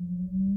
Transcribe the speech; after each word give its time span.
Thank 0.00 0.10
you. 0.32 0.47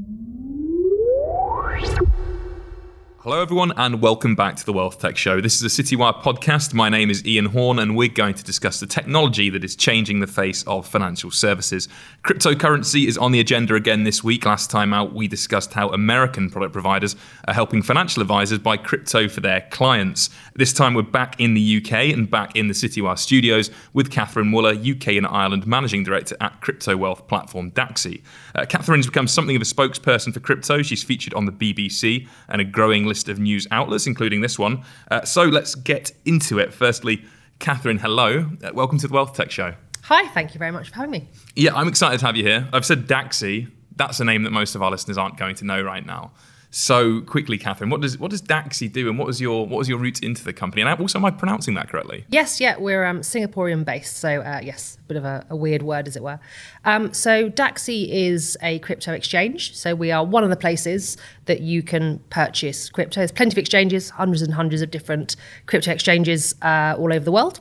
Hello, 3.24 3.40
everyone, 3.40 3.72
and 3.78 4.02
welcome 4.02 4.34
back 4.34 4.56
to 4.56 4.66
the 4.66 4.74
Wealth 4.74 4.98
Tech 4.98 5.16
Show. 5.16 5.42
This 5.42 5.62
is 5.62 5.80
a 5.80 5.84
Citywire 5.84 6.24
podcast. 6.24 6.74
My 6.74 6.90
name 6.90 7.12
is 7.12 7.24
Ian 7.24 7.46
Horn, 7.46 7.78
and 7.78 7.96
we're 7.96 8.10
going 8.10 8.34
to 8.34 8.44
discuss 8.44 8.80
the 8.80 8.88
technology 8.88 9.48
that 9.52 9.64
is 9.64 9.76
changing 9.76 10.22
the 10.22 10.26
face 10.26 10.64
of 10.64 10.88
financial 10.88 11.30
services. 11.30 11.88
Cryptocurrency 12.24 13.08
is 13.08 13.20
on 13.20 13.32
the 13.32 13.40
agenda 13.40 13.76
again 13.76 14.06
this 14.06 14.24
week. 14.24 14.48
Last 14.48 14.72
time 14.72 14.92
out, 14.92 15.14
we 15.14 15.28
discussed 15.28 15.72
how 15.72 15.90
American 15.90 16.50
product 16.50 16.74
providers 16.74 17.16
are 17.48 17.54
helping 17.54 17.84
financial 17.84 18.24
advisors 18.24 18.58
buy 18.58 18.76
crypto 18.76 19.30
for 19.30 19.40
their 19.40 19.68
clients. 19.70 20.32
This 20.56 20.74
time, 20.74 20.96
we're 20.96 21.04
back 21.04 21.40
in 21.40 21.54
the 21.54 21.78
UK 21.78 22.18
and 22.18 22.28
back 22.28 22.56
in 22.56 22.70
the 22.70 22.74
Citywire 22.74 23.20
studios 23.20 23.70
with 23.94 24.10
Catherine 24.10 24.50
Wooler, 24.50 24.74
UK 24.74 25.10
and 25.10 25.28
Ireland 25.28 25.68
Managing 25.68 26.04
Director 26.04 26.38
at 26.42 26.60
crypto 26.62 26.98
wealth 26.98 27.28
platform 27.28 27.70
Dacxi. 27.70 28.24
Uh, 28.56 28.66
Catherine's 28.66 29.06
become 29.06 29.28
something 29.28 29.56
of 29.56 29.62
a 29.62 29.66
spokesperson 29.66 30.34
for 30.34 30.40
crypto. 30.40 30.82
She's 30.82 31.04
featured 31.04 31.36
on 31.36 31.46
the 31.46 31.52
BBC 31.52 32.28
and 32.50 32.60
a 32.60 32.66
growing 32.66 33.11
list 33.12 33.28
of 33.28 33.40
news 33.40 33.68
outlets, 33.72 34.08
including 34.08 34.40
this 34.40 34.58
one. 34.58 34.84
Uh, 35.12 35.22
so 35.26 35.44
let's 35.44 35.76
get 35.76 36.14
into 36.24 36.60
it. 36.60 36.74
Firstly, 36.74 37.26
Catherine, 37.60 37.98
hello. 37.98 38.50
Uh, 38.64 38.72
welcome 38.74 38.98
to 39.00 39.08
the 39.08 39.14
Wealth 39.14 39.34
Tech 39.36 39.52
Show. 39.52 39.74
Hi, 40.04 40.28
thank 40.30 40.54
you 40.54 40.60
very 40.60 40.72
much 40.72 40.90
for 40.90 40.96
having 40.96 41.12
me. 41.12 41.28
Yeah, 41.56 41.76
I'm 41.76 41.90
excited 41.90 42.22
to 42.22 42.26
have 42.26 42.38
you 42.38 42.44
here. 42.44 42.70
I've 42.72 42.86
said 42.86 43.06
Dacxi. 43.08 43.70
That's 43.98 44.22
a 44.22 44.26
name 44.26 44.44
that 44.44 44.52
most 44.52 44.76
of 44.76 44.82
our 44.82 44.90
listeners 44.90 45.18
aren't 45.18 45.38
going 45.38 45.56
to 45.56 45.66
know 45.66 45.82
right 45.82 46.06
now. 46.06 46.32
So 46.74 47.20
quickly, 47.20 47.58
Catherine, 47.58 47.90
what 47.90 48.00
does 48.00 48.18
what 48.18 48.32
does 48.32 48.42
Dacxi 48.42 48.90
do, 48.90 49.10
and 49.10 49.20
what 49.20 49.28
was 49.28 49.42
your 49.42 49.68
what 49.68 49.78
was 49.78 49.90
your 49.90 49.98
route 49.98 50.24
into 50.24 50.42
the 50.42 50.54
company? 50.54 50.82
And 50.82 51.02
also, 51.02 51.20
am 51.20 51.26
I 51.26 51.32
pronouncing 51.32 51.74
that 51.74 51.90
correctly? 51.90 52.26
Yes, 52.30 52.62
yeah, 52.62 52.78
we're 52.78 53.04
um, 53.04 53.20
Singaporean 53.20 53.84
based, 53.84 54.16
so 54.16 54.40
uh, 54.40 54.62
yes, 54.64 54.98
a 55.04 55.08
bit 55.10 55.18
of 55.18 55.26
a, 55.26 55.46
a, 55.50 55.56
weird 55.56 55.82
word, 55.82 56.08
as 56.08 56.16
it 56.16 56.24
were. 56.24 56.40
Um, 56.86 57.14
so 57.14 57.50
Dacxi 57.50 58.08
is 58.10 58.58
a 58.62 58.80
crypto 58.80 59.12
exchange. 59.12 59.76
So 59.76 59.94
we 59.94 60.12
are 60.12 60.24
one 60.24 60.46
of 60.46 60.50
the 60.50 60.56
places 60.56 61.18
that 61.46 61.60
you 61.60 61.84
can 61.84 62.20
purchase 62.30 62.90
crypto. 62.90 63.20
There's 63.20 63.34
plenty 63.34 63.54
of 63.56 63.58
exchanges, 63.58 64.12
hundreds 64.12 64.42
and 64.42 64.54
hundreds 64.54 64.82
of 64.82 64.92
different 64.92 65.36
crypto 65.66 65.92
exchanges 65.92 66.56
uh, 66.62 66.96
all 66.98 67.12
over 67.12 67.26
the 67.26 67.34
world. 67.34 67.60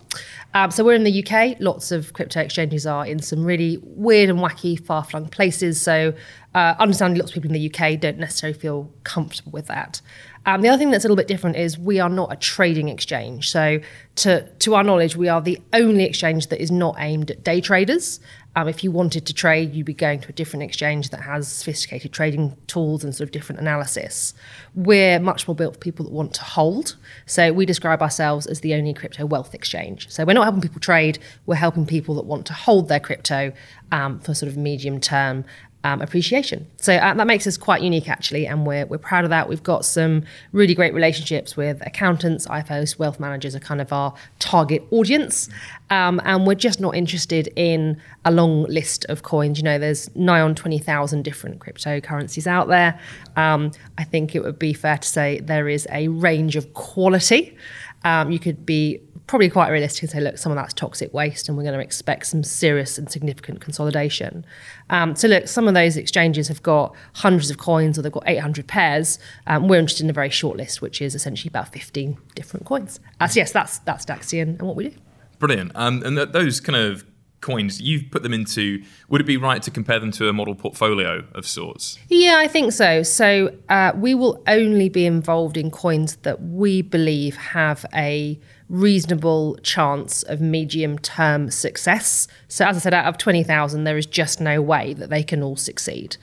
Um, 0.55 0.71
so 0.71 0.85
we're 0.85 0.95
in 0.95 1.05
the 1.05 1.25
UK. 1.25 1.57
Lots 1.61 1.93
of 1.93 2.13
crypto 2.13 2.41
exchanges 2.41 2.87
are 2.87 3.07
in 3.07 3.21
some 3.21 3.45
really 3.45 3.79
weird 3.83 4.31
and 4.31 4.39
wacky, 4.39 4.81
far 4.85 5.05
flung 5.05 5.29
places. 5.29 5.81
So, 5.81 6.13
uh, 6.55 6.75
understandably, 6.79 7.21
lots 7.21 7.31
of 7.31 7.35
people 7.35 7.55
in 7.55 7.61
the 7.61 7.73
UK 7.73 8.01
don't 8.01 8.19
necessarily 8.19 8.59
feel 8.59 8.91
comfortable 9.05 9.53
with 9.53 9.67
that. 9.69 10.01
Um, 10.47 10.63
the 10.63 10.69
other 10.69 10.79
thing 10.79 10.91
that's 10.91 11.05
a 11.05 11.07
little 11.07 11.17
bit 11.17 11.29
different 11.29 11.57
is 11.57 11.79
we 11.79 12.01
are 12.01 12.09
not 12.09 12.33
a 12.33 12.37
trading 12.37 12.89
exchange. 12.89 13.51
So, 13.51 13.81
to 14.17 14.49
to 14.49 14.75
our 14.75 14.83
knowledge, 14.83 15.15
we 15.15 15.29
are 15.29 15.41
the 15.41 15.61
only 15.73 16.05
exchange 16.05 16.49
that 16.49 16.61
is 16.61 16.71
not 16.71 16.97
aimed 16.99 17.31
at 17.31 17.45
day 17.45 17.61
traders. 17.61 18.21
Um, 18.57 18.67
if 18.67 18.83
you 18.83 18.91
wanted 18.91 19.27
to 19.27 19.33
trade, 19.33 19.75
you'd 19.75 19.87
be 19.87 19.95
going 19.95 20.21
to 20.21 20.29
a 20.29 20.33
different 20.33 20.65
exchange 20.65 21.11
that 21.11 21.21
has 21.21 21.47
sophisticated 21.47 22.13
trading 22.13 22.57
tools 22.67 23.05
and 23.05 23.15
sort 23.15 23.29
of 23.29 23.33
different 23.33 23.61
analysis. 23.61 24.35
We're 24.75 25.21
much 25.21 25.47
more 25.47 25.55
built 25.55 25.75
for 25.75 25.79
people 25.79 26.05
that 26.07 26.11
want 26.11 26.35
to 26.35 26.43
hold. 26.43 26.97
So 27.27 27.53
we 27.53 27.65
describe 27.65 28.03
ourselves 28.03 28.47
as 28.47 28.61
the 28.61 28.75
only 28.75 28.93
crypto 28.93 29.25
wealth 29.25 29.55
exchange. 29.55 30.11
So 30.11 30.25
we're 30.25 30.33
not 30.33 30.43
helping 30.43 30.63
people 30.63 30.81
trade, 30.81 31.21
we're 31.47 31.55
helping 31.55 31.87
people 31.87 32.17
that 32.17 32.25
want 32.25 32.45
to 32.47 32.53
hold 32.53 32.89
their 32.89 32.99
crypto 32.99 33.53
um, 33.93 34.19
for 34.19 34.35
sort 34.35 34.51
of 34.51 34.57
medium 34.57 35.01
term 35.01 35.45
um, 35.83 36.03
appreciation. 36.03 36.67
So 36.77 36.95
uh, 36.95 37.15
that 37.15 37.27
makes 37.27 37.47
us 37.47 37.57
quite 37.57 37.83
unique, 37.83 38.09
actually, 38.09 38.47
and 38.47 38.67
we're, 38.67 38.85
we're 38.87 38.99
proud 38.99 39.25
of 39.25 39.31
that. 39.31 39.49
We've 39.49 39.63
got 39.63 39.85
some 39.85 40.25
really 40.53 40.75
great 40.75 40.93
relationships 40.93 41.57
with 41.57 41.85
accountants, 41.87 42.47
IFAs, 42.47 42.99
wealth 42.99 43.19
managers 43.19 43.57
are 43.57 43.61
kind 43.61 43.81
of 43.81 43.93
our 43.93 44.15
target 44.39 44.85
audience, 44.91 45.49
um, 45.89 46.21
and 46.25 46.47
we're 46.47 46.55
just 46.55 46.81
not 46.81 46.95
interested 46.95 47.51
in 47.57 48.01
a 48.25 48.31
long 48.31 48.65
list 48.65 49.07
of 49.07 49.23
coins. 49.23 49.59
You 49.59 49.65
know, 49.65 49.79
there's 49.79 50.15
nigh 50.15 50.41
on 50.41 50.55
20,000 50.55 51.23
different 51.23 51.61
cryptocurrencies 51.61 52.47
out 52.47 52.69
there. 52.69 53.01
Um, 53.37 53.73
I 53.97 54.05
think 54.05 54.35
it 54.35 54.43
would 54.43 54.59
be 54.59 54.75
fair 54.75 54.99
to 54.99 55.09
say 55.09 55.41
there 55.41 55.69
is 55.69 55.89
a 55.91 56.09
range 56.09 56.57
of 56.57 56.75
quality. 56.75 57.57
Um, 58.05 58.31
you 58.31 58.39
could 58.39 58.65
be 58.65 59.01
probably 59.31 59.49
quite 59.49 59.71
realistic 59.71 60.03
and 60.03 60.11
say, 60.11 60.21
look, 60.21 60.37
some 60.37 60.51
of 60.51 60.57
that's 60.57 60.75
toxic 60.75 61.15
waste, 61.15 61.49
and 61.49 61.57
we're 61.57 61.63
going 61.63 61.73
to 61.73 61.81
expect 61.81 62.27
some 62.27 62.43
serious 62.43 62.99
and 62.99 63.09
significant 63.09 63.61
consolidation. 63.61 64.45
Um, 64.91 65.15
so, 65.15 65.29
look, 65.29 65.47
some 65.47 65.69
of 65.69 65.75
those 65.75 65.97
exchanges 65.97 66.49
have 66.49 66.65
got 66.65 66.97
hundreds 67.15 67.49
of 67.49 67.57
coins 67.57 67.97
or 67.97 68.03
they've 68.03 68.11
got 68.11 68.25
800 68.27 68.67
pairs. 68.67 69.21
Um, 69.47 69.69
we're 69.69 69.79
interested 69.79 70.03
in 70.03 70.11
a 70.11 70.13
very 70.13 70.31
short 70.31 70.57
list, 70.57 70.83
which 70.83 71.01
is 71.01 71.15
essentially 71.15 71.49
about 71.49 71.73
15 71.73 72.19
different 72.35 72.67
coins. 72.67 72.99
Uh, 73.21 73.29
so, 73.29 73.39
yes, 73.39 73.53
that's 73.53 73.79
that's 73.79 74.05
Dacxi 74.05 74.43
and, 74.43 74.59
and 74.59 74.67
what 74.67 74.75
we 74.75 74.89
do. 74.89 74.97
Brilliant. 75.39 75.71
Um, 75.77 76.03
and 76.03 76.17
th- 76.17 76.31
those 76.31 76.59
kind 76.59 76.77
of 76.77 77.05
coins 77.41 77.81
you've 77.81 78.11
put 78.11 78.23
them 78.23 78.35
into 78.35 78.83
would 79.09 79.21
it 79.21 79.27
be 79.27 79.37
right 79.39 79.63
to 79.63 79.71
compare 79.71 79.99
them 79.99 80.11
to 80.11 80.29
a 80.29 80.33
model 80.33 80.55
portfolio 80.55 81.25
of 81.33 81.47
sorts 81.47 81.99
yeah 82.11 82.35
i 82.37 82.47
think 82.47 82.71
so 82.71 83.03
so 83.03 83.51
uh, 83.71 83.93
we 83.97 84.15
will 84.15 84.43
only 84.47 84.91
be 84.91 85.07
involved 85.07 85.57
in 85.57 85.71
coins 85.71 86.17
that 86.17 86.43
we 86.43 86.83
believe 86.83 87.35
have 87.37 87.87
a 87.95 88.39
reasonable 88.71 89.57
chance 89.57 90.23
of 90.23 90.41
medium 90.41 90.99
term 90.99 91.51
success. 91.51 92.29
So, 92.49 92.65
as 92.65 92.77
I 92.77 92.81
said, 92.81 92.95
out 92.95 93.07
of 93.07 93.19
20,000, 93.19 93.85
there 93.85 93.99
is 93.99 94.07
just 94.07 94.41
no 94.41 94.63
way 94.63 94.95
that 94.95 95.11
they 95.11 95.23
can 95.23 95.43
all 95.43 95.57
succeed. 95.57 96.17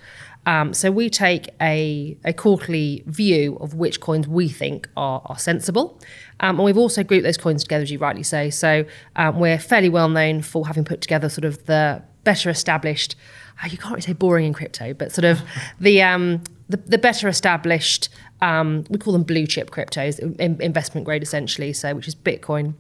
Um, 0.46 0.74
so, 0.74 0.90
we 0.90 1.10
take 1.10 1.50
a, 1.62 2.18
a 2.24 2.34
quarterly 2.34 3.04
view 3.06 3.58
of 3.58 3.76
which 3.76 4.00
coins 4.00 4.28
we 4.28 4.48
think 4.48 4.88
are, 4.98 5.22
are 5.26 5.38
sensible. 5.38 6.00
Um, 6.40 6.56
and 6.56 6.66
we've 6.66 6.78
also 6.78 7.04
grouped 7.04 7.24
those 7.24 7.38
coins 7.38 7.64
together, 7.64 7.84
as 7.84 7.92
you 7.92 8.00
rightly 8.00 8.24
say. 8.24 8.50
So, 8.50 8.86
um, 9.18 9.40
we're 9.40 9.60
fairly 9.60 9.90
well 9.90 10.10
known 10.10 10.42
for 10.42 10.66
having 10.66 10.86
put 10.86 11.02
together 11.02 11.30
sort 11.30 11.46
of 11.46 11.66
the 11.66 12.02
better 12.24 12.50
established, 12.50 13.16
uh, 13.64 13.68
you 13.70 13.78
can't 13.78 13.92
really 13.92 14.02
say 14.02 14.14
boring 14.14 14.46
in 14.46 14.54
crypto, 14.54 14.94
but 14.94 15.12
sort 15.12 15.26
of 15.26 15.42
the, 15.80 16.02
um, 16.02 16.42
the, 16.70 16.78
the 16.78 16.98
better 16.98 17.28
established 17.28 18.10
um, 18.42 18.86
we 18.90 18.98
call 18.98 19.14
them 19.14 19.24
blue 19.24 19.48
chip 19.48 19.72
cryptos, 19.72 20.20
in, 20.20 20.62
investment 20.62 21.06
grade 21.06 21.24
essentially, 21.24 21.74
so 21.74 21.96
which 21.96 22.08
is 22.08 22.16
Bitcoin, 22.16 22.74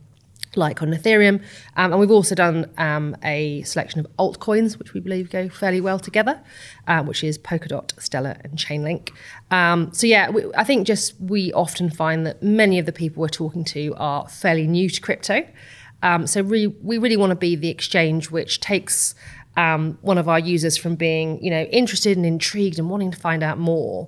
Litecoin, 0.55 0.97
Ethereum. 0.97 1.41
Um, 1.75 1.91
and 1.91 1.99
we've 1.99 2.11
also 2.11 2.35
done 2.35 2.69
um, 2.77 3.15
a 3.23 3.61
selection 3.63 3.99
of 3.99 4.07
altcoins, 4.17 4.77
which 4.77 4.93
we 4.93 4.99
believe 4.99 5.29
go 5.29 5.49
fairly 5.49 5.81
well 5.81 5.99
together, 5.99 6.41
um, 6.87 7.05
which 7.05 7.23
is 7.23 7.37
Polkadot, 7.37 7.99
Stellar, 8.01 8.37
and 8.43 8.53
Chainlink. 8.57 9.11
Um, 9.51 9.91
so, 9.93 10.07
yeah, 10.07 10.29
we, 10.29 10.45
I 10.55 10.63
think 10.63 10.85
just 10.85 11.19
we 11.19 11.53
often 11.53 11.89
find 11.89 12.25
that 12.25 12.41
many 12.43 12.79
of 12.79 12.85
the 12.85 12.93
people 12.93 13.21
we're 13.21 13.29
talking 13.29 13.63
to 13.65 13.93
are 13.97 14.27
fairly 14.27 14.67
new 14.67 14.89
to 14.89 15.01
crypto. 15.01 15.47
Um, 16.03 16.27
so, 16.27 16.43
we, 16.43 16.67
we 16.67 16.97
really 16.97 17.17
want 17.17 17.31
to 17.31 17.35
be 17.35 17.55
the 17.55 17.69
exchange 17.69 18.29
which 18.29 18.59
takes 18.59 19.15
um, 19.55 19.97
one 20.01 20.19
of 20.19 20.29
our 20.29 20.39
users 20.39 20.77
from 20.77 20.95
being, 20.95 21.43
you 21.43 21.49
know, 21.49 21.63
interested 21.63 22.15
and 22.15 22.25
intrigued 22.25 22.77
and 22.77 22.89
wanting 22.89 23.11
to 23.11 23.17
find 23.17 23.41
out 23.41 23.57
more 23.57 24.07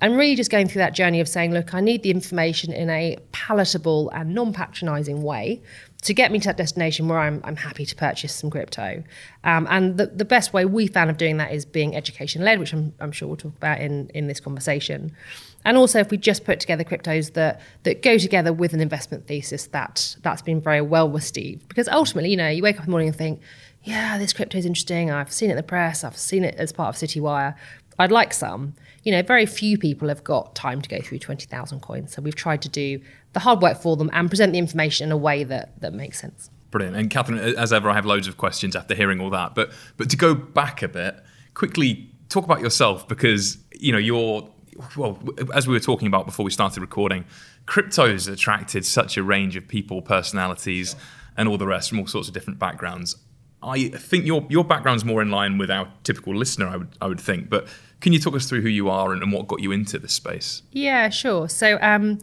and 0.00 0.16
really 0.16 0.36
just 0.36 0.50
going 0.50 0.68
through 0.68 0.80
that 0.80 0.94
journey 0.94 1.20
of 1.20 1.28
saying, 1.28 1.52
look, 1.52 1.74
I 1.74 1.80
need 1.80 2.02
the 2.02 2.10
information 2.10 2.72
in 2.72 2.90
a 2.90 3.16
palatable 3.32 4.10
and 4.10 4.34
non 4.34 4.52
patronizing 4.52 5.22
way 5.22 5.62
to 6.02 6.14
get 6.14 6.30
me 6.30 6.38
to 6.38 6.46
that 6.48 6.56
destination 6.56 7.08
where 7.08 7.18
I'm, 7.18 7.40
I'm 7.42 7.56
happy 7.56 7.84
to 7.86 7.96
purchase 7.96 8.32
some 8.32 8.50
crypto. 8.50 9.02
Um, 9.44 9.66
and 9.70 9.96
the, 9.96 10.06
the 10.06 10.24
best 10.24 10.52
way 10.52 10.64
we 10.64 10.86
found 10.86 11.10
of 11.10 11.16
doing 11.16 11.38
that 11.38 11.52
is 11.52 11.64
being 11.64 11.96
education 11.96 12.44
led, 12.44 12.58
which 12.58 12.72
I'm, 12.72 12.92
I'm 13.00 13.10
sure 13.10 13.26
we'll 13.26 13.38
talk 13.38 13.56
about 13.56 13.80
in, 13.80 14.08
in 14.10 14.28
this 14.28 14.38
conversation. 14.38 15.12
And 15.64 15.76
also, 15.76 15.98
if 15.98 16.10
we 16.10 16.16
just 16.16 16.44
put 16.44 16.60
together 16.60 16.84
cryptos 16.84 17.32
that 17.32 17.60
that 17.82 18.02
go 18.02 18.18
together 18.18 18.52
with 18.52 18.72
an 18.72 18.80
investment 18.80 19.26
thesis, 19.26 19.66
that 19.68 20.16
that's 20.22 20.42
been 20.42 20.60
very 20.60 20.80
well 20.80 21.10
received. 21.10 21.66
Because 21.68 21.88
ultimately, 21.88 22.30
you 22.30 22.36
know, 22.36 22.48
you 22.48 22.62
wake 22.62 22.76
up 22.76 22.82
in 22.82 22.86
the 22.86 22.90
morning 22.90 23.08
and 23.08 23.16
think, 23.16 23.40
yeah, 23.82 24.16
this 24.16 24.32
crypto 24.32 24.58
is 24.58 24.66
interesting. 24.66 25.10
I've 25.10 25.32
seen 25.32 25.48
it 25.48 25.54
in 25.54 25.56
the 25.56 25.64
press. 25.64 26.04
I've 26.04 26.16
seen 26.16 26.44
it 26.44 26.54
as 26.54 26.72
part 26.72 26.94
of 26.94 27.08
Citywire. 27.08 27.56
I'd 27.98 28.12
like 28.12 28.32
some 28.32 28.74
you 29.06 29.12
know, 29.12 29.22
very 29.22 29.46
few 29.46 29.78
people 29.78 30.08
have 30.08 30.24
got 30.24 30.56
time 30.56 30.82
to 30.82 30.88
go 30.88 31.00
through 31.00 31.20
20,000 31.20 31.80
coins. 31.80 32.12
So 32.12 32.20
we've 32.20 32.34
tried 32.34 32.60
to 32.62 32.68
do 32.68 33.00
the 33.34 33.40
hard 33.40 33.62
work 33.62 33.78
for 33.78 33.96
them 33.96 34.10
and 34.12 34.28
present 34.28 34.52
the 34.52 34.58
information 34.58 35.06
in 35.06 35.12
a 35.12 35.16
way 35.16 35.44
that, 35.44 35.80
that 35.80 35.94
makes 35.94 36.20
sense. 36.20 36.50
Brilliant. 36.72 36.96
And 36.96 37.08
Catherine, 37.08 37.38
as 37.38 37.72
ever, 37.72 37.88
I 37.88 37.94
have 37.94 38.04
loads 38.04 38.26
of 38.26 38.36
questions 38.36 38.74
after 38.74 38.96
hearing 38.96 39.20
all 39.20 39.30
that. 39.30 39.54
But 39.54 39.70
but 39.96 40.10
to 40.10 40.16
go 40.16 40.34
back 40.34 40.82
a 40.82 40.88
bit, 40.88 41.22
quickly 41.54 42.10
talk 42.28 42.44
about 42.44 42.60
yourself 42.60 43.06
because 43.06 43.58
you 43.70 43.92
know 43.92 43.98
you're 43.98 44.50
well 44.96 45.22
as 45.54 45.68
we 45.68 45.72
were 45.72 45.80
talking 45.80 46.08
about 46.08 46.26
before 46.26 46.44
we 46.44 46.50
started 46.50 46.80
recording, 46.80 47.24
crypto's 47.66 48.26
attracted 48.26 48.84
such 48.84 49.16
a 49.16 49.22
range 49.22 49.54
of 49.54 49.68
people, 49.68 50.02
personalities, 50.02 50.96
and 51.36 51.48
all 51.48 51.56
the 51.56 51.66
rest 51.68 51.90
from 51.90 52.00
all 52.00 52.08
sorts 52.08 52.26
of 52.26 52.34
different 52.34 52.58
backgrounds. 52.58 53.16
I 53.62 53.88
think 53.88 54.26
your 54.26 54.46
your 54.48 54.64
background's 54.64 55.04
more 55.04 55.22
in 55.22 55.30
line 55.30 55.58
with 55.58 55.70
our 55.70 55.92
typical 56.04 56.34
listener, 56.34 56.66
I 56.68 56.76
would 56.76 56.88
I 57.00 57.06
would 57.06 57.20
think. 57.20 57.48
But 57.48 57.66
can 58.00 58.12
you 58.12 58.18
talk 58.18 58.34
us 58.34 58.48
through 58.48 58.62
who 58.62 58.68
you 58.68 58.88
are 58.90 59.12
and, 59.12 59.22
and 59.22 59.32
what 59.32 59.48
got 59.48 59.60
you 59.60 59.72
into 59.72 59.98
this 59.98 60.12
space? 60.12 60.62
Yeah, 60.70 61.08
sure. 61.08 61.48
So 61.48 61.78
um, 61.80 62.18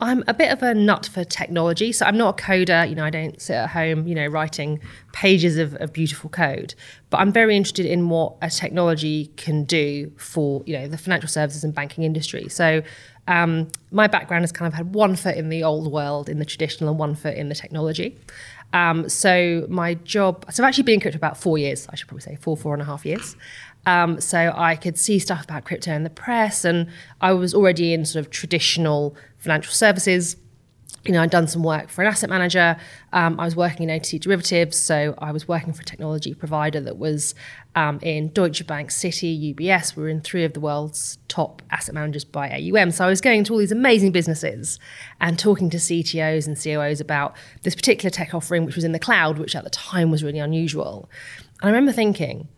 I'm 0.00 0.24
a 0.26 0.34
bit 0.34 0.52
of 0.52 0.62
a 0.62 0.74
nut 0.74 1.08
for 1.10 1.24
technology. 1.24 1.90
So 1.90 2.04
I'm 2.04 2.18
not 2.18 2.38
a 2.38 2.42
coder. 2.42 2.88
You 2.88 2.94
know, 2.94 3.04
I 3.04 3.10
don't 3.10 3.40
sit 3.40 3.54
at 3.54 3.70
home, 3.70 4.06
you 4.06 4.14
know, 4.14 4.26
writing 4.26 4.80
pages 5.12 5.56
of, 5.56 5.74
of 5.76 5.92
beautiful 5.92 6.28
code. 6.28 6.74
But 7.08 7.18
I'm 7.18 7.32
very 7.32 7.56
interested 7.56 7.86
in 7.86 8.10
what 8.10 8.34
a 8.42 8.50
technology 8.50 9.32
can 9.36 9.64
do 9.64 10.12
for, 10.18 10.62
you 10.66 10.78
know, 10.78 10.86
the 10.86 10.98
financial 10.98 11.28
services 11.28 11.64
and 11.64 11.74
banking 11.74 12.04
industry. 12.04 12.48
So 12.50 12.82
um, 13.26 13.68
my 13.90 14.06
background 14.06 14.42
has 14.42 14.52
kind 14.52 14.66
of 14.66 14.74
had 14.74 14.94
one 14.94 15.16
foot 15.16 15.36
in 15.36 15.48
the 15.48 15.64
old 15.64 15.90
world, 15.90 16.28
in 16.28 16.38
the 16.38 16.44
traditional, 16.44 16.90
and 16.90 16.98
one 16.98 17.14
foot 17.14 17.34
in 17.34 17.48
the 17.48 17.54
technology. 17.54 18.18
Um, 18.72 19.08
so 19.08 19.66
my 19.68 19.94
job, 19.94 20.44
so 20.50 20.62
I've 20.62 20.68
actually 20.68 20.84
been 20.84 20.94
in 20.94 21.00
crypto 21.00 21.16
about 21.16 21.36
four 21.36 21.56
years, 21.58 21.86
I 21.90 21.96
should 21.96 22.08
probably 22.08 22.22
say 22.22 22.36
four, 22.36 22.56
four 22.56 22.72
and 22.74 22.82
a 22.82 22.84
half 22.84 23.06
years. 23.06 23.36
Um, 23.86 24.20
so 24.20 24.52
I 24.56 24.74
could 24.74 24.98
see 24.98 25.18
stuff 25.18 25.44
about 25.44 25.64
crypto 25.64 25.92
in 25.92 26.02
the 26.02 26.10
press, 26.10 26.64
and 26.64 26.88
I 27.20 27.32
was 27.32 27.54
already 27.54 27.92
in 27.92 28.04
sort 28.04 28.24
of 28.24 28.30
traditional 28.30 29.14
financial 29.38 29.72
services 29.72 30.36
you 31.06 31.12
know, 31.12 31.22
I'd 31.22 31.30
done 31.30 31.46
some 31.46 31.62
work 31.62 31.88
for 31.88 32.02
an 32.02 32.08
asset 32.08 32.28
manager. 32.28 32.76
Um, 33.12 33.38
I 33.38 33.44
was 33.44 33.54
working 33.54 33.88
in 33.88 34.00
OTC 34.00 34.20
derivatives, 34.20 34.76
so 34.76 35.14
I 35.18 35.30
was 35.30 35.46
working 35.46 35.72
for 35.72 35.82
a 35.82 35.84
technology 35.84 36.34
provider 36.34 36.80
that 36.80 36.98
was 36.98 37.34
um, 37.76 38.00
in 38.02 38.32
Deutsche 38.32 38.66
Bank, 38.66 38.90
Citi, 38.90 39.54
UBS. 39.54 39.94
We 39.94 40.02
were 40.02 40.08
in 40.08 40.20
three 40.20 40.44
of 40.44 40.52
the 40.52 40.60
world's 40.60 41.18
top 41.28 41.62
asset 41.70 41.94
managers 41.94 42.24
by 42.24 42.50
AUM. 42.50 42.90
So 42.90 43.04
I 43.04 43.08
was 43.08 43.20
going 43.20 43.44
to 43.44 43.52
all 43.52 43.58
these 43.58 43.72
amazing 43.72 44.12
businesses 44.12 44.80
and 45.20 45.38
talking 45.38 45.70
to 45.70 45.76
CTOs 45.76 46.46
and 46.46 46.60
COOs 46.60 47.00
about 47.00 47.36
this 47.62 47.74
particular 47.74 48.10
tech 48.10 48.34
offering, 48.34 48.64
which 48.64 48.74
was 48.74 48.84
in 48.84 48.92
the 48.92 48.98
cloud, 48.98 49.38
which 49.38 49.54
at 49.54 49.64
the 49.64 49.70
time 49.70 50.10
was 50.10 50.24
really 50.24 50.40
unusual. 50.40 51.08
And 51.62 51.68
I 51.68 51.72
remember 51.72 51.92
thinking, 51.92 52.48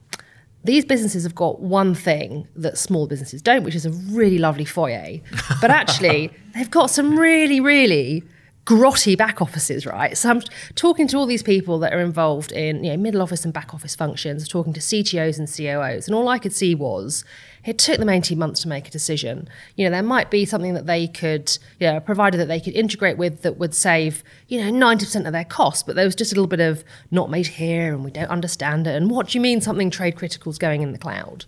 these 0.64 0.84
businesses 0.84 1.22
have 1.22 1.34
got 1.34 1.60
one 1.60 1.94
thing 1.94 2.48
that 2.56 2.76
small 2.76 3.06
businesses 3.06 3.40
don't, 3.40 3.62
which 3.62 3.74
is 3.74 3.86
a 3.86 3.90
really 3.90 4.38
lovely 4.38 4.64
foyer. 4.64 5.18
But 5.60 5.70
actually, 5.70 6.30
they've 6.54 6.70
got 6.70 6.90
some 6.90 7.18
really, 7.18 7.60
really 7.60 8.24
grotty 8.68 9.16
back 9.16 9.40
offices, 9.40 9.86
right? 9.86 10.14
So 10.14 10.28
I'm 10.28 10.42
talking 10.74 11.08
to 11.08 11.16
all 11.16 11.24
these 11.24 11.42
people 11.42 11.78
that 11.78 11.94
are 11.94 12.00
involved 12.00 12.52
in 12.52 12.84
you 12.84 12.90
know 12.90 12.98
middle 12.98 13.22
office 13.22 13.42
and 13.46 13.54
back 13.54 13.72
office 13.72 13.96
functions, 13.96 14.46
talking 14.46 14.74
to 14.74 14.80
CTOs 14.80 15.38
and 15.38 15.48
COOs, 15.48 16.06
and 16.06 16.14
all 16.14 16.28
I 16.28 16.38
could 16.38 16.52
see 16.52 16.74
was 16.74 17.24
it 17.64 17.78
took 17.78 17.96
them 17.96 18.10
18 18.10 18.38
months 18.38 18.60
to 18.62 18.68
make 18.68 18.86
a 18.86 18.90
decision. 18.90 19.48
You 19.76 19.86
know, 19.86 19.90
there 19.92 20.02
might 20.02 20.30
be 20.30 20.44
something 20.44 20.74
that 20.74 20.84
they 20.84 21.08
could, 21.08 21.56
you 21.80 21.86
know, 21.86 21.96
a 21.96 22.00
provider 22.02 22.36
that 22.36 22.48
they 22.48 22.60
could 22.60 22.74
integrate 22.74 23.16
with 23.16 23.40
that 23.40 23.56
would 23.56 23.74
save, 23.74 24.22
you 24.48 24.60
know, 24.60 24.70
90% 24.70 25.26
of 25.26 25.32
their 25.32 25.46
costs, 25.46 25.82
but 25.82 25.96
there 25.96 26.04
was 26.04 26.14
just 26.14 26.32
a 26.32 26.34
little 26.34 26.46
bit 26.46 26.60
of 26.60 26.84
not 27.10 27.30
made 27.30 27.46
here 27.46 27.94
and 27.94 28.04
we 28.04 28.10
don't 28.10 28.28
understand 28.28 28.86
it. 28.86 28.94
And 28.94 29.10
what 29.10 29.28
do 29.28 29.38
you 29.38 29.42
mean 29.42 29.62
something 29.62 29.90
trade 29.90 30.16
critical 30.16 30.50
is 30.52 30.58
going 30.58 30.82
in 30.82 30.92
the 30.92 30.98
cloud? 30.98 31.46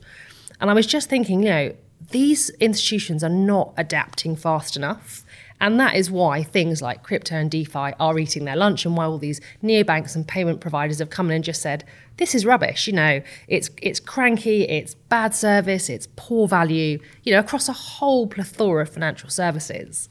And 0.59 0.71
I 0.71 0.73
was 0.73 0.87
just 0.87 1.11
thinking, 1.11 1.43
you 1.43 1.49
know, 1.51 1.75
these 2.11 2.51
institutions 2.61 3.23
are 3.23 3.31
not 3.31 3.75
adapting 3.77 4.37
fast 4.37 4.77
enough. 4.77 5.25
And 5.61 5.79
that 5.79 5.95
is 5.95 6.11
why 6.11 6.43
things 6.43 6.81
like 6.81 7.03
crypto 7.03 7.37
and 7.37 7.51
DeFi 7.51 7.93
are 8.01 8.19
eating 8.19 8.47
their 8.47 8.57
lunch, 8.57 8.87
and 8.87 8.97
why 8.97 9.05
all 9.05 9.19
these 9.19 9.41
neobanks 9.63 10.17
and 10.17 10.27
payment 10.27 10.61
providers 10.61 11.01
have 11.01 11.11
come 11.11 11.29
in 11.31 11.37
and 11.37 11.45
just 11.45 11.61
said, 11.61 11.85
"This 12.17 12.35
is 12.35 12.47
rubbish." 12.47 12.87
You 12.87 12.95
know, 12.95 13.23
it's 13.47 13.69
it's 13.83 14.01
cranky, 14.01 14.63
it's 14.63 14.95
bad 14.95 15.35
service, 15.35 15.91
it's 15.91 16.09
poor 16.17 16.49
value. 16.49 16.99
You 17.25 17.35
know, 17.35 17.41
across 17.41 17.69
a 17.69 17.75
whole 17.75 18.27
plethora 18.27 18.83
of 18.83 18.89
financial 18.89 19.29
services. 19.29 20.09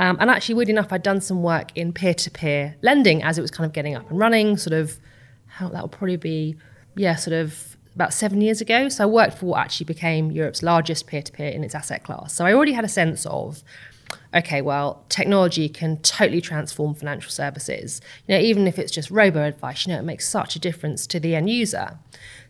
Um, 0.00 0.16
and 0.20 0.30
actually, 0.30 0.56
weird 0.56 0.68
enough, 0.68 0.92
I'd 0.92 1.02
done 1.02 1.20
some 1.20 1.42
work 1.42 1.70
in 1.76 1.92
peer-to-peer 1.92 2.76
lending 2.82 3.22
as 3.22 3.38
it 3.38 3.42
was 3.42 3.50
kind 3.50 3.66
of 3.66 3.72
getting 3.72 3.94
up 3.94 4.10
and 4.10 4.18
running. 4.18 4.56
Sort 4.56 4.74
of, 4.74 4.98
how 5.46 5.68
that 5.68 5.80
will 5.80 5.88
probably 5.88 6.16
be, 6.16 6.56
yeah, 6.96 7.14
sort 7.14 7.34
of 7.34 7.76
about 7.94 8.12
seven 8.12 8.40
years 8.40 8.60
ago. 8.60 8.88
So 8.88 9.02
I 9.02 9.06
worked 9.06 9.38
for 9.38 9.46
what 9.46 9.58
actually 9.58 9.86
became 9.86 10.30
Europe's 10.30 10.62
largest 10.62 11.08
peer-to-peer 11.08 11.48
in 11.48 11.64
its 11.64 11.74
asset 11.74 12.04
class. 12.04 12.32
So 12.32 12.44
I 12.44 12.52
already 12.52 12.72
had 12.72 12.84
a 12.84 12.88
sense 12.88 13.26
of 13.26 13.64
okay, 14.34 14.60
well, 14.62 15.04
technology 15.08 15.68
can 15.68 15.98
totally 15.98 16.40
transform 16.40 16.94
financial 16.94 17.30
services. 17.30 18.00
You 18.26 18.34
know, 18.34 18.40
even 18.40 18.66
if 18.66 18.78
it's 18.78 18.92
just 18.92 19.10
robo 19.10 19.44
advice, 19.44 19.86
you 19.86 19.92
know, 19.92 19.98
it 19.98 20.04
makes 20.04 20.28
such 20.28 20.56
a 20.56 20.58
difference 20.58 21.06
to 21.08 21.20
the 21.20 21.34
end 21.34 21.50
user. 21.50 21.98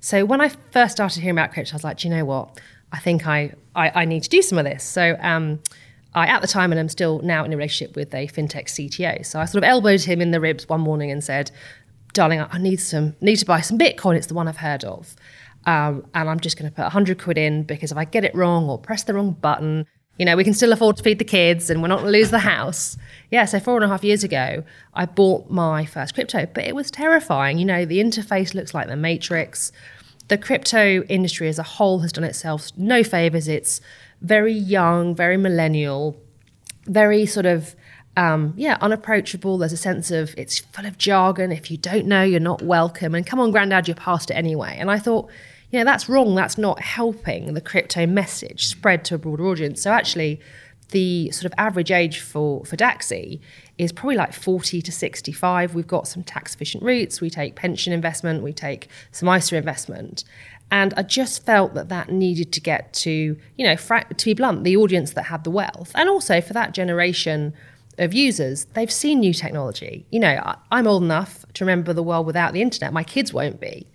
So 0.00 0.24
when 0.24 0.40
I 0.40 0.50
first 0.72 0.92
started 0.92 1.20
hearing 1.20 1.38
about 1.38 1.52
crypto, 1.52 1.72
I 1.72 1.76
was 1.76 1.84
like, 1.84 2.04
you 2.04 2.10
know 2.10 2.24
what? 2.24 2.60
I 2.92 2.98
think 2.98 3.26
I, 3.26 3.52
I, 3.74 4.02
I 4.02 4.04
need 4.04 4.22
to 4.22 4.28
do 4.28 4.42
some 4.42 4.58
of 4.58 4.64
this. 4.64 4.82
So 4.82 5.16
um, 5.20 5.60
I, 6.14 6.26
at 6.26 6.40
the 6.40 6.48
time, 6.48 6.72
and 6.72 6.80
I'm 6.80 6.88
still 6.88 7.20
now 7.20 7.44
in 7.44 7.52
a 7.52 7.56
relationship 7.56 7.96
with 7.96 8.14
a 8.14 8.26
fintech 8.28 8.64
CTO. 8.66 9.24
So 9.24 9.40
I 9.40 9.44
sort 9.44 9.62
of 9.62 9.68
elbowed 9.68 10.00
him 10.00 10.20
in 10.20 10.30
the 10.30 10.40
ribs 10.40 10.68
one 10.68 10.80
morning 10.80 11.10
and 11.10 11.22
said, 11.22 11.50
darling, 12.12 12.40
I 12.40 12.58
need 12.58 12.80
some, 12.80 13.14
need 13.20 13.36
to 13.36 13.46
buy 13.46 13.60
some 13.60 13.78
Bitcoin. 13.78 14.16
It's 14.16 14.26
the 14.26 14.34
one 14.34 14.48
I've 14.48 14.56
heard 14.56 14.84
of. 14.84 15.14
Um, 15.66 16.06
and 16.14 16.30
I'm 16.30 16.40
just 16.40 16.58
going 16.58 16.70
to 16.70 16.74
put 16.74 16.82
100 16.82 17.22
quid 17.22 17.36
in 17.36 17.64
because 17.64 17.92
if 17.92 17.98
I 17.98 18.04
get 18.04 18.24
it 18.24 18.34
wrong 18.34 18.68
or 18.70 18.78
press 18.78 19.02
the 19.02 19.12
wrong 19.12 19.32
button, 19.32 19.86
you 20.18 20.24
know, 20.24 20.36
we 20.36 20.44
can 20.44 20.54
still 20.54 20.72
afford 20.72 20.96
to 20.96 21.02
feed 21.02 21.18
the 21.18 21.24
kids 21.24 21.70
and 21.70 21.80
we're 21.80 21.88
not 21.88 22.00
going 22.00 22.12
to 22.12 22.18
lose 22.18 22.30
the 22.30 22.40
house. 22.40 22.96
Yeah, 23.30 23.44
so 23.44 23.60
four 23.60 23.76
and 23.76 23.84
a 23.84 23.88
half 23.88 24.02
years 24.02 24.24
ago, 24.24 24.64
I 24.94 25.06
bought 25.06 25.48
my 25.48 25.84
first 25.84 26.14
crypto, 26.14 26.46
but 26.52 26.64
it 26.64 26.74
was 26.74 26.90
terrifying. 26.90 27.58
You 27.58 27.64
know, 27.64 27.84
the 27.84 27.98
interface 27.98 28.52
looks 28.52 28.74
like 28.74 28.88
the 28.88 28.96
Matrix. 28.96 29.70
The 30.26 30.36
crypto 30.36 31.02
industry 31.04 31.48
as 31.48 31.58
a 31.58 31.62
whole 31.62 32.00
has 32.00 32.12
done 32.12 32.24
itself 32.24 32.70
no 32.76 33.04
favors. 33.04 33.48
It's 33.48 33.80
very 34.20 34.52
young, 34.52 35.14
very 35.14 35.36
millennial, 35.36 36.20
very 36.86 37.24
sort 37.24 37.46
of, 37.46 37.76
um, 38.16 38.54
yeah, 38.56 38.76
unapproachable. 38.80 39.56
There's 39.58 39.72
a 39.72 39.76
sense 39.76 40.10
of 40.10 40.34
it's 40.36 40.58
full 40.58 40.84
of 40.84 40.98
jargon. 40.98 41.52
If 41.52 41.70
you 41.70 41.76
don't 41.76 42.06
know, 42.06 42.24
you're 42.24 42.40
not 42.40 42.60
welcome. 42.60 43.14
And 43.14 43.24
come 43.24 43.38
on, 43.38 43.52
granddad, 43.52 43.86
you're 43.86 43.94
past 43.94 44.30
it 44.30 44.34
anyway. 44.34 44.76
And 44.78 44.90
I 44.90 44.98
thought, 44.98 45.30
you 45.70 45.78
know, 45.78 45.84
that's 45.84 46.08
wrong. 46.08 46.34
That's 46.34 46.58
not 46.58 46.80
helping 46.80 47.54
the 47.54 47.60
crypto 47.60 48.06
message 48.06 48.66
spread 48.66 49.04
to 49.06 49.16
a 49.16 49.18
broader 49.18 49.46
audience. 49.46 49.82
So 49.82 49.90
actually, 49.90 50.40
the 50.90 51.30
sort 51.30 51.44
of 51.44 51.52
average 51.58 51.90
age 51.90 52.20
for, 52.20 52.64
for 52.64 52.76
Dacxi 52.76 53.40
is 53.76 53.92
probably 53.92 54.16
like 54.16 54.32
40 54.32 54.80
to 54.80 54.90
65. 54.90 55.74
We've 55.74 55.86
got 55.86 56.08
some 56.08 56.22
tax 56.22 56.54
efficient 56.54 56.82
routes. 56.82 57.20
We 57.20 57.28
take 57.28 57.54
pension 57.54 57.92
investment, 57.92 58.42
we 58.42 58.52
take 58.52 58.88
some 59.12 59.28
ISA 59.28 59.56
investment. 59.56 60.24
And 60.70 60.92
I 60.96 61.02
just 61.02 61.44
felt 61.46 61.74
that 61.74 61.88
that 61.88 62.10
needed 62.10 62.52
to 62.52 62.60
get 62.60 62.92
to, 62.94 63.10
you 63.56 63.66
know, 63.66 63.76
fra- 63.76 64.06
to 64.12 64.24
be 64.24 64.34
blunt, 64.34 64.64
the 64.64 64.76
audience 64.76 65.12
that 65.12 65.24
had 65.24 65.44
the 65.44 65.50
wealth. 65.50 65.92
And 65.94 66.08
also 66.08 66.40
for 66.40 66.52
that 66.52 66.72
generation 66.72 67.54
of 67.96 68.12
users, 68.14 68.66
they've 68.74 68.92
seen 68.92 69.20
new 69.20 69.32
technology. 69.32 70.06
You 70.10 70.20
know, 70.20 70.40
I, 70.44 70.56
I'm 70.70 70.86
old 70.86 71.02
enough 71.02 71.44
to 71.54 71.64
remember 71.64 71.92
the 71.92 72.02
world 72.02 72.26
without 72.26 72.52
the 72.52 72.62
internet. 72.62 72.92
My 72.92 73.02
kids 73.02 73.32
won't 73.32 73.60
be. 73.60 73.86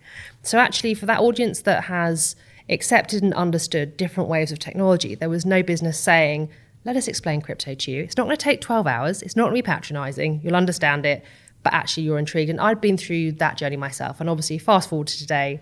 So, 0.44 0.58
actually, 0.58 0.94
for 0.94 1.06
that 1.06 1.20
audience 1.20 1.62
that 1.62 1.84
has 1.84 2.36
accepted 2.68 3.22
and 3.22 3.34
understood 3.34 3.96
different 3.96 4.28
ways 4.28 4.52
of 4.52 4.58
technology, 4.58 5.14
there 5.14 5.30
was 5.30 5.44
no 5.44 5.62
business 5.62 5.98
saying, 5.98 6.50
let 6.84 6.96
us 6.96 7.08
explain 7.08 7.40
crypto 7.40 7.74
to 7.74 7.90
you. 7.90 8.02
It's 8.02 8.16
not 8.16 8.24
going 8.24 8.36
to 8.36 8.42
take 8.42 8.60
12 8.60 8.86
hours, 8.86 9.22
it's 9.22 9.36
not 9.36 9.44
going 9.44 9.56
to 9.56 9.62
be 9.62 9.66
patronizing, 9.66 10.40
you'll 10.44 10.54
understand 10.54 11.06
it, 11.06 11.24
but 11.62 11.72
actually 11.72 12.02
you're 12.02 12.18
intrigued. 12.18 12.50
And 12.50 12.60
I'd 12.60 12.80
been 12.80 12.98
through 12.98 13.32
that 13.32 13.56
journey 13.56 13.76
myself. 13.76 14.20
And 14.20 14.28
obviously, 14.28 14.58
fast 14.58 14.90
forward 14.90 15.06
to 15.08 15.18
today, 15.18 15.60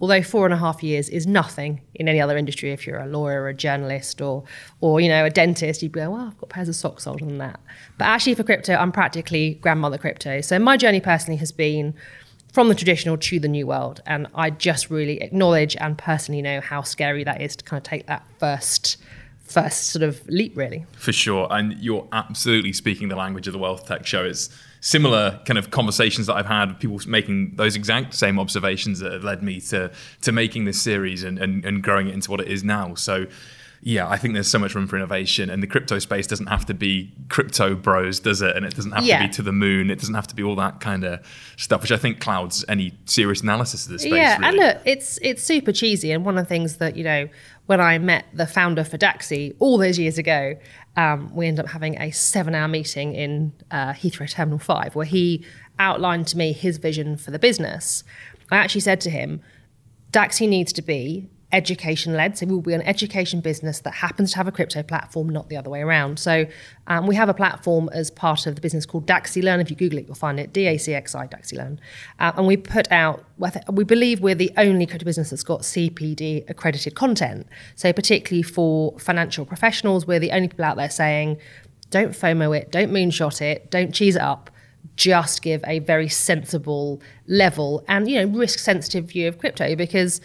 although 0.00 0.22
four 0.22 0.46
and 0.46 0.54
a 0.54 0.56
half 0.56 0.82
years 0.82 1.10
is 1.10 1.26
nothing 1.26 1.82
in 1.94 2.08
any 2.08 2.20
other 2.20 2.36
industry, 2.38 2.72
if 2.72 2.86
you're 2.86 2.98
a 2.98 3.06
lawyer 3.06 3.42
or 3.42 3.48
a 3.48 3.54
journalist 3.54 4.22
or, 4.22 4.44
or 4.80 5.02
you 5.02 5.08
know, 5.08 5.26
a 5.26 5.30
dentist, 5.30 5.82
you'd 5.82 5.92
go, 5.92 6.10
well, 6.10 6.28
I've 6.28 6.38
got 6.38 6.48
pairs 6.48 6.70
of 6.70 6.76
socks 6.76 7.06
older 7.06 7.26
than 7.26 7.38
that. 7.38 7.60
But 7.98 8.06
actually, 8.06 8.34
for 8.34 8.42
crypto, 8.42 8.74
I'm 8.74 8.90
practically 8.90 9.54
grandmother 9.60 9.98
crypto. 9.98 10.40
So 10.40 10.58
my 10.58 10.78
journey 10.78 11.00
personally 11.00 11.36
has 11.38 11.52
been 11.52 11.94
from 12.54 12.68
the 12.68 12.74
traditional 12.74 13.16
to 13.18 13.40
the 13.40 13.48
new 13.48 13.66
world. 13.66 14.00
And 14.06 14.28
I 14.32 14.50
just 14.50 14.88
really 14.88 15.20
acknowledge 15.20 15.76
and 15.76 15.98
personally 15.98 16.40
know 16.40 16.60
how 16.60 16.82
scary 16.82 17.24
that 17.24 17.42
is 17.42 17.56
to 17.56 17.64
kind 17.64 17.78
of 17.78 17.82
take 17.82 18.06
that 18.06 18.24
first 18.38 18.96
first 19.42 19.88
sort 19.88 20.02
of 20.02 20.26
leap 20.28 20.56
really. 20.56 20.86
For 20.96 21.12
sure. 21.12 21.48
And 21.50 21.74
you're 21.74 22.08
absolutely 22.12 22.72
speaking 22.72 23.08
the 23.08 23.16
language 23.16 23.46
of 23.46 23.52
the 23.52 23.58
wealth 23.58 23.86
tech 23.86 24.06
show. 24.06 24.24
It's 24.24 24.48
similar 24.80 25.40
kind 25.46 25.56
of 25.56 25.70
conversations 25.70 26.26
that 26.26 26.34
i've 26.34 26.44
had 26.44 26.68
with 26.68 26.78
people 26.78 27.00
making 27.06 27.56
those 27.56 27.74
exact 27.74 28.12
same 28.12 28.38
observations 28.38 28.98
that 28.98 29.10
have 29.12 29.24
led 29.24 29.42
me 29.42 29.58
to 29.58 29.90
to 30.20 30.30
making 30.30 30.66
this 30.66 30.80
series 30.80 31.24
and, 31.24 31.38
and, 31.38 31.64
and 31.64 31.82
growing 31.82 32.06
it 32.06 32.14
into 32.14 32.30
what 32.30 32.40
it 32.40 32.48
is 32.48 32.62
now. 32.62 32.94
So 32.94 33.26
yeah, 33.86 34.08
I 34.08 34.16
think 34.16 34.32
there's 34.32 34.50
so 34.50 34.58
much 34.58 34.74
room 34.74 34.86
for 34.86 34.96
innovation, 34.96 35.50
and 35.50 35.62
the 35.62 35.66
crypto 35.66 35.98
space 35.98 36.26
doesn't 36.26 36.46
have 36.46 36.64
to 36.66 36.74
be 36.74 37.12
crypto 37.28 37.74
bros, 37.74 38.18
does 38.18 38.40
it? 38.40 38.56
And 38.56 38.64
it 38.64 38.74
doesn't 38.74 38.92
have 38.92 39.04
yeah. 39.04 39.20
to 39.20 39.28
be 39.28 39.34
to 39.34 39.42
the 39.42 39.52
moon. 39.52 39.90
It 39.90 39.98
doesn't 39.98 40.14
have 40.14 40.26
to 40.28 40.34
be 40.34 40.42
all 40.42 40.56
that 40.56 40.80
kind 40.80 41.04
of 41.04 41.20
stuff, 41.58 41.82
which 41.82 41.92
I 41.92 41.98
think 41.98 42.18
clouds 42.18 42.64
any 42.66 42.94
serious 43.04 43.42
analysis 43.42 43.84
of 43.84 43.92
this 43.92 44.00
space. 44.00 44.14
Yeah, 44.14 44.38
really. 44.38 44.48
and 44.48 44.56
look, 44.56 44.78
it's 44.86 45.18
it's 45.20 45.42
super 45.42 45.70
cheesy. 45.70 46.12
And 46.12 46.24
one 46.24 46.38
of 46.38 46.44
the 46.44 46.48
things 46.48 46.78
that 46.78 46.96
you 46.96 47.04
know, 47.04 47.28
when 47.66 47.78
I 47.78 47.98
met 47.98 48.24
the 48.32 48.46
founder 48.46 48.84
for 48.84 48.96
Dacxi 48.96 49.54
all 49.58 49.76
those 49.76 49.98
years 49.98 50.16
ago, 50.16 50.56
um, 50.96 51.30
we 51.34 51.46
ended 51.46 51.66
up 51.66 51.70
having 51.70 52.00
a 52.00 52.10
seven-hour 52.10 52.68
meeting 52.68 53.14
in 53.14 53.52
uh, 53.70 53.92
Heathrow 53.92 54.30
Terminal 54.30 54.58
Five, 54.58 54.94
where 54.94 55.04
he 55.04 55.44
outlined 55.78 56.26
to 56.28 56.38
me 56.38 56.54
his 56.54 56.78
vision 56.78 57.18
for 57.18 57.30
the 57.30 57.38
business. 57.38 58.02
I 58.50 58.56
actually 58.56 58.80
said 58.80 59.02
to 59.02 59.10
him, 59.10 59.42
Dacxi 60.10 60.48
needs 60.48 60.72
to 60.72 60.80
be 60.80 61.28
education 61.54 62.14
led. 62.14 62.36
So 62.36 62.46
we 62.46 62.54
will 62.54 62.60
be 62.60 62.74
an 62.74 62.82
education 62.82 63.40
business 63.40 63.80
that 63.80 63.94
happens 63.94 64.32
to 64.32 64.36
have 64.38 64.48
a 64.48 64.52
crypto 64.52 64.82
platform, 64.82 65.28
not 65.28 65.48
the 65.48 65.56
other 65.56 65.70
way 65.70 65.80
around. 65.80 66.18
So 66.18 66.46
um, 66.88 67.06
we 67.06 67.14
have 67.14 67.28
a 67.28 67.34
platform 67.34 67.88
as 67.92 68.10
part 68.10 68.46
of 68.46 68.56
the 68.56 68.60
business 68.60 68.84
called 68.84 69.06
Dacxi 69.06 69.42
Learn. 69.42 69.60
If 69.60 69.70
you 69.70 69.76
Google 69.76 70.00
it, 70.00 70.06
you'll 70.06 70.16
find 70.16 70.40
it 70.40 70.52
D 70.52 70.66
A 70.66 70.76
C 70.76 70.92
X 70.92 71.14
I 71.14 71.26
Dacxi 71.28 71.56
Learn. 71.56 71.80
Uh, 72.18 72.32
and 72.36 72.46
we 72.46 72.56
put 72.56 72.90
out, 72.90 73.24
we 73.72 73.84
believe 73.84 74.20
we're 74.20 74.34
the 74.34 74.52
only 74.56 74.84
crypto 74.84 75.04
business 75.04 75.30
that's 75.30 75.44
got 75.44 75.60
CPD 75.60 76.48
accredited 76.50 76.94
content. 76.94 77.46
So 77.76 77.92
particularly 77.92 78.42
for 78.42 78.98
financial 78.98 79.46
professionals, 79.46 80.06
we're 80.06 80.20
the 80.20 80.32
only 80.32 80.48
people 80.48 80.64
out 80.64 80.76
there 80.76 80.90
saying, 80.90 81.38
don't 81.90 82.10
FOMO 82.10 82.58
it, 82.58 82.72
don't 82.72 82.90
moonshot 82.90 83.40
it, 83.40 83.70
don't 83.70 83.94
cheese 83.94 84.16
it 84.16 84.22
up 84.22 84.50
just 84.96 85.42
give 85.42 85.64
a 85.66 85.78
very 85.80 86.08
sensible 86.08 87.00
level 87.26 87.82
and 87.88 88.08
you 88.08 88.20
know 88.20 88.38
risk 88.38 88.58
sensitive 88.58 89.06
view 89.06 89.26
of 89.26 89.38
crypto 89.38 89.74
because 89.74 90.20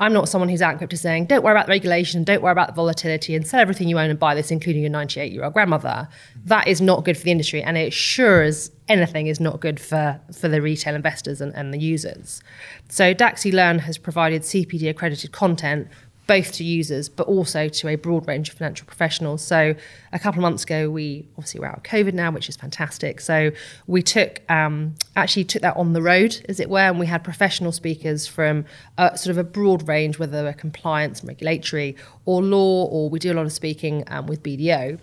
I'm 0.00 0.14
not 0.14 0.30
someone 0.30 0.48
who's 0.48 0.62
out 0.62 0.78
crypto 0.78 0.96
saying, 0.96 1.26
don't 1.26 1.44
worry 1.44 1.52
about 1.52 1.66
the 1.66 1.70
regulation, 1.70 2.24
don't 2.24 2.40
worry 2.40 2.52
about 2.52 2.68
the 2.68 2.72
volatility, 2.72 3.36
and 3.36 3.46
sell 3.46 3.60
everything 3.60 3.86
you 3.86 3.98
own 3.98 4.08
and 4.08 4.18
buy 4.18 4.34
this, 4.34 4.50
including 4.50 4.80
your 4.80 4.90
98 4.90 5.30
year 5.30 5.44
old 5.44 5.52
grandmother. 5.52 6.08
That 6.46 6.66
is 6.66 6.80
not 6.80 7.04
good 7.04 7.18
for 7.18 7.24
the 7.24 7.30
industry. 7.30 7.62
And 7.62 7.76
it 7.76 7.92
sure 7.92 8.42
as 8.42 8.72
anything 8.88 9.26
is 9.26 9.40
not 9.40 9.60
good 9.60 9.78
for, 9.78 10.18
for 10.32 10.48
the 10.48 10.62
retail 10.62 10.94
investors 10.94 11.42
and, 11.42 11.54
and 11.54 11.74
the 11.74 11.78
users. 11.78 12.40
So 12.88 13.14
Dacxi 13.14 13.52
Learn 13.52 13.80
has 13.80 13.98
provided 13.98 14.40
CPD 14.42 14.88
accredited 14.88 15.32
content 15.32 15.88
both 16.30 16.52
to 16.52 16.62
users 16.62 17.08
but 17.08 17.26
also 17.26 17.68
to 17.68 17.88
a 17.88 17.96
broad 17.96 18.28
range 18.28 18.48
of 18.50 18.54
financial 18.54 18.86
professionals. 18.86 19.44
So 19.44 19.74
a 20.12 20.18
couple 20.20 20.38
of 20.38 20.42
months 20.42 20.62
ago, 20.62 20.88
we 20.88 21.26
obviously 21.36 21.58
we're 21.58 21.66
out 21.66 21.78
of 21.78 21.82
COVID 21.82 22.14
now, 22.14 22.30
which 22.30 22.48
is 22.48 22.54
fantastic. 22.54 23.20
So 23.20 23.50
we 23.88 24.00
took 24.00 24.40
um, 24.48 24.94
actually 25.16 25.42
took 25.42 25.62
that 25.62 25.76
on 25.76 25.92
the 25.92 26.00
road, 26.00 26.40
as 26.48 26.60
it 26.60 26.70
were, 26.70 26.78
and 26.78 27.00
we 27.00 27.06
had 27.06 27.24
professional 27.24 27.72
speakers 27.72 28.28
from 28.28 28.64
uh, 28.96 29.16
sort 29.16 29.32
of 29.32 29.38
a 29.38 29.42
broad 29.42 29.88
range, 29.88 30.20
whether 30.20 30.44
they're 30.44 30.52
compliance 30.52 31.18
and 31.18 31.28
regulatory 31.28 31.96
or 32.26 32.40
law, 32.44 32.84
or 32.84 33.10
we 33.10 33.18
do 33.18 33.32
a 33.32 33.34
lot 33.34 33.44
of 33.44 33.52
speaking 33.52 34.04
um, 34.06 34.28
with 34.28 34.40
BDO, 34.40 35.00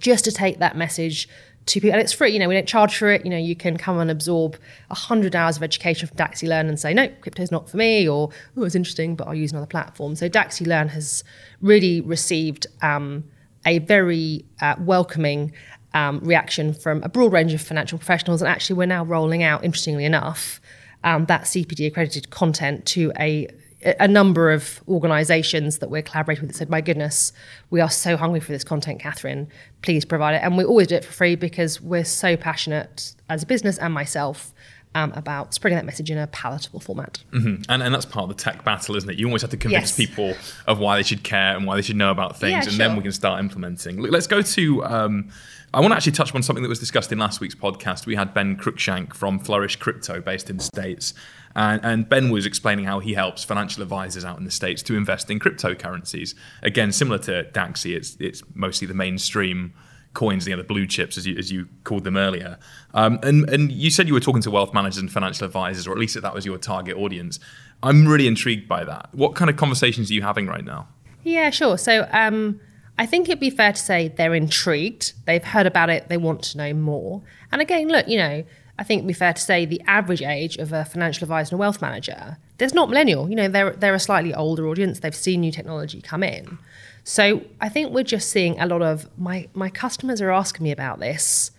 just 0.00 0.24
to 0.24 0.32
take 0.32 0.58
that 0.58 0.76
message 0.76 1.28
to 1.68 1.80
people, 1.80 1.92
and 1.92 2.00
it's 2.00 2.12
free. 2.12 2.30
You 2.30 2.38
know, 2.38 2.48
we 2.48 2.54
don't 2.54 2.68
charge 2.68 2.96
for 2.96 3.10
it. 3.10 3.24
You 3.24 3.30
know, 3.30 3.38
you 3.38 3.54
can 3.56 3.76
come 3.76 3.98
and 3.98 4.10
absorb 4.10 4.56
hundred 4.90 5.36
hours 5.36 5.56
of 5.56 5.62
education 5.62 6.08
from 6.08 6.16
Dacxi 6.16 6.48
Learn 6.48 6.68
and 6.68 6.78
say, 6.78 6.92
no, 6.92 7.08
crypto's 7.20 7.50
not 7.50 7.70
for 7.70 7.76
me, 7.76 8.08
or 8.08 8.30
oh, 8.56 8.64
it's 8.64 8.74
interesting, 8.74 9.14
but 9.16 9.28
I'll 9.28 9.34
use 9.34 9.52
another 9.52 9.66
platform. 9.66 10.16
So 10.16 10.28
Dacxi 10.28 10.66
Learn 10.66 10.88
has 10.88 11.24
really 11.60 12.00
received 12.00 12.66
um, 12.82 13.24
a 13.64 13.78
very 13.80 14.44
uh, 14.60 14.76
welcoming 14.80 15.52
um, 15.94 16.20
reaction 16.20 16.74
from 16.74 17.02
a 17.02 17.08
broad 17.08 17.32
range 17.32 17.54
of 17.54 17.60
financial 17.60 17.98
professionals, 17.98 18.42
and 18.42 18.48
actually, 18.48 18.76
we're 18.76 18.86
now 18.86 19.04
rolling 19.04 19.42
out, 19.42 19.64
interestingly 19.64 20.04
enough, 20.04 20.60
um, 21.04 21.26
that 21.26 21.42
CPD 21.42 21.86
accredited 21.86 22.30
content 22.30 22.86
to 22.86 23.12
a 23.18 23.48
a 23.84 24.08
number 24.08 24.50
of 24.50 24.82
organisations 24.88 25.78
that 25.78 25.88
we're 25.90 26.02
collaborating 26.02 26.42
with 26.42 26.52
that 26.52 26.58
said, 26.58 26.70
"My 26.70 26.80
goodness, 26.80 27.32
we 27.70 27.80
are 27.80 27.90
so 27.90 28.16
hungry 28.16 28.40
for 28.40 28.52
this 28.52 28.64
content, 28.64 29.00
Catherine. 29.00 29.48
Please 29.82 30.04
provide 30.04 30.34
it." 30.34 30.42
And 30.42 30.56
we 30.56 30.64
always 30.64 30.88
do 30.88 30.96
it 30.96 31.04
for 31.04 31.12
free 31.12 31.36
because 31.36 31.80
we're 31.80 32.04
so 32.04 32.36
passionate 32.36 33.14
as 33.28 33.42
a 33.42 33.46
business 33.46 33.78
and 33.78 33.94
myself 33.94 34.52
um, 34.94 35.12
about 35.14 35.54
spreading 35.54 35.76
that 35.76 35.84
message 35.84 36.10
in 36.10 36.18
a 36.18 36.26
palatable 36.28 36.80
format. 36.80 37.22
Mm-hmm. 37.32 37.70
And, 37.70 37.82
and 37.82 37.94
that's 37.94 38.06
part 38.06 38.28
of 38.28 38.36
the 38.36 38.42
tech 38.42 38.64
battle, 38.64 38.96
isn't 38.96 39.08
it? 39.08 39.18
You 39.18 39.26
always 39.26 39.42
have 39.42 39.50
to 39.50 39.56
convince 39.56 39.96
Yes. 39.98 40.08
people 40.08 40.34
of 40.66 40.78
why 40.78 40.96
they 40.96 41.02
should 41.02 41.22
care 41.22 41.54
and 41.56 41.66
why 41.66 41.76
they 41.76 41.82
should 41.82 41.96
know 41.96 42.10
about 42.10 42.38
things, 42.40 42.64
Yeah, 42.66 42.70
and 42.72 42.80
then 42.80 42.96
we 42.96 43.02
can 43.02 43.12
start 43.12 43.38
implementing. 43.38 44.00
Look, 44.00 44.10
let's 44.10 44.26
go 44.26 44.42
to. 44.42 44.84
Um, 44.84 45.28
I 45.74 45.80
want 45.80 45.92
to 45.92 45.96
actually 45.96 46.12
touch 46.12 46.34
on 46.34 46.42
something 46.42 46.62
that 46.62 46.68
was 46.70 46.78
discussed 46.80 47.12
in 47.12 47.18
last 47.18 47.40
week's 47.40 47.54
podcast. 47.54 48.06
We 48.06 48.16
had 48.16 48.32
Ben 48.32 48.56
Cruikshank 48.56 49.12
from 49.14 49.38
Flourish 49.38 49.76
Crypto, 49.76 50.20
based 50.22 50.48
in 50.48 50.56
the 50.56 50.64
States. 50.64 51.12
And, 51.54 51.84
and 51.84 52.08
Ben 52.08 52.30
was 52.30 52.46
explaining 52.46 52.84
how 52.84 53.00
he 53.00 53.14
helps 53.14 53.44
financial 53.44 53.82
advisors 53.82 54.24
out 54.24 54.38
in 54.38 54.44
the 54.44 54.50
States 54.50 54.82
to 54.84 54.96
invest 54.96 55.30
in 55.30 55.38
cryptocurrencies. 55.38 56.34
Again, 56.62 56.92
similar 56.92 57.18
to 57.20 57.44
Dacxi, 57.52 57.96
it's, 57.96 58.16
it's 58.20 58.42
mostly 58.54 58.86
the 58.86 58.94
mainstream 58.94 59.72
coins, 60.14 60.46
you 60.46 60.56
know, 60.56 60.62
the 60.62 60.66
blue 60.66 60.86
chips, 60.86 61.16
as 61.16 61.26
you, 61.26 61.36
as 61.36 61.52
you 61.52 61.68
called 61.84 62.04
them 62.04 62.16
earlier. 62.16 62.58
Um, 62.94 63.18
and, 63.22 63.48
and 63.50 63.70
you 63.70 63.90
said 63.90 64.08
you 64.08 64.14
were 64.14 64.20
talking 64.20 64.42
to 64.42 64.50
wealth 64.50 64.72
managers 64.74 64.98
and 64.98 65.12
financial 65.12 65.46
advisors, 65.46 65.86
or 65.86 65.92
at 65.92 65.98
least 65.98 66.14
that, 66.14 66.22
that 66.22 66.34
was 66.34 66.46
your 66.46 66.58
target 66.58 66.96
audience. 66.96 67.38
I'm 67.82 68.06
really 68.08 68.26
intrigued 68.26 68.68
by 68.68 68.84
that. 68.84 69.10
What 69.12 69.34
kind 69.34 69.50
of 69.50 69.56
conversations 69.56 70.10
are 70.10 70.14
you 70.14 70.22
having 70.22 70.46
right 70.46 70.64
now? 70.64 70.88
Yeah, 71.22 71.50
sure. 71.50 71.78
So 71.78 72.08
um, 72.12 72.60
I 72.98 73.06
think 73.06 73.28
it'd 73.28 73.38
be 73.38 73.50
fair 73.50 73.72
to 73.72 73.78
say 73.78 74.08
they're 74.08 74.34
intrigued. 74.34 75.12
They've 75.26 75.44
heard 75.44 75.66
about 75.66 75.90
it. 75.90 76.08
They 76.08 76.16
want 76.16 76.42
to 76.44 76.58
know 76.58 76.74
more. 76.74 77.22
And 77.52 77.60
again, 77.60 77.88
look, 77.88 78.08
you 78.08 78.18
know, 78.18 78.44
I 78.78 78.84
think 78.84 79.00
it'd 79.00 79.08
be 79.08 79.14
fair 79.14 79.32
to 79.32 79.40
say 79.40 79.64
the 79.64 79.82
average 79.86 80.22
age 80.22 80.56
of 80.56 80.72
a 80.72 80.84
financial 80.84 81.24
advisor 81.24 81.54
and 81.54 81.58
a 81.58 81.60
wealth 81.60 81.82
manager, 81.82 82.38
there's 82.58 82.74
not 82.74 82.88
millennial. 82.88 83.28
You 83.28 83.36
know, 83.36 83.48
they're 83.48 83.72
they're 83.72 83.94
a 83.94 84.00
slightly 84.00 84.32
older 84.32 84.68
audience. 84.68 85.00
They've 85.00 85.14
seen 85.14 85.40
new 85.40 85.52
technology 85.52 86.00
come 86.00 86.22
in. 86.22 86.58
So 87.04 87.42
I 87.60 87.68
think 87.68 87.92
we're 87.92 88.04
just 88.04 88.30
seeing 88.30 88.58
a 88.60 88.66
lot 88.66 88.82
of 88.82 89.08
my 89.18 89.48
my 89.54 89.70
customers 89.70 90.20
are 90.20 90.30
asking 90.30 90.64
me 90.64 90.70
about 90.70 91.00
this 91.00 91.50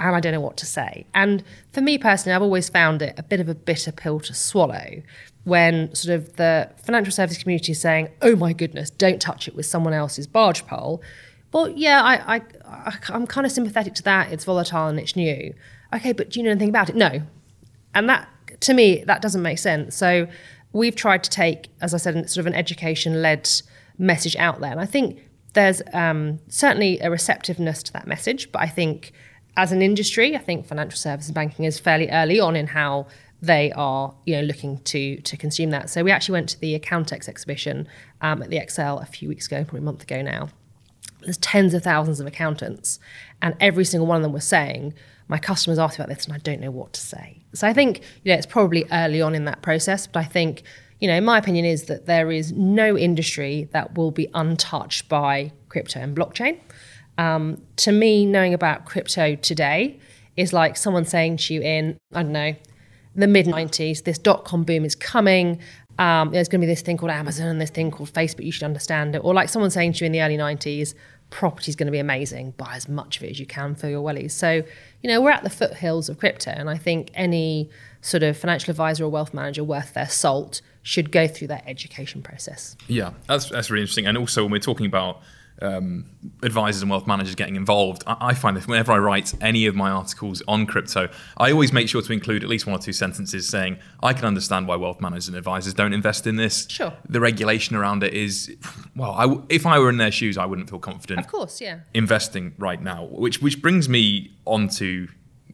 and 0.00 0.16
I 0.16 0.20
don't 0.20 0.32
know 0.32 0.40
what 0.40 0.56
to 0.58 0.66
say. 0.66 1.06
And 1.14 1.44
for 1.72 1.80
me 1.80 1.98
personally, 1.98 2.34
I've 2.34 2.42
always 2.42 2.68
found 2.68 3.02
it 3.02 3.14
a 3.16 3.22
bit 3.22 3.40
of 3.40 3.48
a 3.48 3.54
bitter 3.54 3.92
pill 3.92 4.20
to 4.20 4.34
swallow 4.34 5.02
when 5.44 5.94
sort 5.94 6.14
of 6.14 6.36
the 6.36 6.70
financial 6.76 7.12
service 7.12 7.38
community 7.38 7.72
is 7.72 7.80
saying, 7.80 8.08
"Oh 8.22 8.34
my 8.34 8.52
goodness, 8.52 8.90
don't 8.90 9.20
touch 9.20 9.46
it 9.46 9.54
with 9.54 9.66
someone 9.66 9.92
else's 9.92 10.26
barge 10.26 10.66
pole." 10.66 11.02
Well, 11.52 11.68
yeah, 11.68 12.02
I, 12.02 12.36
I, 12.36 12.42
I 12.66 12.98
I'm 13.10 13.26
kind 13.26 13.46
of 13.46 13.52
sympathetic 13.52 13.94
to 13.94 14.02
that. 14.04 14.32
It's 14.32 14.44
volatile 14.44 14.88
and 14.88 14.98
it's 14.98 15.14
new. 15.14 15.54
Okay, 15.94 16.12
but 16.12 16.30
do 16.30 16.40
you 16.40 16.44
know 16.44 16.50
anything 16.50 16.68
about 16.68 16.90
it? 16.90 16.96
No, 16.96 17.22
and 17.94 18.08
that 18.08 18.28
to 18.60 18.74
me 18.74 19.04
that 19.06 19.22
doesn't 19.22 19.42
make 19.42 19.58
sense. 19.58 19.96
So 19.96 20.26
we've 20.72 20.96
tried 20.96 21.22
to 21.24 21.30
take, 21.30 21.68
as 21.80 21.94
I 21.94 21.98
said, 21.98 22.28
sort 22.28 22.42
of 22.42 22.46
an 22.46 22.54
education-led 22.54 23.48
message 23.98 24.36
out 24.36 24.60
there, 24.60 24.72
and 24.72 24.80
I 24.80 24.86
think 24.86 25.20
there's 25.52 25.82
um, 25.92 26.40
certainly 26.48 26.98
a 27.00 27.10
receptiveness 27.10 27.82
to 27.84 27.92
that 27.92 28.06
message. 28.06 28.50
But 28.50 28.62
I 28.62 28.66
think 28.66 29.12
as 29.56 29.70
an 29.70 29.82
industry, 29.82 30.34
I 30.34 30.40
think 30.40 30.66
financial 30.66 30.98
services 30.98 31.30
banking 31.30 31.64
is 31.64 31.78
fairly 31.78 32.08
early 32.10 32.40
on 32.40 32.56
in 32.56 32.66
how 32.66 33.06
they 33.40 33.70
are, 33.72 34.14
you 34.24 34.36
know, 34.36 34.42
looking 34.42 34.78
to 34.78 35.20
to 35.20 35.36
consume 35.36 35.70
that. 35.70 35.90
So 35.90 36.02
we 36.02 36.10
actually 36.10 36.32
went 36.32 36.48
to 36.50 36.60
the 36.60 36.78
Accountex 36.78 37.28
exhibition 37.28 37.86
um, 38.20 38.42
at 38.42 38.50
the 38.50 38.56
Excel 38.56 38.98
a 38.98 39.06
few 39.06 39.28
weeks 39.28 39.46
ago, 39.46 39.62
probably 39.62 39.80
a 39.80 39.82
month 39.82 40.02
ago 40.02 40.22
now 40.22 40.48
there's 41.24 41.38
tens 41.38 41.74
of 41.74 41.82
thousands 41.82 42.20
of 42.20 42.26
accountants, 42.26 42.98
and 43.42 43.54
every 43.60 43.84
single 43.84 44.06
one 44.06 44.18
of 44.18 44.22
them 44.22 44.32
was 44.32 44.44
saying, 44.44 44.94
"My 45.28 45.38
customers 45.38 45.78
asked 45.78 45.96
about 45.96 46.08
this, 46.08 46.24
and 46.24 46.34
I 46.34 46.38
don't 46.38 46.60
know 46.60 46.70
what 46.70 46.92
to 46.94 47.00
say." 47.00 47.42
So 47.52 47.66
I 47.66 47.72
think 47.72 48.00
you 48.22 48.32
know 48.32 48.38
it's 48.38 48.46
probably 48.46 48.84
early 48.92 49.20
on 49.20 49.34
in 49.34 49.44
that 49.46 49.62
process, 49.62 50.06
but 50.06 50.20
I 50.20 50.24
think 50.24 50.62
you 51.00 51.08
know 51.08 51.20
my 51.20 51.38
opinion 51.38 51.64
is 51.64 51.84
that 51.84 52.06
there 52.06 52.30
is 52.30 52.52
no 52.52 52.96
industry 52.96 53.68
that 53.72 53.96
will 53.96 54.10
be 54.10 54.28
untouched 54.34 55.08
by 55.08 55.52
crypto 55.68 56.00
and 56.00 56.16
blockchain. 56.16 56.58
Um, 57.16 57.62
to 57.76 57.92
me, 57.92 58.26
knowing 58.26 58.54
about 58.54 58.84
crypto 58.86 59.36
today 59.36 60.00
is 60.36 60.52
like 60.52 60.76
someone 60.76 61.04
saying 61.04 61.36
to 61.36 61.54
you 61.54 61.62
in 61.62 61.96
I 62.12 62.22
don't 62.22 62.32
know 62.32 62.54
the 63.16 63.26
mid 63.26 63.46
90s, 63.46 64.04
this 64.04 64.18
dot 64.18 64.44
com 64.44 64.64
boom 64.64 64.84
is 64.84 64.94
coming. 64.94 65.60
Um, 65.98 66.32
there's 66.32 66.48
going 66.48 66.60
to 66.60 66.66
be 66.66 66.70
this 66.72 66.82
thing 66.82 66.96
called 66.96 67.12
Amazon 67.12 67.46
and 67.46 67.60
this 67.60 67.70
thing 67.70 67.90
called 67.90 68.12
Facebook. 68.12 68.44
You 68.44 68.52
should 68.52 68.64
understand 68.64 69.14
it. 69.14 69.18
Or 69.18 69.32
like 69.32 69.48
someone 69.48 69.70
saying 69.70 69.92
to 69.94 70.00
you 70.00 70.06
in 70.06 70.12
the 70.12 70.22
early 70.22 70.36
90s, 70.36 70.94
property 71.34 71.68
is 71.68 71.74
going 71.74 71.86
to 71.86 71.92
be 71.92 71.98
amazing. 71.98 72.52
Buy 72.52 72.74
as 72.76 72.88
much 72.88 73.16
of 73.16 73.24
it 73.24 73.30
as 73.30 73.40
you 73.40 73.46
can 73.46 73.74
for 73.74 73.88
your 73.88 74.04
wellies. 74.04 74.30
So, 74.30 74.62
you 75.02 75.10
know, 75.10 75.20
we're 75.20 75.32
at 75.32 75.42
the 75.42 75.50
foothills 75.50 76.08
of 76.08 76.16
crypto. 76.16 76.52
And 76.52 76.70
I 76.70 76.78
think 76.78 77.10
any 77.12 77.68
sort 78.02 78.22
of 78.22 78.36
financial 78.36 78.70
advisor 78.70 79.04
or 79.04 79.08
wealth 79.08 79.34
manager 79.34 79.64
worth 79.64 79.94
their 79.94 80.08
salt 80.08 80.60
should 80.84 81.10
go 81.10 81.26
through 81.26 81.48
that 81.48 81.64
education 81.66 82.22
process. 82.22 82.76
Yeah, 82.86 83.14
that's 83.26 83.50
that's 83.50 83.68
really 83.68 83.82
interesting. 83.82 84.06
And 84.06 84.16
also, 84.16 84.44
when 84.44 84.52
we're 84.52 84.58
talking 84.60 84.86
about 84.86 85.22
um, 85.62 86.06
advisors 86.42 86.82
and 86.82 86.90
wealth 86.90 87.06
managers 87.06 87.34
getting 87.34 87.56
involved, 87.56 88.02
I, 88.06 88.16
I 88.20 88.34
find 88.34 88.56
that 88.56 88.66
whenever 88.66 88.92
I 88.92 88.98
write 88.98 89.32
any 89.40 89.66
of 89.66 89.74
my 89.74 89.90
articles 89.90 90.42
on 90.48 90.66
crypto, 90.66 91.08
I 91.36 91.52
always 91.52 91.72
make 91.72 91.88
sure 91.88 92.02
to 92.02 92.12
include 92.12 92.42
at 92.42 92.48
least 92.50 92.66
one 92.66 92.74
or 92.74 92.82
two 92.82 92.92
sentences 92.92 93.48
saying 93.48 93.78
I 94.02 94.12
can 94.12 94.24
understand 94.24 94.66
why 94.66 94.76
wealth 94.76 95.00
managers 95.00 95.28
and 95.28 95.36
advisors 95.36 95.72
don't 95.74 95.92
invest 95.92 96.26
in 96.26 96.36
this. 96.36 96.66
Sure. 96.68 96.92
The 97.08 97.20
regulation 97.20 97.76
around 97.76 98.02
it 98.02 98.12
is, 98.14 98.54
well, 98.96 99.12
I 99.12 99.38
if 99.48 99.64
I 99.66 99.78
were 99.78 99.90
in 99.90 99.96
their 99.98 100.12
shoes, 100.12 100.36
I 100.36 100.46
wouldn't 100.46 100.68
feel 100.68 100.80
confident 100.80 101.20
Of 101.20 101.28
course, 101.28 101.60
yeah. 101.60 101.80
investing 101.94 102.54
right 102.58 102.82
now. 102.82 103.04
Which 103.04 103.40
which 103.40 103.62
brings 103.62 103.88
me 103.88 104.32
onto 104.44 105.08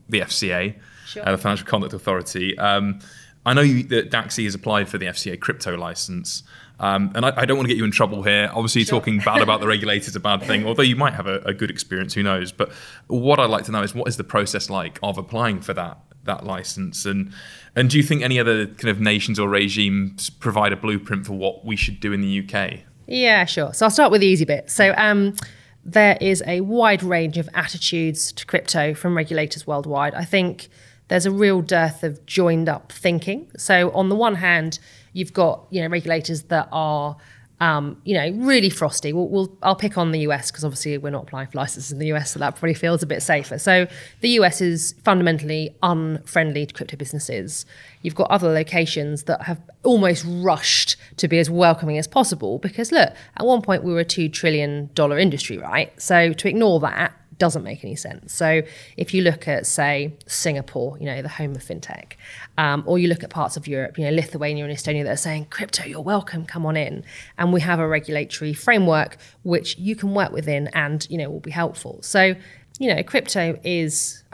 the 0.08 0.20
FCA, 0.20 0.74
Sure. 1.06 1.28
uh, 1.28 1.32
the 1.32 1.38
Financial 1.38 1.66
Conduct 1.66 1.92
Authority. 1.92 2.56
Um, 2.58 3.00
I 3.46 3.54
know 3.54 3.62
you, 3.62 3.82
that 3.84 4.10
Dacxi 4.10 4.44
has 4.44 4.54
applied 4.54 4.88
for 4.88 4.98
the 4.98 5.06
FCA 5.06 5.38
crypto 5.40 5.76
license. 5.76 6.42
Um, 6.80 7.12
and 7.14 7.26
I, 7.26 7.32
I 7.36 7.44
don't 7.44 7.58
want 7.58 7.68
to 7.68 7.74
get 7.74 7.76
you 7.76 7.84
in 7.84 7.90
trouble 7.90 8.22
here. 8.22 8.50
Obviously, 8.54 8.84
Sure. 8.84 8.98
talking 8.98 9.18
bad 9.18 9.42
about 9.42 9.60
the 9.60 9.66
regulator 9.66 10.08
is 10.08 10.16
a 10.16 10.20
bad 10.20 10.42
thing, 10.42 10.66
although 10.66 10.82
you 10.82 10.96
might 10.96 11.12
have 11.12 11.26
a, 11.26 11.38
a 11.40 11.52
good 11.52 11.70
experience, 11.70 12.14
who 12.14 12.22
knows. 12.22 12.50
But 12.52 12.72
what 13.06 13.38
I'd 13.38 13.50
like 13.50 13.64
to 13.66 13.72
know 13.72 13.82
is 13.82 13.94
what 13.94 14.08
is 14.08 14.16
the 14.16 14.24
process 14.24 14.70
like 14.70 14.98
of 15.02 15.18
applying 15.18 15.60
for 15.60 15.74
that 15.74 15.98
that 16.24 16.44
license? 16.44 17.04
And, 17.06 17.32
and 17.76 17.88
do 17.90 17.96
you 17.96 18.02
think 18.02 18.22
any 18.22 18.38
other 18.38 18.66
kind 18.66 18.88
of 18.88 19.00
nations 19.00 19.38
or 19.38 19.48
regimes 19.48 20.30
provide 20.30 20.72
a 20.72 20.76
blueprint 20.76 21.26
for 21.26 21.32
what 21.34 21.64
we 21.64 21.76
should 21.76 22.00
do 22.00 22.12
in 22.12 22.20
the 22.22 22.40
UK? 22.48 22.80
Yeah, 23.06 23.44
sure. 23.44 23.72
So 23.74 23.86
I'll 23.86 23.90
start 23.90 24.10
with 24.10 24.20
the 24.22 24.26
easy 24.26 24.44
bit. 24.44 24.70
So 24.70 24.94
um, 24.96 25.34
there 25.84 26.16
is 26.20 26.42
a 26.46 26.60
wide 26.62 27.02
range 27.02 27.38
of 27.38 27.48
attitudes 27.54 28.32
to 28.32 28.46
crypto 28.46 28.94
from 28.94 29.16
regulators 29.16 29.66
worldwide. 29.66 30.14
I 30.14 30.24
think 30.24 30.68
there's 31.08 31.26
a 31.26 31.30
real 31.30 31.60
dearth 31.60 32.04
of 32.04 32.24
joined 32.26 32.68
up 32.68 32.92
thinking. 32.92 33.50
So 33.56 33.90
on 33.92 34.08
the 34.10 34.14
one 34.14 34.36
hand, 34.36 34.78
you've 35.12 35.32
got 35.32 35.66
you 35.70 35.80
know 35.82 35.88
regulators 35.88 36.42
that 36.44 36.68
are 36.72 37.16
um, 37.60 38.00
you 38.04 38.14
know 38.14 38.44
really 38.44 38.70
frosty. 38.70 39.12
We'll, 39.12 39.28
we'll 39.28 39.56
I'll 39.62 39.76
pick 39.76 39.98
on 39.98 40.12
the 40.12 40.20
US 40.20 40.50
because 40.50 40.64
obviously 40.64 40.96
we're 40.98 41.10
not 41.10 41.24
applying 41.24 41.48
for 41.48 41.58
licenses 41.58 41.92
in 41.92 41.98
the 41.98 42.12
US, 42.14 42.32
so 42.32 42.38
that 42.38 42.56
probably 42.56 42.74
feels 42.74 43.02
a 43.02 43.06
bit 43.06 43.22
safer. 43.22 43.58
So 43.58 43.86
the 44.20 44.30
US 44.30 44.60
is 44.60 44.94
fundamentally 45.04 45.74
unfriendly 45.82 46.66
to 46.66 46.74
crypto 46.74 46.96
businesses. 46.96 47.66
You've 48.02 48.14
got 48.14 48.30
other 48.30 48.50
locations 48.50 49.24
that 49.24 49.42
have 49.42 49.60
almost 49.82 50.24
rushed 50.26 50.96
to 51.18 51.28
be 51.28 51.38
as 51.38 51.50
welcoming 51.50 51.98
as 51.98 52.08
possible 52.08 52.58
because 52.58 52.92
look, 52.92 53.12
at 53.36 53.46
one 53.46 53.60
point 53.60 53.84
we 53.84 53.92
were 53.92 54.00
a 54.00 54.04
two 54.04 54.28
trillion 54.28 54.88
dollar 54.94 55.18
industry, 55.18 55.58
right? 55.58 55.92
So 56.00 56.32
to 56.32 56.48
ignore 56.48 56.80
that 56.80 57.12
doesn't 57.40 57.64
make 57.64 57.82
any 57.82 57.96
sense. 57.96 58.32
So 58.32 58.62
if 58.96 59.12
you 59.12 59.22
look 59.22 59.48
at, 59.48 59.66
say, 59.66 60.12
Singapore, 60.26 60.96
you 61.00 61.06
know, 61.06 61.20
the 61.22 61.28
home 61.28 61.56
of 61.56 61.64
fintech, 61.64 62.12
um, 62.56 62.84
or 62.86 63.00
you 63.00 63.08
look 63.08 63.24
at 63.24 63.30
parts 63.30 63.56
of 63.56 63.66
Europe, 63.66 63.98
you 63.98 64.04
know, 64.04 64.12
Lithuania 64.12 64.64
and 64.64 64.72
Estonia 64.72 65.02
that 65.02 65.10
are 65.10 65.16
saying, 65.16 65.46
crypto, 65.46 65.84
you're 65.84 66.00
welcome, 66.00 66.44
come 66.44 66.64
on 66.64 66.76
in. 66.76 67.02
And 67.38 67.52
we 67.52 67.60
have 67.62 67.80
a 67.80 67.88
regulatory 67.88 68.52
framework 68.52 69.16
which 69.42 69.76
you 69.78 69.96
can 69.96 70.14
work 70.14 70.30
within 70.30 70.68
and, 70.68 71.04
you 71.10 71.18
know, 71.18 71.28
will 71.28 71.40
be 71.40 71.50
helpful. 71.50 71.98
So 72.02 72.36
you 72.78 72.92
know, 72.92 73.02
crypto 73.02 73.60
is 73.62 74.24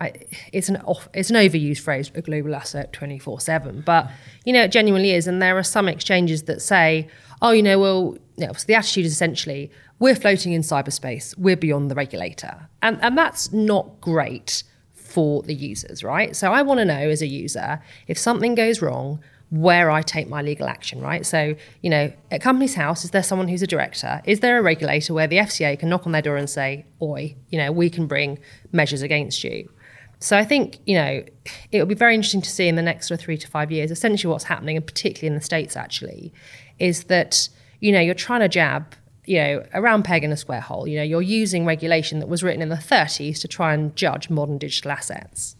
it's 0.53 0.69
an 0.69 0.77
off, 0.83 1.09
it's 1.13 1.31
an 1.31 1.37
overused 1.37 1.81
phrase, 1.81 2.13
a 2.15 2.23
global 2.23 2.55
asset 2.55 2.93
twenty 2.93 3.19
four 3.19 3.41
seven. 3.41 3.81
But 3.81 4.09
you 4.45 4.53
know, 4.53 4.63
it 4.63 4.71
genuinely 4.71 5.11
is, 5.11 5.27
and 5.27 5.43
there 5.43 5.59
are 5.59 5.65
some 5.65 5.89
exchanges 5.89 6.45
that 6.45 6.63
say, 6.63 7.09
oh, 7.43 7.51
you 7.51 7.63
know, 7.63 7.81
well, 7.81 8.17
you 8.37 8.47
know, 8.47 8.53
so 8.53 8.65
the 8.65 8.75
attitude 8.75 9.05
is 9.05 9.11
essentially 9.11 9.73
we're 9.99 10.15
floating 10.15 10.53
in 10.53 10.63
cyberspace, 10.63 11.37
we're 11.39 11.57
beyond 11.57 11.91
the 11.91 11.95
regulator, 11.95 12.69
and 12.83 12.99
and 13.03 13.17
that's 13.17 13.53
not 13.53 14.01
great 14.01 14.63
for 14.93 15.43
the 15.43 15.55
users, 15.55 16.05
right? 16.05 16.37
So 16.37 16.53
I 16.53 16.63
want 16.63 16.79
to 16.79 16.85
know 16.85 17.09
as 17.09 17.23
a 17.23 17.27
user 17.27 17.81
if 18.07 18.19
something 18.19 18.55
goes 18.55 18.83
wrong, 18.83 19.21
where 19.51 19.91
I 19.91 20.03
take 20.03 20.29
my 20.29 20.43
legal 20.43 20.67
action, 20.67 21.01
right? 21.01 21.25
So, 21.25 21.55
you 21.81 21.89
know, 21.89 22.13
at 22.31 22.43
Companies 22.43 22.75
House, 22.75 23.05
is 23.05 23.13
there 23.13 23.23
someone 23.23 23.49
who's 23.49 23.63
a 23.63 23.67
director? 23.67 24.21
Is 24.25 24.41
there 24.41 24.59
a 24.59 24.63
regulator 24.63 25.15
where 25.15 25.27
the 25.27 25.37
FCA 25.37 25.79
can 25.79 25.89
knock 25.89 26.05
on 26.05 26.13
their 26.13 26.23
door 26.23 26.37
and 26.37 26.51
say, 26.51 26.85
oi, 27.01 27.37
you 27.51 27.59
know, 27.59 27.71
we 27.71 27.89
can 27.89 28.07
bring 28.07 28.39
measures 28.73 29.03
against 29.03 29.45
you? 29.45 29.71
So 30.19 30.37
I 30.37 30.45
think, 30.45 30.79
you 30.87 30.97
know, 30.97 31.25
it 31.71 31.79
will 31.79 31.87
be 31.87 31.95
very 31.95 32.15
interesting 32.15 32.43
to 32.43 32.51
see 32.51 32.67
in 32.69 32.75
the 32.75 32.83
next 32.83 33.09
sort 33.09 33.21
of 33.21 33.25
three 33.25 33.39
to 33.39 33.47
five 33.47 33.71
years, 33.71 33.91
essentially 33.91 34.31
what's 34.31 34.45
happening, 34.45 34.77
and 34.77 34.87
particularly 34.87 35.29
in 35.29 35.35
the 35.35 35.45
States 35.45 35.77
actually, 35.77 36.33
is 36.79 37.05
that, 37.05 37.49
you 37.81 37.93
know, 37.93 38.01
you're 38.01 38.15
trying 38.15 38.41
to 38.41 38.49
jab, 38.49 38.95
you 39.27 39.39
know, 39.39 39.65
a 39.73 39.83
round 39.83 40.05
peg 40.05 40.25
in 40.25 40.33
a 40.33 40.37
square 40.37 40.61
hole. 40.61 40.87
You 40.87 40.99
know, 40.99 41.03
you're 41.03 41.23
using 41.23 41.67
regulation 41.67 42.21
that 42.21 42.29
was 42.29 42.43
written 42.43 42.63
in 42.63 42.69
the 42.69 42.77
30s 42.77 43.41
to 43.41 43.49
try 43.49 43.75
and 43.75 43.95
judge 43.97 44.31
modern 44.31 44.57
digital 44.57 44.93
assets. 44.93 45.57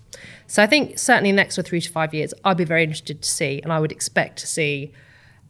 So 0.47 0.63
I 0.63 0.67
think 0.67 0.99
certainly 0.99 1.31
in 1.31 1.37
the 1.37 1.43
next 1.43 1.61
three 1.63 1.81
to 1.81 1.91
five 1.91 2.15
years, 2.15 2.33
I'd 2.45 2.57
be 2.57 2.65
very 2.65 2.85
interested 2.85 3.21
to 3.23 3.29
see, 3.29 3.61
and 3.63 3.73
I 3.73 3.81
would 3.81 3.93
expect 3.93 4.39
to 4.39 4.47
see 4.47 4.93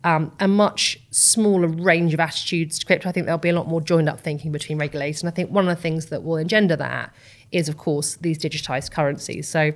um, 0.03 0.33
a 0.41 0.49
much 0.49 0.99
smaller 1.11 1.69
range 1.69 2.15
of 2.15 2.21
attitudes 2.21 2.79
to 2.79 2.87
crypto. 2.87 3.09
I 3.09 3.13
think 3.13 3.27
there'll 3.27 3.39
be 3.39 3.49
a 3.49 3.55
lot 3.55 3.69
more 3.69 3.81
joined 3.81 4.09
up 4.09 4.21
thinking 4.21 4.53
between 4.53 4.79
regulators. 4.79 5.23
And 5.23 5.29
I 5.29 5.33
think 5.33 5.51
one 5.51 5.69
of 5.69 5.77
the 5.77 5.83
things 5.83 6.07
that 6.07 6.23
will 6.23 6.37
engender 6.37 6.77
that 6.77 7.13
is, 7.53 7.69
of 7.69 7.77
course, 7.77 8.17
these 8.17 8.39
digitized 8.39 8.93
currencies. 8.93 9.49
So 9.49 9.73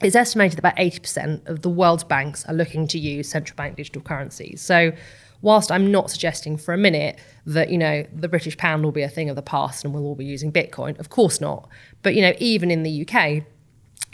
it's 0.00 0.16
estimated 0.16 0.58
that 0.58 0.60
about 0.60 0.76
80% 0.76 1.48
of 1.48 1.62
the 1.62 1.70
world's 1.70 2.04
banks 2.04 2.44
are 2.46 2.54
looking 2.54 2.86
to 2.88 2.98
use 2.98 3.28
central 3.28 3.56
bank 3.56 3.76
digital 3.76 4.02
currencies. 4.02 4.60
So 4.60 4.92
whilst 5.44 5.70
I'm 5.70 5.92
not 5.92 6.10
suggesting 6.10 6.56
for 6.56 6.72
a 6.72 6.78
minute 6.78 7.18
that, 7.44 7.68
you 7.68 7.76
know, 7.76 8.06
the 8.10 8.28
British 8.28 8.56
pound 8.56 8.82
will 8.82 8.92
be 8.92 9.02
a 9.02 9.10
thing 9.10 9.28
of 9.28 9.36
the 9.36 9.42
past 9.42 9.84
and 9.84 9.92
we'll 9.92 10.04
all 10.06 10.14
be 10.14 10.24
using 10.24 10.50
Bitcoin, 10.50 10.98
of 10.98 11.10
course 11.10 11.38
not. 11.38 11.68
But, 12.02 12.14
you 12.14 12.22
know, 12.22 12.32
even 12.38 12.70
in 12.70 12.82
the 12.82 13.06
UK, 13.06 13.44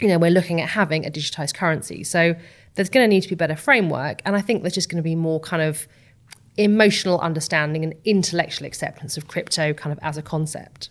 you 0.01 0.09
know, 0.09 0.19
we're 0.19 0.29
looking 0.29 0.59
at 0.59 0.67
having 0.67 1.05
a 1.05 1.09
digitized 1.09 1.53
currency. 1.53 2.03
So 2.03 2.35
there's 2.75 2.89
going 2.89 3.05
to 3.05 3.07
need 3.07 3.21
to 3.21 3.29
be 3.29 3.35
better 3.35 3.55
framework. 3.55 4.21
And 4.25 4.35
I 4.35 4.41
think 4.41 4.61
there's 4.61 4.73
just 4.73 4.89
going 4.89 4.97
to 4.97 5.03
be 5.03 5.15
more 5.15 5.39
kind 5.39 5.61
of 5.61 5.87
emotional 6.57 7.17
understanding 7.21 7.85
and 7.85 7.95
intellectual 8.03 8.67
acceptance 8.67 9.15
of 9.15 9.29
crypto 9.29 9.71
kind 9.71 9.93
of 9.93 9.99
as 10.01 10.17
a 10.17 10.21
concept. 10.21 10.89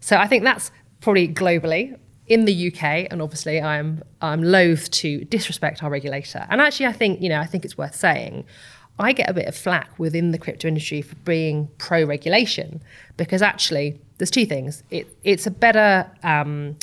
So 0.00 0.16
I 0.16 0.26
think 0.26 0.42
that's 0.42 0.72
probably 1.00 1.28
globally. 1.28 1.96
In 2.26 2.44
the 2.44 2.70
UK, 2.70 3.08
and 3.10 3.22
obviously 3.22 3.58
I'm 3.58 4.02
I'm 4.20 4.42
loath 4.42 4.90
to 4.90 5.24
disrespect 5.24 5.82
our 5.82 5.88
regulator. 5.88 6.46
And 6.50 6.60
actually 6.60 6.84
I 6.84 6.92
think, 6.92 7.22
you 7.22 7.30
know, 7.30 7.40
I 7.40 7.46
think 7.46 7.64
it's 7.64 7.78
worth 7.78 7.94
saying. 7.94 8.44
I 8.98 9.12
get 9.12 9.30
a 9.30 9.32
bit 9.32 9.46
of 9.46 9.56
flack 9.56 9.98
within 9.98 10.32
the 10.32 10.38
crypto 10.38 10.68
industry 10.68 11.02
for 11.02 11.14
being 11.16 11.68
pro 11.78 12.04
regulation 12.04 12.82
because 13.16 13.42
actually 13.42 14.00
there's 14.18 14.30
two 14.30 14.46
things. 14.46 14.82
It, 14.90 15.06
it's 15.22 15.46
a 15.46 15.50
better 15.50 16.10
um, 16.22 16.76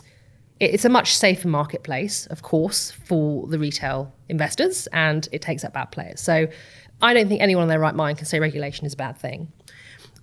it's 0.60 0.86
a 0.86 0.90
much 0.90 1.16
safer 1.16 1.48
marketplace, 1.48 2.28
of 2.28 2.42
course, 2.42 2.92
for 2.92 3.46
the 3.48 3.60
retail 3.60 4.14
investors, 4.30 4.88
and 4.94 5.28
it 5.32 5.42
takes 5.42 5.64
up 5.64 5.74
bad 5.74 5.92
players. 5.92 6.22
So 6.22 6.48
I 7.02 7.14
don't 7.14 7.28
think 7.28 7.42
anyone 7.42 7.64
in 7.64 7.70
their 7.70 7.80
right 7.80 7.96
mind 7.96 8.18
can 8.18 8.26
say 8.26 8.40
regulation 8.40 8.86
is 8.86 8.94
a 8.94 8.98
bad 8.98 9.18
thing. 9.18 9.52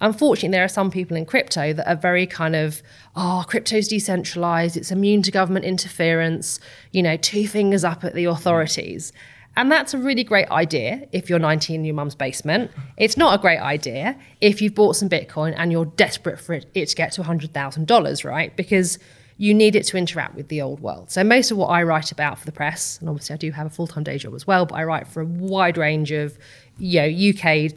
Unfortunately, 0.01 0.49
there 0.49 0.65
are 0.65 0.69
some 0.69 0.91
people 0.91 1.17
in 1.17 1.27
crypto 1.27 1.73
that 1.75 1.89
are 1.89 1.95
very 1.95 2.27
kind 2.27 2.57
of, 2.57 2.83
oh, 3.15 3.45
crypto's 3.47 3.87
decentralized, 3.87 4.77
it's 4.77 4.91
immune 4.91 5.23
to 5.23 5.31
government 5.31 5.65
interference, 5.65 6.59
you 6.93 7.03
know, 7.03 7.17
two 7.17 7.47
fingers 7.47 7.85
up 7.85 8.03
at 8.03 8.15
the 8.15 8.25
authorities. 8.25 9.13
And 9.57 9.71
that's 9.71 9.93
a 9.93 9.99
really 9.99 10.25
great 10.25 10.49
idea 10.51 11.07
if 11.13 11.29
you're 11.29 11.39
19 11.39 11.81
in 11.81 11.85
your 11.85 11.95
mum's 11.95 12.15
basement. 12.15 12.71
It's 12.97 13.17
not 13.17 13.39
a 13.39 13.41
great 13.41 13.59
idea 13.59 14.19
if 14.41 14.63
you've 14.63 14.75
bought 14.75 14.97
some 14.97 15.09
Bitcoin 15.09 15.55
and 15.57 15.71
you're 15.71 15.85
desperate 15.85 16.41
for 16.41 16.55
it, 16.55 16.67
it 16.75 16.89
to 16.89 16.97
get 16.97 17.13
to 17.13 17.23
$100,000, 17.23 18.25
right? 18.25 18.57
Because 18.57 18.99
you 19.37 19.53
need 19.53 19.77
it 19.77 19.85
to 19.85 19.97
interact 19.97 20.35
with 20.37 20.49
the 20.49 20.63
old 20.63 20.81
world. 20.81 21.11
So 21.11 21.25
most 21.25 21.51
of 21.51 21.57
what 21.57 21.67
I 21.67 21.83
write 21.83 22.13
about 22.13 22.39
for 22.39 22.47
the 22.47 22.53
press, 22.53 22.99
and 23.01 23.09
obviously 23.09 23.35
I 23.35 23.37
do 23.37 23.51
have 23.51 23.67
a 23.67 23.71
full-time 23.71 24.05
day 24.05 24.17
job 24.17 24.35
as 24.35 24.47
well, 24.47 24.65
but 24.67 24.77
I 24.77 24.85
write 24.85 25.09
for 25.09 25.21
a 25.21 25.25
wide 25.25 25.77
range 25.77 26.13
of 26.13 26.39
you 26.79 27.01
know 27.01 27.31
UK 27.31 27.73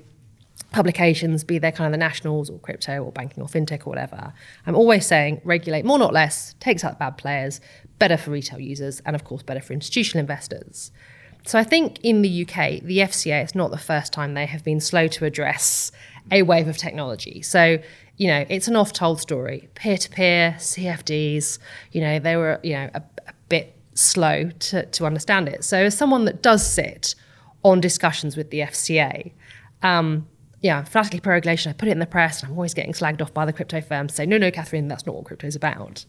publications, 0.71 1.43
be 1.43 1.57
they 1.57 1.71
kind 1.71 1.87
of 1.87 1.91
the 1.91 1.97
nationals 1.97 2.49
or 2.49 2.59
crypto 2.59 3.03
or 3.03 3.11
banking 3.11 3.41
or 3.41 3.47
fintech 3.47 3.87
or 3.87 3.89
whatever. 3.89 4.33
I'm 4.65 4.75
always 4.75 5.05
saying 5.05 5.41
regulate 5.43 5.85
more, 5.85 5.97
not 5.97 6.13
less, 6.13 6.53
takes 6.59 6.83
out 6.83 6.99
bad 6.99 7.17
players, 7.17 7.61
better 7.99 8.17
for 8.17 8.31
retail 8.31 8.59
users, 8.59 9.01
and 9.05 9.15
of 9.15 9.23
course 9.23 9.41
better 9.41 9.61
for 9.61 9.73
institutional 9.73 10.21
investors. 10.21 10.91
So 11.45 11.59
I 11.59 11.63
think 11.63 11.99
in 12.03 12.21
the 12.21 12.41
UK, 12.41 12.81
the 12.81 12.99
FCA, 12.99 13.43
it's 13.43 13.55
not 13.55 13.71
the 13.71 13.77
first 13.77 14.11
time 14.11 14.33
they 14.33 14.45
have 14.45 14.63
been 14.63 14.79
slow 14.79 15.07
to 15.09 15.25
address 15.25 15.91
a 16.31 16.41
wave 16.41 16.67
of 16.67 16.77
technology. 16.77 17.41
So 17.41 17.79
you 18.17 18.27
know, 18.27 18.45
it's 18.49 18.67
an 18.67 18.75
oft-told 18.75 19.19
story. 19.19 19.67
Peer-to-peer, 19.75 20.55
CFDs, 20.57 21.59
you 21.91 22.01
know, 22.01 22.19
they 22.19 22.35
were, 22.37 22.59
you 22.63 22.73
know, 22.73 22.89
a, 22.93 23.03
a 23.27 23.33
bit 23.49 23.75
slow 23.93 24.49
to, 24.49 24.85
to 24.85 25.05
understand 25.05 25.49
it. 25.49 25.63
So 25.63 25.77
as 25.77 25.97
someone 25.97 26.25
that 26.25 26.41
does 26.41 26.65
sit 26.65 27.15
on 27.63 27.81
discussions 27.81 28.37
with 28.37 28.51
the 28.51 28.59
FCA, 28.59 29.33
um, 29.83 30.27
yeah, 30.61 30.83
fanatically 30.83 31.19
pro-regulation, 31.19 31.69
I 31.69 31.73
put 31.73 31.89
it 31.89 31.91
in 31.91 31.99
the 31.99 32.05
press, 32.05 32.41
and 32.41 32.51
I'm 32.51 32.57
always 32.57 32.73
getting 32.73 32.93
slagged 32.93 33.21
off 33.21 33.33
by 33.33 33.45
the 33.45 33.53
crypto 33.53 33.81
firms, 33.81 34.15
say, 34.15 34.25
no, 34.25 34.37
no, 34.37 34.49
Catherine, 34.49 34.87
that's 34.87 35.05
not 35.05 35.15
what 35.15 35.25
crypto 35.25 35.47
is 35.47 35.55
about. 35.55 36.05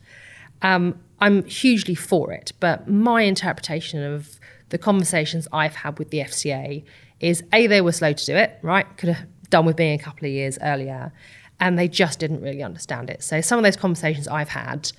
Um, 0.62 1.00
I'm 1.20 1.44
hugely 1.44 1.94
for 1.94 2.32
it, 2.32 2.52
but 2.60 2.88
my 2.88 3.22
interpretation 3.22 4.02
of 4.02 4.38
the 4.70 4.78
conversations 4.78 5.46
I've 5.52 5.76
had 5.76 5.98
with 5.98 6.10
the 6.10 6.18
FCA 6.18 6.84
is 7.20 7.42
A, 7.52 7.66
they 7.66 7.80
were 7.80 7.92
slow 7.92 8.12
to 8.12 8.26
do 8.26 8.34
it, 8.36 8.58
right? 8.62 8.86
Could 8.96 9.10
have 9.10 9.26
done 9.50 9.64
with 9.64 9.76
being 9.76 9.98
a 9.98 10.02
couple 10.02 10.26
of 10.26 10.32
years 10.32 10.58
earlier 10.60 11.12
and 11.60 11.78
they 11.78 11.88
just 11.88 12.18
didn't 12.18 12.42
really 12.42 12.62
understand 12.62 13.10
it. 13.10 13.22
So 13.22 13.40
some 13.40 13.58
of 13.58 13.64
those 13.64 13.76
conversations 13.76 14.28
I've 14.28 14.50
had, 14.50 14.92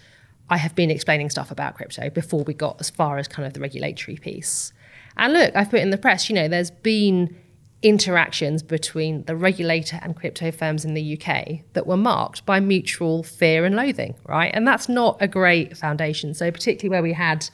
I 0.50 0.58
have 0.58 0.76
been 0.76 0.90
explaining 0.90 1.30
stuff 1.30 1.52
about 1.52 1.76
crypto 1.76 2.10
before 2.10 2.44
we 2.44 2.54
got 2.54 2.78
as 2.80 2.90
far 2.90 3.18
as 3.18 3.28
kind 3.28 3.46
of 3.46 3.54
the 3.54 3.60
regulatory 3.60 4.18
piece. 4.18 4.74
And 5.18 5.34
look, 5.34 5.56
I've 5.56 5.70
put 5.70 5.82
in 5.82 5.90
the 5.90 5.98
press, 5.98 6.30
you 6.30 6.36
know, 6.36 6.48
there's 6.48 6.72
been 6.72 7.36
interactions 7.84 8.64
between 8.64 9.24
the 9.26 9.36
regulator 9.36 10.00
and 10.02 10.16
crypto 10.16 10.52
firms 10.52 10.84
in 10.84 10.96
the 10.96 11.20
UK 11.20 11.60
that 11.74 11.86
were 11.86 11.98
marked 11.98 12.46
by 12.46 12.60
mutual 12.60 13.22
fear 13.22 13.66
and 13.66 13.76
loathing, 13.76 14.16
right? 14.26 14.52
And 14.54 14.68
that's 14.68 14.90
not 14.90 15.18
a 15.20 15.28
great 15.28 15.78
foundation. 15.78 16.34
So 16.34 16.50
particularly 16.52 16.90
where 16.90 17.04
we 17.04 17.14
had, 17.14 17.50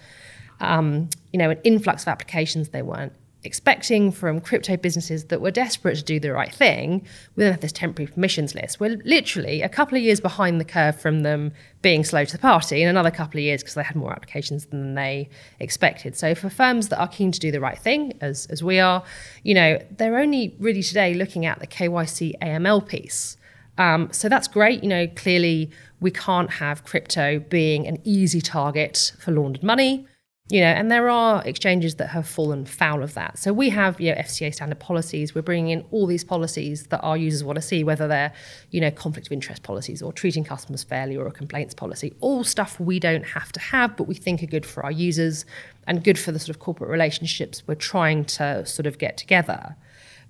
um, 0.64 1.10
you 1.32 1.40
know, 1.40 1.50
an 1.50 1.60
influx 1.64 2.04
of 2.04 2.10
applications 2.10 2.70
they 2.70 2.82
weren't 2.82 3.14
expecting 3.44 4.12
from 4.12 4.40
crypto 4.40 4.78
businesses 4.78 5.26
that 5.26 5.42
were 5.42 5.52
desperate 5.52 5.96
to 5.96 6.04
do 6.04 6.20
the 6.20 6.32
right 6.32 6.54
thing, 6.54 7.06
we 7.36 7.44
then 7.44 7.52
have 7.52 7.62
this 7.62 7.72
temporary 7.72 8.10
permissions 8.12 8.56
list. 8.56 8.80
We're 8.80 8.98
literally 9.04 9.62
a 9.62 9.70
couple 9.70 9.98
of 9.98 10.04
years 10.04 10.20
behind 10.20 10.60
the 10.60 10.66
curve 10.66 11.00
from 11.00 11.24
them 11.24 11.52
being 11.82 12.04
slow 12.04 12.24
to 12.26 12.32
the 12.32 12.40
party, 12.40 12.82
and 12.82 12.90
another 12.90 13.12
couple 13.12 13.40
of 13.40 13.44
years 13.44 13.62
because 13.62 13.76
they 13.76 13.84
had 13.84 13.96
more 13.96 14.12
applications 14.12 14.68
than 14.68 14.96
they 14.96 15.30
expected. 15.60 16.16
So 16.16 16.36
for 16.36 16.50
firms 16.50 16.88
that 16.90 17.00
are 17.00 17.08
keen 17.08 17.32
to 17.32 17.40
do 17.40 17.52
the 17.52 17.60
right 17.60 17.78
thing, 17.78 18.14
as 18.22 18.46
as 18.48 18.64
we 18.64 18.80
are, 18.80 19.04
you 19.44 19.54
know, 19.54 19.80
they're 19.92 20.18
only 20.18 20.56
really 20.60 20.84
today 20.84 21.14
looking 21.14 21.46
at 21.46 21.60
the 21.60 21.68
KYC 21.68 22.40
AML 22.42 22.88
piece. 22.88 23.38
Um, 23.78 24.10
so 24.12 24.30
that's 24.30 24.48
great. 24.48 24.84
You 24.84 24.90
know, 24.90 25.08
clearly 25.08 25.72
we 26.00 26.12
can't 26.12 26.52
have 26.52 26.86
crypto 26.86 27.40
being 27.40 27.88
an 27.88 27.98
easy 28.04 28.40
target 28.40 29.14
for 29.20 29.32
laundered 29.32 29.64
money 29.64 30.08
you 30.54 30.62
know, 30.62 30.68
and 30.68 30.92
there 30.92 31.10
are 31.10 31.44
exchanges 31.48 31.96
that 31.96 32.10
have 32.10 32.28
fallen 32.28 32.64
foul 32.64 33.02
of 33.02 33.16
that. 33.16 33.40
So 33.40 33.52
we 33.52 33.72
have, 33.72 34.00
you 34.00 34.12
know, 34.12 34.22
FCA 34.22 34.54
standard 34.54 34.80
policies. 34.80 35.34
We're 35.34 35.42
bringing 35.42 35.72
in 35.72 35.84
all 35.90 36.06
these 36.06 36.24
policies 36.24 36.84
that 36.90 37.00
our 37.00 37.18
users 37.18 37.44
want 37.44 37.56
to 37.56 37.62
see, 37.64 37.84
whether 37.84 38.08
they're, 38.08 38.32
you 38.70 38.80
know, 38.80 38.92
conflict 38.92 39.30
of 39.30 39.32
interest 39.32 39.64
policies 39.64 40.04
or 40.04 40.14
treating 40.14 40.44
customers 40.44 40.84
fairly 40.84 41.18
or 41.18 41.26
a 41.26 41.32
complaints 41.32 41.74
policy. 41.74 42.14
All 42.20 42.44
stuff 42.44 42.80
we 42.80 43.00
don't 43.00 43.26
have 43.26 43.52
to 43.54 43.60
have, 43.60 43.98
but 43.98 44.04
we 44.04 44.14
think 44.14 44.44
are 44.44 44.46
good 44.46 44.64
for 44.64 44.86
our 44.86 44.92
users 44.92 45.44
and 45.88 46.04
good 46.04 46.20
for 46.20 46.32
the 46.32 46.38
sort 46.38 46.52
of 46.52 46.60
corporate 46.60 46.92
relationships 46.92 47.64
we're 47.66 47.74
trying 47.74 48.24
to 48.26 48.64
sort 48.64 48.86
of 48.86 49.00
get 49.00 49.18
together. 49.18 49.76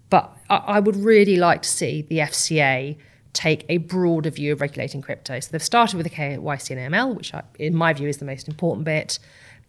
But 0.09 0.33
I, 0.49 0.79
would 0.79 0.95
really 0.95 1.35
like 1.35 1.63
to 1.63 1.69
see 1.69 2.03
the 2.03 2.19
FCA 2.19 2.95
take 3.33 3.65
a 3.67 3.75
broader 3.79 4.29
view 4.29 4.53
of 4.53 4.61
regulating 4.61 5.01
crypto. 5.01 5.41
So 5.41 5.49
they've 5.51 5.61
started 5.61 5.97
with 5.97 6.05
the 6.05 6.15
KYC 6.15 6.77
and 6.77 6.93
AML, 6.93 7.13
which 7.13 7.33
I, 7.33 7.43
in 7.59 7.75
my 7.75 7.91
view 7.91 8.07
is 8.07 8.19
the 8.19 8.25
most 8.25 8.47
important 8.47 8.85
bit 8.85 9.19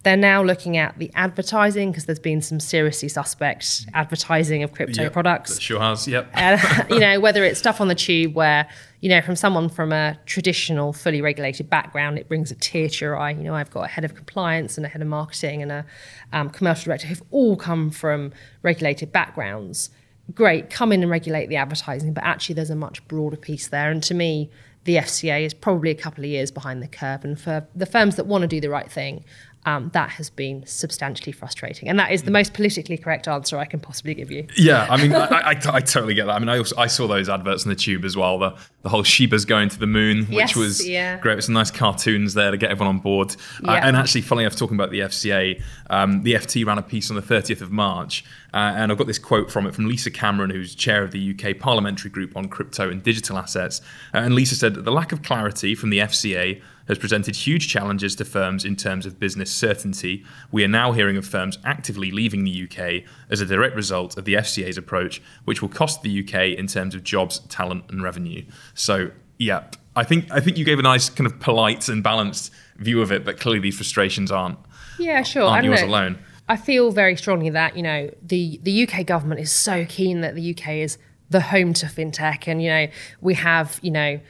They're 0.05 0.17
now 0.19 0.43
looking 0.43 0.77
at 0.77 0.99
the 0.99 1.11
advertising 1.15 1.91
because 1.91 2.05
there's 2.05 2.19
been 2.19 2.43
some 2.43 2.61
seriously 2.61 3.09
suspect 3.09 3.87
advertising 3.95 4.63
of 4.63 4.73
crypto 4.73 5.05
Yep, 5.05 5.13
products. 5.15 5.59
Sure 5.59 5.81
has. 5.81 6.07
Yep. 6.07 6.31
You 6.91 7.01
know, 7.01 7.21
whether 7.21 7.43
it's 7.43 7.59
stuff 7.59 7.81
on 7.81 7.89
the 7.89 7.95
tube 7.95 8.35
where, 8.35 8.69
you 9.01 9.09
know, 9.09 9.23
from 9.23 9.35
someone 9.35 9.71
from 9.71 9.93
a 9.93 10.19
traditional, 10.27 10.93
fully 10.93 11.23
regulated 11.23 11.71
background, 11.71 12.19
it 12.19 12.29
brings 12.29 12.51
a 12.51 12.55
tear 12.55 12.89
to 12.89 13.05
your 13.05 13.19
eye. 13.19 13.31
You 13.31 13.45
know, 13.45 13.55
I've 13.55 13.71
got 13.71 13.85
a 13.85 13.89
head 13.89 14.05
of 14.05 14.15
compliance 14.15 14.77
and 14.77 14.85
a 14.85 14.89
head 14.91 15.01
of 15.01 15.09
marketing 15.09 15.63
and 15.63 15.73
a 15.73 15.87
um, 16.35 16.51
commercial 16.51 16.85
director 16.85 17.07
who've 17.07 17.23
all 17.31 17.57
come 17.57 17.91
from 17.91 18.33
regulated 18.63 19.11
backgrounds. 19.11 19.89
Great, 20.35 20.69
come 20.69 20.93
in 20.93 21.03
and 21.03 21.11
regulate 21.11 21.49
the 21.49 21.57
advertising, 21.57 22.13
but 22.13 22.25
actually 22.25 22.55
there's 22.55 22.71
a 22.71 22.77
much 22.77 23.07
broader 23.09 23.37
piece 23.37 23.69
there. 23.69 23.91
And 23.91 24.03
to 24.03 24.15
me, 24.15 24.51
the 24.85 24.97
FCA 24.97 25.45
is 25.45 25.55
probably 25.55 25.91
a 25.91 25.95
couple 25.95 26.25
of 26.25 26.31
years 26.31 26.51
behind 26.51 26.83
the 26.83 26.89
curve. 26.89 27.25
And 27.25 27.41
for 27.41 27.67
the 27.75 27.87
firms 27.87 28.17
that 28.17 28.27
want 28.27 28.43
to 28.43 28.49
do 28.49 28.61
the 28.61 28.69
right 28.69 28.91
thing, 28.91 29.25
um, 29.67 29.91
that 29.95 30.11
has 30.11 30.29
been 30.31 30.65
substantially 30.67 31.33
frustrating. 31.33 31.89
And 31.89 31.99
that 31.99 32.13
is 32.13 32.25
the 32.25 32.31
most 32.31 32.53
politically 32.53 32.99
correct 32.99 33.27
answer 33.27 33.59
I 33.59 33.65
can 33.65 33.81
possibly 33.81 34.15
give 34.15 34.31
you. 34.31 34.47
Yeah, 34.57 34.87
I 34.91 35.01
mean, 35.01 35.15
I, 35.15 35.27
I, 35.27 35.51
I 35.51 35.81
totally 35.81 36.15
get 36.15 36.27
that. 36.27 36.33
I 36.33 36.39
mean, 36.39 36.49
I 36.49 36.59
also 36.59 36.77
I 36.77 36.87
saw 36.87 37.07
those 37.07 37.29
adverts 37.29 37.65
on 37.65 37.71
the 37.71 37.77
tube 37.77 38.05
as 38.05 38.17
well. 38.17 38.39
The 38.39 38.57
the 38.83 38.91
whole 38.91 39.03
Shiba's 39.03 39.47
going 39.47 39.71
to 39.71 39.79
the 39.79 39.87
moon, 39.87 40.27
which 40.27 40.37
Yes, 40.37 40.57
was 40.57 40.87
yeah. 40.87 41.19
great. 41.19 41.37
With 41.37 41.47
some 41.47 41.55
nice 41.55 41.71
cartoons 41.71 42.35
there 42.35 42.51
to 42.51 42.59
get 42.59 42.71
everyone 42.71 42.97
on 42.97 43.01
board. 43.01 43.35
Uh, 43.67 43.71
and 43.71 43.97
actually, 43.97 44.21
funny 44.21 44.43
enough, 44.43 44.57
talking 44.57 44.77
about 44.77 44.91
the 44.91 45.01
FCA, 45.01 45.63
um, 45.89 46.23
the 46.23 46.35
FT 46.35 46.67
ran 46.67 46.77
a 46.77 46.83
piece 46.83 47.09
on 47.09 47.17
the 47.17 47.23
30th 47.23 47.63
of 47.63 47.71
March, 47.73 48.25
uh, 48.53 48.57
and 48.77 48.93
I've 48.93 48.99
got 48.99 49.07
this 49.07 49.19
quote 49.19 49.51
from 49.51 49.67
it 49.67 49.75
from 49.75 49.87
Lisa 49.89 50.11
Cameron, 50.11 50.51
who's 50.51 50.75
chair 50.75 51.03
of 51.03 51.13
the 51.13 51.35
UK 51.35 51.59
Parliamentary 51.59 52.11
Group 52.11 52.37
on 52.37 52.49
Crypto 52.49 52.91
and 52.91 53.03
Digital 53.03 53.39
Assets. 53.39 53.81
Uh, 54.13 54.19
and 54.19 54.35
Lisa 54.35 54.55
said 54.55 54.75
that 54.75 54.85
the 54.85 54.93
lack 54.93 55.13
of 55.13 55.23
clarity 55.23 55.75
from 55.75 55.89
the 55.89 55.99
FCA 56.01 56.61
has 56.89 56.99
presented 56.99 57.35
huge 57.37 57.69
challenges 57.69 58.15
to 58.17 58.25
firms 58.25 58.65
in 58.65 58.77
terms 58.77 59.07
of 59.07 59.19
business 59.19 59.51
certainty. 59.51 60.25
We 60.53 60.63
are 60.65 60.69
now 60.69 60.93
hearing 60.93 61.17
of 61.17 61.27
firms 61.27 61.59
actively 61.65 62.11
leaving 62.11 62.45
the 62.45 62.65
UK 62.69 63.05
as 63.31 63.41
a 63.41 63.47
direct 63.47 63.75
result 63.75 64.17
of 64.19 64.25
the 64.25 64.35
FCA's 64.35 64.77
approach, 64.77 65.23
which 65.45 65.63
will 65.63 65.69
cost 65.71 66.03
the 66.03 66.21
UK 66.23 66.59
in 66.59 66.67
terms 66.67 66.95
of 66.95 67.03
jobs, 67.03 67.39
talent, 67.49 67.85
and 67.91 68.03
revenue. 68.03 68.45
So, 68.75 69.11
yeah, 69.39 69.65
I 69.97 70.05
think 70.05 70.31
I 70.31 70.41
think 70.41 70.59
you 70.59 70.65
gave 70.65 70.79
a 70.79 70.83
nice 70.83 71.09
kind 71.09 71.27
of 71.27 71.39
polite 71.41 71.89
and 71.89 72.03
balanced 72.03 72.53
view 72.77 73.01
of 73.01 73.13
it, 73.13 73.25
but 73.25 73.39
clearly 73.41 73.61
these 73.61 73.77
frustrations 73.77 74.31
aren't 74.31 74.59
Yeah, 74.99 75.23
sure. 75.23 75.45
aren't 75.45 75.65
I 75.65 75.69
yours 75.69 75.81
know. 75.83 75.89
alone. 75.89 76.19
I 76.49 76.57
feel 76.57 76.91
very 76.93 77.17
strongly 77.17 77.49
that 77.51 77.77
you 77.77 77.83
know 77.83 78.11
the 78.23 78.61
the 78.63 78.87
UK 78.87 79.07
government 79.07 79.41
is 79.41 79.51
so 79.51 79.87
keen 79.89 80.21
that 80.21 80.35
the 80.35 80.51
UK 80.55 80.69
is 80.75 80.99
the 81.31 81.41
home 81.41 81.73
to 81.75 81.87
fintech, 81.87 82.47
and 82.47 82.61
you 82.63 82.69
know 82.69 82.87
we 83.23 83.35
have 83.35 83.79
you 83.83 83.91
know 83.91 84.21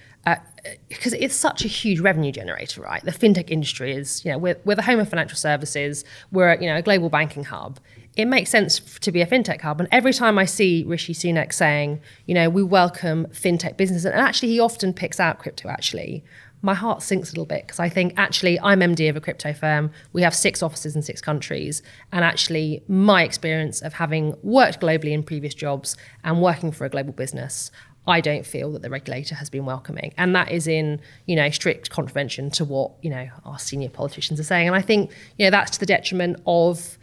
because 0.88 1.12
it's 1.14 1.34
such 1.34 1.64
a 1.64 1.68
huge 1.68 2.00
revenue 2.00 2.32
generator, 2.32 2.80
right? 2.80 3.04
The 3.04 3.10
fintech 3.10 3.50
industry 3.50 3.92
is 3.92 4.24
you 4.24 4.32
know 4.32 4.38
we're, 4.38 4.58
we're 4.64 4.74
the 4.74 4.82
home 4.82 5.00
of 5.00 5.08
financial 5.08 5.36
services. 5.36 6.04
We're 6.32 6.54
you 6.54 6.66
know 6.66 6.76
a 6.76 6.82
global 6.82 7.08
banking 7.08 7.44
hub. 7.44 7.80
It 8.16 8.26
makes 8.26 8.50
sense 8.50 8.78
to 9.00 9.10
be 9.10 9.20
a 9.22 9.26
fintech 9.26 9.60
hub, 9.60 9.80
and 9.80 9.88
every 9.90 10.12
time 10.12 10.38
I 10.38 10.44
see 10.44 10.84
Rishi 10.86 11.14
Sunak 11.14 11.52
saying, 11.52 12.00
you 12.26 12.34
know, 12.34 12.48
we 12.48 12.62
welcome 12.62 13.26
fintech 13.26 13.76
business, 13.76 14.04
and 14.04 14.14
actually 14.14 14.48
he 14.48 14.60
often 14.60 14.92
picks 14.92 15.18
out 15.18 15.38
crypto. 15.38 15.68
Actually, 15.68 16.24
my 16.64 16.72
heart 16.72 17.02
sinks 17.02 17.28
a 17.28 17.32
little 17.32 17.44
bit 17.44 17.66
because 17.66 17.78
I 17.78 17.90
think 17.90 18.14
actually 18.16 18.58
I'm 18.58 18.80
MD 18.80 19.10
of 19.10 19.16
a 19.16 19.20
crypto 19.20 19.52
firm. 19.52 19.90
We 20.14 20.22
have 20.22 20.34
six 20.34 20.62
offices 20.62 20.96
in 20.96 21.02
six 21.02 21.20
countries. 21.20 21.82
And 22.10 22.24
actually, 22.24 22.82
my 22.88 23.22
experience 23.22 23.82
of 23.82 23.92
having 23.92 24.34
worked 24.42 24.80
globally 24.80 25.12
in 25.12 25.22
previous 25.22 25.52
jobs 25.52 25.94
and 26.24 26.40
working 26.40 26.72
for 26.72 26.86
a 26.86 26.88
global 26.88 27.12
business, 27.12 27.70
I 28.06 28.20
don't 28.20 28.44
feel 28.44 28.70
that 28.72 28.82
the 28.82 28.90
regulator 28.90 29.34
has 29.34 29.48
been 29.48 29.64
welcoming. 29.64 30.12
And 30.18 30.34
that 30.34 30.50
is 30.50 30.66
in, 30.66 31.00
you 31.26 31.36
know, 31.36 31.48
strict 31.50 31.90
contravention 31.90 32.50
to 32.52 32.64
what, 32.64 32.92
you 33.02 33.10
know, 33.10 33.28
our 33.44 33.58
senior 33.58 33.88
politicians 33.88 34.38
are 34.38 34.44
saying. 34.44 34.66
And 34.66 34.76
I 34.76 34.82
think, 34.82 35.10
you 35.38 35.46
know, 35.46 35.50
that's 35.50 35.72
to 35.72 35.80
the 35.80 35.86
detriment 35.86 36.40
of, 36.46 36.98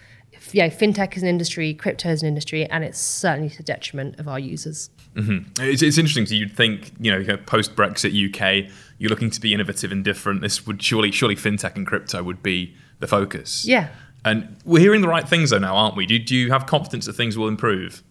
you 0.52 0.62
know, 0.62 0.70
fintech 0.70 1.16
as 1.18 1.24
an 1.24 1.30
industry, 1.30 1.74
crypto 1.74 2.10
as 2.10 2.22
an 2.22 2.28
industry, 2.28 2.66
and 2.66 2.84
it's 2.84 3.00
certainly 3.00 3.50
to 3.50 3.58
the 3.58 3.64
detriment 3.64 4.20
of 4.20 4.28
our 4.28 4.40
users. 4.40 4.92
Mm-hmm. 5.16 5.64
It's, 5.64 5.82
it's 5.82 5.98
interesting. 5.98 6.26
So 6.28 6.36
you'd 6.36 6.56
think, 6.56 6.92
you 7.00 7.12
know, 7.12 7.38
post 7.38 7.76
Brexit 7.76 8.12
UK, 8.14 8.72
you're 9.00 9.10
looking 9.10 9.32
to 9.32 9.42
be 9.42 9.54
innovative 9.54 9.92
and 9.92 10.04
different. 10.04 10.42
This 10.42 10.68
would 10.68 10.82
surely, 10.84 11.12
surely 11.12 11.36
fintech 11.36 11.76
and 11.76 11.88
crypto 11.88 12.22
would 12.22 12.44
be 12.44 12.76
the 13.00 13.08
focus. 13.08 13.66
Yeah. 13.66 13.90
And 14.24 14.56
we're 14.66 14.80
hearing 14.80 15.02
the 15.02 15.08
right 15.08 15.28
things 15.28 15.50
though 15.50 15.58
now, 15.58 15.76
aren't 15.76 15.96
we? 15.96 16.06
Do, 16.06 16.20
do 16.20 16.36
you 16.36 16.52
have 16.52 16.68
confidence 16.68 17.08
that 17.08 17.14
things 17.14 17.38
will 17.38 17.48
improve? 17.48 18.04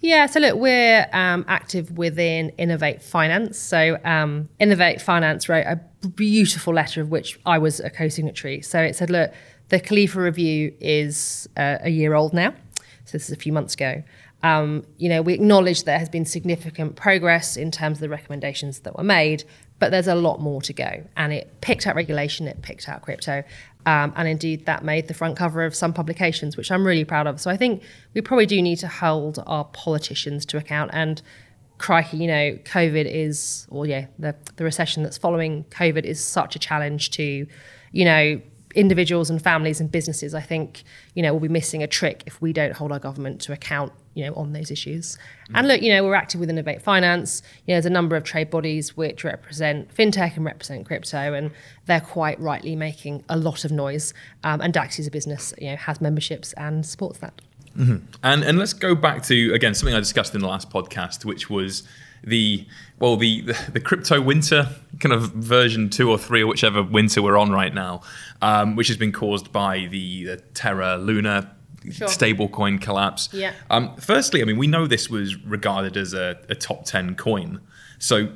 Yeah, 0.00 0.26
so 0.26 0.40
look, 0.40 0.56
we're 0.56 1.06
um, 1.12 1.44
active 1.48 1.96
within 1.96 2.50
Innovate 2.50 3.02
Finance. 3.02 3.58
So 3.58 3.98
um, 4.04 4.48
Innovate 4.60 5.00
Finance 5.00 5.48
wrote 5.48 5.66
a 5.66 5.80
beautiful 6.08 6.74
letter 6.74 7.00
of 7.00 7.10
which 7.10 7.38
I 7.46 7.58
was 7.58 7.80
a 7.80 7.90
co-signatory. 7.90 8.60
So 8.62 8.80
it 8.80 8.94
said, 8.94 9.10
look, 9.10 9.32
the 9.68 9.80
Kalifa 9.80 10.16
review 10.16 10.74
is 10.80 11.48
uh, 11.56 11.78
a 11.80 11.90
year 11.90 12.14
old 12.14 12.32
now. 12.32 12.52
So 13.04 13.12
this 13.12 13.24
is 13.24 13.32
a 13.32 13.36
few 13.36 13.52
months 13.52 13.74
ago. 13.74 14.02
Um, 14.42 14.84
you 14.98 15.08
know, 15.08 15.22
we 15.22 15.34
acknowledge 15.34 15.84
there 15.84 15.98
has 15.98 16.08
been 16.08 16.24
significant 16.24 16.94
progress 16.96 17.56
in 17.56 17.70
terms 17.70 17.96
of 17.96 18.00
the 18.00 18.08
recommendations 18.08 18.80
that 18.80 18.96
were 18.96 19.04
made, 19.04 19.44
but 19.78 19.90
there's 19.90 20.06
a 20.06 20.14
lot 20.14 20.40
more 20.40 20.60
to 20.62 20.72
go. 20.72 21.02
And 21.16 21.32
it 21.32 21.60
picked 21.62 21.86
out 21.86 21.96
regulation, 21.96 22.46
it 22.46 22.62
picked 22.62 22.88
out 22.88 23.02
crypto, 23.02 23.42
um, 23.86 24.12
and 24.16 24.26
indeed 24.28 24.66
that 24.66 24.84
made 24.84 25.06
the 25.06 25.14
front 25.14 25.36
cover 25.36 25.64
of 25.64 25.74
some 25.74 25.92
publications, 25.92 26.56
which 26.56 26.70
I'm 26.72 26.84
really 26.84 27.04
proud 27.04 27.26
of. 27.26 27.40
So 27.40 27.50
I 27.50 27.56
think 27.56 27.82
we 28.14 28.20
probably 28.20 28.46
do 28.46 28.60
need 28.60 28.76
to 28.80 28.88
hold 28.88 29.42
our 29.46 29.64
politicians 29.66 30.44
to 30.46 30.58
account. 30.58 30.90
And 30.92 31.22
crikey, 31.78 32.16
you 32.16 32.26
know, 32.26 32.58
COVID 32.64 33.06
is, 33.10 33.66
or 33.70 33.86
yeah, 33.86 34.06
the, 34.18 34.34
the 34.56 34.64
recession 34.64 35.04
that's 35.04 35.16
following 35.16 35.64
COVID 35.70 36.04
is 36.04 36.22
such 36.22 36.56
a 36.56 36.58
challenge 36.58 37.10
to, 37.12 37.46
you 37.92 38.04
know, 38.04 38.40
individuals 38.74 39.30
and 39.30 39.40
families 39.40 39.80
and 39.80 39.90
businesses. 39.90 40.34
I 40.34 40.40
think, 40.40 40.82
you 41.14 41.22
know, 41.22 41.32
we'll 41.32 41.40
be 41.40 41.48
missing 41.48 41.82
a 41.82 41.86
trick 41.86 42.24
if 42.26 42.42
we 42.42 42.52
don't 42.52 42.72
hold 42.72 42.90
our 42.90 42.98
government 42.98 43.40
to 43.42 43.52
account, 43.52 43.92
you 44.16 44.24
know, 44.24 44.32
on 44.34 44.54
those 44.54 44.70
issues. 44.70 45.18
And 45.54 45.68
look, 45.68 45.82
you 45.82 45.92
know, 45.92 46.02
we're 46.02 46.14
active 46.14 46.40
with 46.40 46.48
Innovate 46.48 46.80
Finance. 46.80 47.42
You 47.66 47.72
know, 47.72 47.74
there's 47.74 47.86
a 47.86 47.90
number 47.90 48.16
of 48.16 48.24
trade 48.24 48.50
bodies 48.50 48.96
which 48.96 49.24
represent 49.24 49.94
fintech 49.94 50.36
and 50.36 50.44
represent 50.44 50.86
crypto, 50.86 51.34
and 51.34 51.50
they're 51.84 52.00
quite 52.00 52.40
rightly 52.40 52.74
making 52.74 53.22
a 53.28 53.36
lot 53.36 53.66
of 53.66 53.70
noise. 53.70 54.14
Um, 54.42 54.62
and 54.62 54.72
Dax 54.72 54.98
is 54.98 55.06
a 55.06 55.10
business, 55.10 55.52
you 55.58 55.70
know, 55.70 55.76
has 55.76 56.00
memberships 56.00 56.54
and 56.54 56.84
supports 56.84 57.18
that. 57.18 57.34
And 58.22 58.42
and 58.42 58.58
let's 58.58 58.72
go 58.72 58.94
back 58.94 59.22
to 59.24 59.52
again 59.52 59.74
something 59.74 59.94
I 59.94 59.98
discussed 59.98 60.34
in 60.34 60.40
the 60.40 60.48
last 60.48 60.70
podcast, 60.70 61.26
which 61.26 61.50
was 61.50 61.82
the 62.24 62.66
well 62.98 63.18
the 63.18 63.42
the, 63.42 63.70
the 63.74 63.80
crypto 63.80 64.18
winter 64.22 64.66
kind 64.98 65.12
of 65.12 65.32
version 65.32 65.90
two 65.90 66.10
or 66.10 66.16
three 66.16 66.42
or 66.42 66.46
whichever 66.46 66.82
winter 66.82 67.20
we're 67.20 67.36
on 67.36 67.52
right 67.52 67.74
now, 67.74 68.00
um, 68.40 68.76
which 68.76 68.88
has 68.88 68.96
been 68.96 69.12
caused 69.12 69.52
by 69.52 69.86
the, 69.90 70.24
the 70.24 70.36
Terra 70.54 70.96
Luna 70.96 71.54
Sure. 71.92 72.08
stablecoin 72.08 72.80
collapse. 72.80 73.28
Yeah. 73.32 73.52
Um, 73.70 73.94
firstly, 73.96 74.42
I 74.42 74.44
mean 74.44 74.58
we 74.58 74.66
know 74.66 74.86
this 74.86 75.08
was 75.10 75.36
regarded 75.44 75.96
as 75.96 76.14
a, 76.14 76.38
a 76.48 76.54
top 76.54 76.84
ten 76.84 77.14
coin. 77.14 77.60
So, 77.98 78.28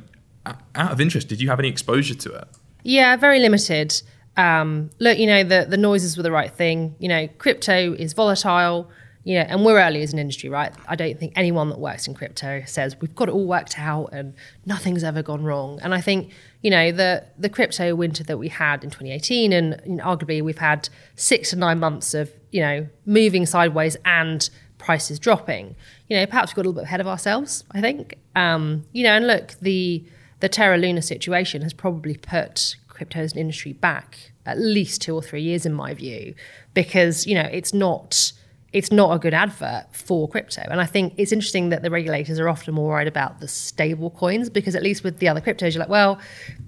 o- 0.47 0.55
out 0.75 0.93
of 0.93 1.01
interest, 1.01 1.29
did 1.29 1.41
you 1.41 1.49
have 1.51 1.59
any 1.59 1.69
exposure 1.69 2.15
to 2.15 2.33
it? 2.35 2.49
Yeah, 2.83 3.17
very 3.17 3.41
limited. 3.41 4.01
Um, 4.37 4.91
look, 5.01 5.19
you 5.19 5.27
know, 5.27 5.43
the, 5.45 5.67
the 5.69 5.77
noises 5.77 6.17
were 6.17 6.23
the 6.23 6.31
right 6.33 6.51
thing. 6.51 6.95
You 6.99 7.09
know, 7.09 7.29
crypto 7.39 7.93
is 7.95 8.15
volatile, 8.15 8.89
you 9.25 9.39
know, 9.39 9.45
and 9.49 9.65
we're 9.65 9.79
early 9.81 10.03
as 10.03 10.13
an 10.13 10.19
industry, 10.19 10.49
right? 10.49 10.73
I 10.89 10.97
don't 10.97 11.19
think 11.19 11.35
anyone 11.37 11.69
that 11.69 11.79
works 11.79 12.09
in 12.09 12.15
crypto 12.15 12.63
says 12.67 12.97
we've 13.01 13.15
got 13.15 13.29
it 13.29 13.33
all 13.33 13.47
worked 13.47 13.79
out 13.79 14.11
and 14.13 14.35
nothing's 14.65 15.05
ever 15.05 15.23
gone 15.23 15.45
wrong. 15.45 15.79
And 15.83 15.95
I 15.95 16.01
think, 16.01 16.33
you 16.63 16.71
know, 16.71 16.91
the 16.91 17.25
the 17.39 17.51
crypto 17.51 17.95
winter 17.95 18.25
that 18.25 18.39
we 18.39 18.49
had 18.49 18.83
in 18.83 18.91
2018 18.91 19.53
and 19.53 20.01
arguably 20.01 20.43
we've 20.43 20.59
had 20.59 20.89
six 21.17 21.51
to 21.51 21.57
nine 21.57 21.79
months 21.79 22.15
of, 22.15 22.31
you 22.51 22.61
know, 22.61 22.87
moving 23.05 23.45
sideways 23.45 23.97
and 24.07 24.49
prices 24.79 25.19
dropping. 25.19 25.77
You 26.09 26.17
know, 26.17 26.27
perhaps 26.27 26.53
we 26.53 26.57
got 26.57 26.63
a 26.63 26.69
little 26.69 26.81
bit 26.81 26.85
ahead 26.85 27.01
of 27.01 27.07
ourselves, 27.07 27.65
I 27.73 27.83
think. 27.83 28.17
Um, 28.35 28.87
you 28.93 29.05
know, 29.05 29.13
and 29.13 29.27
look, 29.27 29.55
the 29.61 30.05
the 30.41 30.49
Terra 30.49 30.79
Luna 30.79 31.03
situation 31.03 31.61
has 31.61 31.75
probably 31.75 32.17
put 32.17 32.77
crypto 32.89 33.21
as 33.21 33.35
an 33.35 33.39
industry 33.39 33.75
back 33.75 34.33
at 34.47 34.59
least 34.59 35.03
two 35.03 35.15
or 35.15 35.23
three 35.23 35.43
years, 35.43 35.67
in 35.67 35.73
my 35.75 35.93
view, 35.93 36.35
because 36.73 37.27
you 37.27 37.35
know 37.35 37.49
it's 37.53 37.75
not 37.75 38.33
it's 38.73 38.93
not 38.93 39.13
a 39.13 39.19
good 39.19 39.35
advert 39.35 39.87
for 39.93 40.29
crypto. 40.29 40.63
And 40.71 40.81
I 40.81 40.87
think 40.87 41.15
it's 41.17 41.33
interesting 41.33 41.71
that 41.71 41.83
the 41.83 41.91
regulators 41.91 42.39
are 42.39 42.49
often 42.49 42.75
more 42.75 42.89
worried 42.91 43.09
about 43.09 43.41
the 43.41 43.49
stable 43.49 44.11
coins 44.11 44.49
because 44.49 44.77
at 44.77 44.83
least 44.83 45.03
with 45.03 45.19
the 45.19 45.29
other 45.29 45.41
cryptos, 45.41 45.75
you're 45.75 45.81
like, 45.81 45.89
well, 45.89 46.21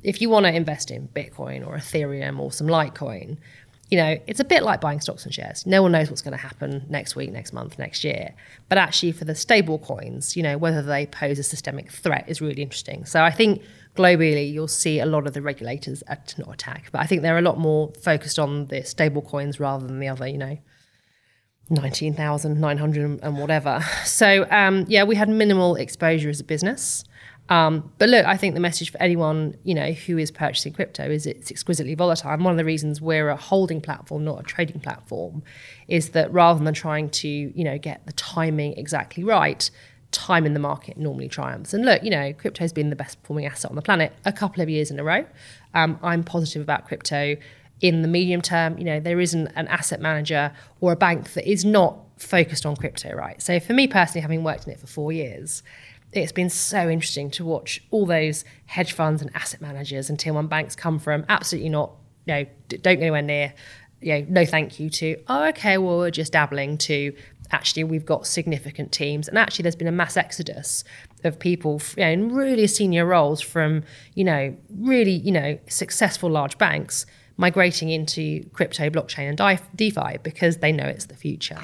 if 0.02 0.20
you 0.20 0.28
want 0.28 0.46
to 0.46 0.54
invest 0.54 0.90
in 0.90 1.08
Bitcoin 1.08 1.66
or 1.66 1.76
Ethereum 1.76 2.40
or 2.40 2.50
some 2.50 2.66
Litecoin, 2.66 3.36
you 3.88 3.98
know, 3.98 4.16
it's 4.26 4.40
a 4.40 4.44
bit 4.44 4.62
like 4.62 4.80
buying 4.80 5.00
stocks 5.00 5.24
and 5.26 5.34
shares. 5.34 5.66
No 5.66 5.82
one 5.82 5.92
knows 5.92 6.08
what's 6.08 6.22
going 6.22 6.32
to 6.32 6.42
happen 6.42 6.86
next 6.88 7.14
week, 7.14 7.30
next 7.30 7.52
month, 7.52 7.78
next 7.78 8.02
year. 8.02 8.32
But 8.70 8.78
actually, 8.78 9.12
for 9.12 9.26
the 9.26 9.34
stable 9.34 9.78
coins, 9.78 10.34
you 10.34 10.42
know, 10.42 10.56
whether 10.56 10.80
they 10.80 11.04
pose 11.06 11.38
a 11.38 11.42
systemic 11.42 11.92
threat 11.92 12.24
is 12.26 12.40
really 12.40 12.62
interesting. 12.62 13.04
So 13.04 13.22
I 13.22 13.30
think 13.30 13.62
globally, 13.94 14.50
you'll 14.50 14.66
see 14.66 14.98
a 14.98 15.06
lot 15.06 15.26
of 15.26 15.34
the 15.34 15.42
regulators 15.42 16.02
at, 16.08 16.34
not 16.38 16.54
attack, 16.54 16.88
but 16.90 17.02
I 17.02 17.06
think 17.06 17.20
they're 17.20 17.36
a 17.36 17.42
lot 17.42 17.58
more 17.58 17.92
focused 18.02 18.38
on 18.38 18.66
the 18.68 18.82
stable 18.82 19.20
coins 19.20 19.60
rather 19.60 19.86
than 19.86 20.00
the 20.00 20.08
other, 20.08 20.26
you 20.26 20.38
know, 20.38 20.58
19,900 21.72 23.20
and 23.22 23.38
whatever. 23.38 23.84
So, 24.04 24.46
um, 24.50 24.84
yeah, 24.88 25.04
we 25.04 25.16
had 25.16 25.28
minimal 25.28 25.76
exposure 25.76 26.28
as 26.28 26.40
a 26.40 26.44
business. 26.44 27.04
Um, 27.48 27.92
but 27.98 28.08
look, 28.08 28.24
I 28.24 28.36
think 28.36 28.54
the 28.54 28.60
message 28.60 28.92
for 28.92 29.00
anyone 29.02 29.56
you 29.64 29.74
know 29.74 29.92
who 29.92 30.16
is 30.16 30.30
purchasing 30.30 30.72
crypto 30.72 31.10
is 31.10 31.26
it's 31.26 31.50
exquisitely 31.50 31.94
volatile. 31.94 32.30
And 32.30 32.44
one 32.44 32.52
of 32.52 32.58
the 32.58 32.64
reasons 32.64 33.00
we're 33.00 33.28
a 33.28 33.36
holding 33.36 33.80
platform, 33.80 34.24
not 34.24 34.40
a 34.40 34.42
trading 34.42 34.80
platform, 34.80 35.42
is 35.88 36.10
that 36.10 36.32
rather 36.32 36.62
than 36.62 36.72
trying 36.74 37.10
to 37.10 37.28
you 37.28 37.64
know 37.64 37.78
get 37.78 38.06
the 38.06 38.12
timing 38.12 38.74
exactly 38.74 39.24
right, 39.24 39.68
time 40.12 40.46
in 40.46 40.54
the 40.54 40.60
market 40.60 40.96
normally 40.96 41.28
triumphs. 41.28 41.74
And 41.74 41.84
look, 41.84 42.02
you 42.02 42.10
know, 42.10 42.32
crypto 42.32 42.60
has 42.60 42.72
been 42.72 42.90
the 42.90 42.96
best 42.96 43.20
performing 43.22 43.46
asset 43.46 43.70
on 43.70 43.74
the 43.74 43.82
planet 43.82 44.12
a 44.24 44.32
couple 44.32 44.62
of 44.62 44.68
years 44.68 44.90
in 44.90 44.98
a 45.00 45.04
row. 45.04 45.26
Um, 45.74 45.98
I'm 46.02 46.22
positive 46.22 46.62
about 46.62 46.86
crypto 46.86 47.36
in 47.82 48.00
the 48.00 48.08
medium 48.08 48.40
term. 48.40 48.78
You 48.78 48.84
know, 48.84 49.00
there 49.00 49.20
isn't 49.20 49.48
an 49.48 49.68
asset 49.68 50.00
manager 50.00 50.52
or 50.80 50.92
a 50.92 50.96
bank 50.96 51.34
that 51.34 51.48
is 51.48 51.64
not 51.64 51.98
focused 52.16 52.64
on 52.64 52.76
crypto, 52.76 53.14
right? 53.14 53.42
So 53.42 53.60
for 53.60 53.74
me 53.74 53.86
personally, 53.86 54.22
having 54.22 54.42
worked 54.42 54.66
in 54.66 54.72
it 54.72 54.80
for 54.80 54.86
four 54.86 55.12
years, 55.12 55.62
it's 56.12 56.32
been 56.32 56.50
so 56.50 56.88
interesting 56.88 57.30
to 57.32 57.44
watch 57.44 57.82
all 57.90 58.06
those 58.06 58.44
hedge 58.66 58.92
funds 58.92 59.20
and 59.20 59.30
asset 59.34 59.60
managers 59.60 60.08
and 60.08 60.18
tier 60.18 60.32
one 60.32 60.46
banks 60.46 60.76
come 60.76 60.98
from 60.98 61.24
absolutely 61.28 61.70
not, 61.70 61.92
you 62.26 62.34
know, 62.34 62.46
don't 62.68 62.96
go 62.96 63.02
anywhere 63.02 63.22
near, 63.22 63.54
you 64.00 64.12
know, 64.12 64.26
no 64.28 64.46
thank 64.46 64.78
you 64.78 64.88
to, 64.90 65.20
oh, 65.28 65.48
okay, 65.48 65.78
well, 65.78 65.98
we're 65.98 66.10
just 66.10 66.32
dabbling 66.32 66.78
to 66.78 67.14
actually 67.50 67.84
we've 67.84 68.06
got 68.06 68.26
significant 68.26 68.92
teams. 68.92 69.28
And 69.28 69.38
actually, 69.38 69.64
there's 69.64 69.76
been 69.76 69.88
a 69.88 69.92
mass 69.92 70.16
exodus 70.16 70.84
of 71.24 71.38
people 71.38 71.80
you 71.96 72.04
know, 72.04 72.10
in 72.10 72.34
really 72.34 72.66
senior 72.66 73.06
roles 73.06 73.40
from, 73.40 73.82
you 74.14 74.24
know, 74.24 74.56
really, 74.78 75.12
you 75.12 75.32
know, 75.32 75.58
successful 75.66 76.30
large 76.30 76.58
banks 76.58 77.06
migrating 77.36 77.90
into 77.90 78.44
crypto, 78.50 78.90
blockchain, 78.90 79.28
and 79.28 79.60
DeFi 79.76 80.18
because 80.22 80.58
they 80.58 80.72
know 80.72 80.86
it's 80.86 81.06
the 81.06 81.16
future. 81.16 81.60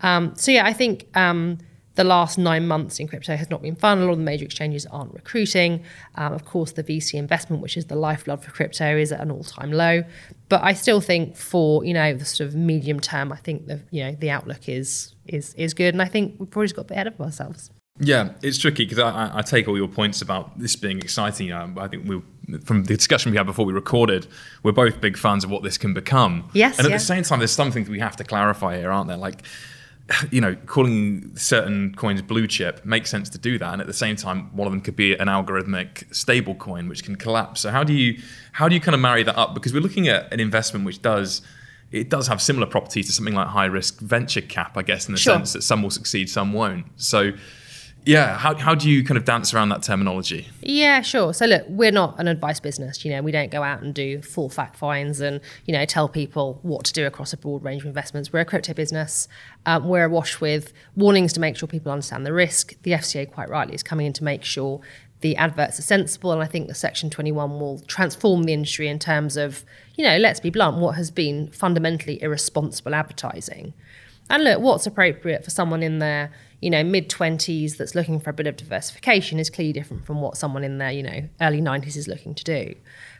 Um, 0.00 0.34
so, 0.36 0.50
yeah, 0.50 0.66
I 0.66 0.72
think. 0.72 1.06
Um, 1.16 1.58
the 1.98 2.04
last 2.04 2.38
nine 2.38 2.68
months 2.68 3.00
in 3.00 3.08
crypto 3.08 3.34
has 3.34 3.50
not 3.50 3.60
been 3.60 3.74
fun. 3.74 3.98
A 3.98 4.04
lot 4.04 4.12
of 4.12 4.18
the 4.18 4.22
major 4.24 4.44
exchanges 4.44 4.86
aren't 4.86 5.12
recruiting. 5.12 5.82
Um, 6.14 6.32
of 6.32 6.44
course, 6.44 6.70
the 6.70 6.84
VC 6.84 7.14
investment, 7.14 7.60
which 7.60 7.76
is 7.76 7.86
the 7.86 7.96
lifeblood 7.96 8.40
for 8.44 8.52
crypto, 8.52 8.96
is 8.96 9.10
at 9.10 9.20
an 9.20 9.32
all-time 9.32 9.72
low. 9.72 10.04
But 10.48 10.62
I 10.62 10.74
still 10.74 11.00
think 11.00 11.36
for 11.36 11.84
you 11.84 11.92
know 11.92 12.14
the 12.14 12.24
sort 12.24 12.46
of 12.46 12.54
medium 12.54 13.00
term, 13.00 13.32
I 13.32 13.36
think 13.36 13.66
the 13.66 13.80
you 13.90 14.04
know 14.04 14.12
the 14.12 14.30
outlook 14.30 14.68
is 14.68 15.16
is 15.26 15.54
is 15.54 15.74
good, 15.74 15.92
and 15.92 16.00
I 16.00 16.06
think 16.06 16.36
we've 16.38 16.48
probably 16.48 16.66
just 16.66 16.76
got 16.76 16.82
a 16.82 16.84
bit 16.84 16.94
ahead 16.94 17.06
of 17.08 17.20
ourselves. 17.20 17.68
Yeah, 18.00 18.30
it's 18.42 18.58
tricky 18.58 18.84
because 18.84 18.98
I, 18.98 19.38
I, 19.38 19.42
take 19.42 19.66
all 19.66 19.76
your 19.76 19.88
points 19.88 20.22
about 20.22 20.56
this 20.58 20.76
being 20.76 20.98
exciting. 20.98 21.52
Um, 21.52 21.76
I 21.78 21.88
think 21.88 22.08
we, 22.08 22.22
from 22.60 22.84
the 22.84 22.96
discussion 22.96 23.32
we 23.32 23.36
had 23.36 23.46
before 23.46 23.64
we 23.66 23.72
recorded, 23.72 24.28
we're 24.62 24.72
both 24.72 25.00
big 25.00 25.16
fans 25.16 25.42
of 25.42 25.50
what 25.50 25.64
this 25.64 25.76
can 25.76 25.94
become. 25.94 26.48
Yes, 26.52 26.78
and 26.78 26.86
at 26.86 26.90
yeah. 26.90 26.96
the 26.96 27.04
same 27.04 27.24
time, 27.24 27.40
there's 27.40 27.50
some 27.50 27.72
things 27.72 27.88
we 27.88 27.98
have 27.98 28.16
to 28.16 28.24
clarify 28.24 28.78
here, 28.78 28.92
aren't 28.92 29.08
there? 29.08 29.16
Like 29.16 29.42
you 30.30 30.40
know, 30.40 30.56
calling 30.66 31.36
certain 31.36 31.94
coins 31.94 32.22
blue 32.22 32.46
chip 32.46 32.84
makes 32.84 33.10
sense 33.10 33.28
to 33.30 33.38
do 33.38 33.58
that, 33.58 33.72
and 33.72 33.80
at 33.80 33.86
the 33.86 33.92
same 33.92 34.16
time, 34.16 34.54
one 34.56 34.66
of 34.66 34.72
them 34.72 34.80
could 34.80 34.96
be 34.96 35.14
an 35.14 35.28
algorithmic 35.28 36.14
stable 36.14 36.54
coin 36.54 36.88
which 36.88 37.04
can 37.04 37.16
collapse. 37.16 37.60
So 37.60 37.70
how 37.70 37.84
do 37.84 37.92
you 37.92 38.20
how 38.52 38.68
do 38.68 38.74
you 38.74 38.80
kind 38.80 38.94
of 38.94 39.00
marry 39.00 39.22
that 39.22 39.36
up? 39.36 39.54
Because 39.54 39.72
we're 39.72 39.82
looking 39.82 40.08
at 40.08 40.32
an 40.32 40.40
investment 40.40 40.84
which 40.84 41.02
does 41.02 41.42
it 41.90 42.10
does 42.10 42.26
have 42.28 42.42
similar 42.42 42.66
properties 42.66 43.06
to 43.06 43.12
something 43.12 43.34
like 43.34 43.48
high 43.48 43.64
risk 43.64 44.00
venture 44.00 44.42
cap, 44.42 44.76
I 44.76 44.82
guess, 44.82 45.08
in 45.08 45.14
the 45.14 45.20
sure. 45.20 45.34
sense 45.34 45.54
that 45.54 45.62
some 45.62 45.82
will 45.82 45.90
succeed, 45.90 46.28
some 46.28 46.52
won't. 46.52 46.86
So 46.96 47.32
yeah, 48.08 48.38
how, 48.38 48.54
how 48.54 48.74
do 48.74 48.88
you 48.88 49.04
kind 49.04 49.18
of 49.18 49.26
dance 49.26 49.52
around 49.52 49.68
that 49.68 49.82
terminology? 49.82 50.48
Yeah, 50.62 51.02
sure. 51.02 51.34
So 51.34 51.44
look, 51.44 51.66
we're 51.68 51.92
not 51.92 52.18
an 52.18 52.26
advice 52.26 52.58
business. 52.58 53.04
You 53.04 53.10
know, 53.10 53.20
we 53.20 53.32
don't 53.32 53.50
go 53.50 53.62
out 53.62 53.82
and 53.82 53.94
do 53.94 54.22
full 54.22 54.48
fact 54.48 54.76
finds 54.76 55.20
and 55.20 55.42
you 55.66 55.74
know 55.74 55.84
tell 55.84 56.08
people 56.08 56.58
what 56.62 56.86
to 56.86 56.94
do 56.94 57.06
across 57.06 57.34
a 57.34 57.36
broad 57.36 57.62
range 57.62 57.82
of 57.82 57.86
investments. 57.86 58.32
We're 58.32 58.40
a 58.40 58.44
crypto 58.46 58.72
business. 58.72 59.28
Um, 59.66 59.86
we're 59.86 60.04
awash 60.04 60.40
with 60.40 60.72
warnings 60.96 61.34
to 61.34 61.40
make 61.40 61.58
sure 61.58 61.68
people 61.68 61.92
understand 61.92 62.24
the 62.24 62.32
risk. 62.32 62.80
The 62.82 62.92
FCA, 62.92 63.30
quite 63.30 63.50
rightly, 63.50 63.74
is 63.74 63.82
coming 63.82 64.06
in 64.06 64.14
to 64.14 64.24
make 64.24 64.42
sure 64.42 64.80
the 65.20 65.36
adverts 65.36 65.78
are 65.78 65.82
sensible, 65.82 66.32
and 66.32 66.42
I 66.42 66.46
think 66.46 66.68
the 66.68 66.74
Section 66.74 67.10
21 67.10 67.60
will 67.60 67.80
transform 67.80 68.44
the 68.44 68.54
industry 68.54 68.88
in 68.88 68.98
terms 68.98 69.36
of, 69.36 69.66
you 69.96 70.04
know, 70.04 70.16
let's 70.16 70.40
be 70.40 70.48
blunt, 70.48 70.78
what 70.78 70.94
has 70.94 71.10
been 71.10 71.48
fundamentally 71.50 72.22
irresponsible 72.22 72.94
advertising. 72.94 73.74
And 74.30 74.44
look, 74.44 74.60
what's 74.60 74.86
appropriate 74.86 75.44
for 75.44 75.50
someone 75.50 75.82
in 75.82 75.98
their 75.98 76.30
you 76.60 76.70
know, 76.70 76.82
mid 76.82 77.08
20s 77.08 77.76
that's 77.76 77.94
looking 77.94 78.18
for 78.18 78.30
a 78.30 78.32
bit 78.32 78.46
of 78.46 78.56
diversification 78.56 79.38
is 79.38 79.48
clearly 79.48 79.72
different 79.72 80.04
from 80.04 80.20
what 80.20 80.36
someone 80.36 80.64
in 80.64 80.78
their, 80.78 80.90
you 80.90 81.02
know, 81.02 81.28
early 81.40 81.60
90s 81.60 81.96
is 81.96 82.08
looking 82.08 82.34
to 82.34 82.44
do. 82.44 82.74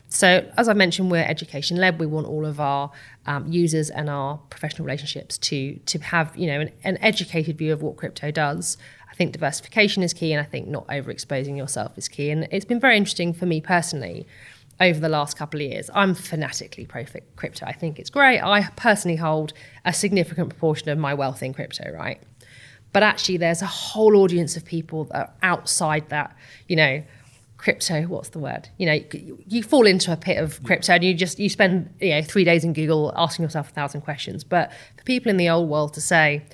So, 0.08 0.50
as 0.56 0.68
I 0.68 0.72
mentioned, 0.72 1.10
we're 1.10 1.22
education 1.22 1.76
led. 1.76 2.00
We 2.00 2.06
want 2.06 2.26
all 2.26 2.46
of 2.46 2.60
our 2.60 2.90
um, 3.26 3.46
users 3.46 3.90
and 3.90 4.08
our 4.08 4.38
professional 4.48 4.86
relationships 4.86 5.36
to 5.38 5.76
to 5.76 5.98
have 5.98 6.34
you 6.36 6.46
know 6.46 6.60
an, 6.60 6.72
an, 6.82 6.98
educated 7.02 7.58
view 7.58 7.74
of 7.74 7.82
what 7.82 7.96
crypto 7.96 8.30
does. 8.30 8.78
I 9.10 9.14
think 9.14 9.32
diversification 9.32 10.02
is 10.02 10.14
key, 10.14 10.32
and 10.32 10.40
I 10.40 10.48
think 10.48 10.66
not 10.66 10.86
overexposing 10.88 11.58
yourself 11.58 11.98
is 11.98 12.08
key. 12.08 12.30
And 12.30 12.48
it's 12.50 12.64
been 12.64 12.80
very 12.80 12.96
interesting 12.96 13.34
for 13.34 13.44
me 13.44 13.60
personally 13.60 14.26
over 14.80 14.98
the 14.98 15.10
last 15.10 15.36
couple 15.36 15.60
of 15.60 15.66
years. 15.66 15.90
I'm 15.94 16.14
fanatically 16.14 16.86
pro 16.86 17.04
crypto. 17.36 17.66
I 17.66 17.72
think 17.72 17.98
it's 17.98 18.10
great. 18.10 18.40
I 18.40 18.62
personally 18.76 19.16
hold 19.16 19.52
a 19.84 19.92
significant 19.92 20.48
proportion 20.48 20.88
of 20.88 20.96
my 20.96 21.12
wealth 21.12 21.42
in 21.42 21.52
crypto. 21.52 21.90
Right, 21.92 22.18
but 22.92 23.02
actually 23.02 23.36
there's 23.36 23.62
a 23.62 23.66
whole 23.66 24.16
audience 24.16 24.56
of 24.56 24.64
people 24.64 25.04
that 25.04 25.16
are 25.16 25.30
outside 25.42 26.08
that 26.08 26.34
you 26.68 26.76
know 26.76 27.02
crypto 27.58 28.02
what's 28.04 28.30
the 28.30 28.38
word? 28.38 28.68
You 28.78 28.86
know 28.86 29.00
you, 29.12 29.42
you, 29.46 29.62
fall 29.62 29.86
into 29.86 30.12
a 30.12 30.16
pit 30.16 30.38
of 30.38 30.62
crypto 30.62 30.94
and 30.94 31.04
you 31.04 31.12
just 31.12 31.38
you 31.38 31.48
spend 31.48 31.92
you 32.00 32.10
know 32.10 32.22
three 32.22 32.44
days 32.44 32.64
in 32.64 32.72
google 32.72 33.12
asking 33.16 33.42
yourself 33.42 33.70
a 33.70 33.72
thousand 33.72 34.02
questions. 34.02 34.44
But 34.44 34.72
for 34.96 35.04
people 35.04 35.28
in 35.30 35.36
the 35.36 35.48
old 35.48 35.68
world 35.68 35.92
to 35.94 36.00
say 36.00 36.44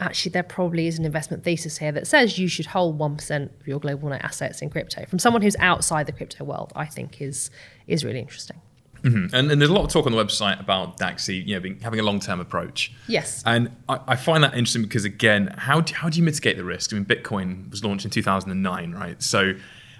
actually 0.00 0.30
there 0.30 0.42
probably 0.42 0.86
is 0.86 0.98
an 0.98 1.04
investment 1.04 1.44
thesis 1.44 1.78
here 1.78 1.92
that 1.92 2.06
says 2.06 2.38
you 2.38 2.48
should 2.48 2.66
hold 2.66 2.98
1% 2.98 3.60
of 3.60 3.66
your 3.66 3.78
global 3.78 4.08
net 4.08 4.24
assets 4.24 4.62
in 4.62 4.70
crypto 4.70 5.04
from 5.04 5.18
someone 5.18 5.42
who's 5.42 5.56
outside 5.58 6.06
the 6.06 6.12
crypto 6.12 6.42
world 6.42 6.72
i 6.74 6.86
think 6.86 7.20
is 7.20 7.50
is 7.86 8.02
really 8.02 8.18
interesting 8.18 8.60
Mm-hmm. 9.02 9.34
And, 9.34 9.50
and, 9.50 9.60
there's 9.60 9.70
a 9.70 9.74
lot 9.74 9.84
of 9.84 9.90
talk 9.90 10.06
on 10.06 10.12
the 10.12 10.18
website 10.18 10.60
about 10.60 10.98
Dacxi, 10.98 11.46
you 11.46 11.54
know, 11.54 11.60
being, 11.60 11.80
having 11.80 12.00
a 12.00 12.02
long-term 12.02 12.40
approach. 12.40 12.92
Yes. 13.06 13.42
And 13.46 13.74
I, 13.88 14.00
I, 14.08 14.16
find 14.16 14.44
that 14.44 14.54
interesting 14.54 14.82
because, 14.82 15.04
again, 15.04 15.54
how 15.56 15.80
do, 15.80 15.94
how 15.94 16.08
do 16.08 16.18
you 16.18 16.24
mitigate 16.24 16.56
the 16.56 16.64
risk? 16.64 16.92
I 16.92 16.96
mean, 16.96 17.04
Bitcoin 17.04 17.70
was 17.70 17.84
launched 17.84 18.04
in 18.04 18.10
2009, 18.10 18.92
right? 18.92 19.22
So 19.22 19.54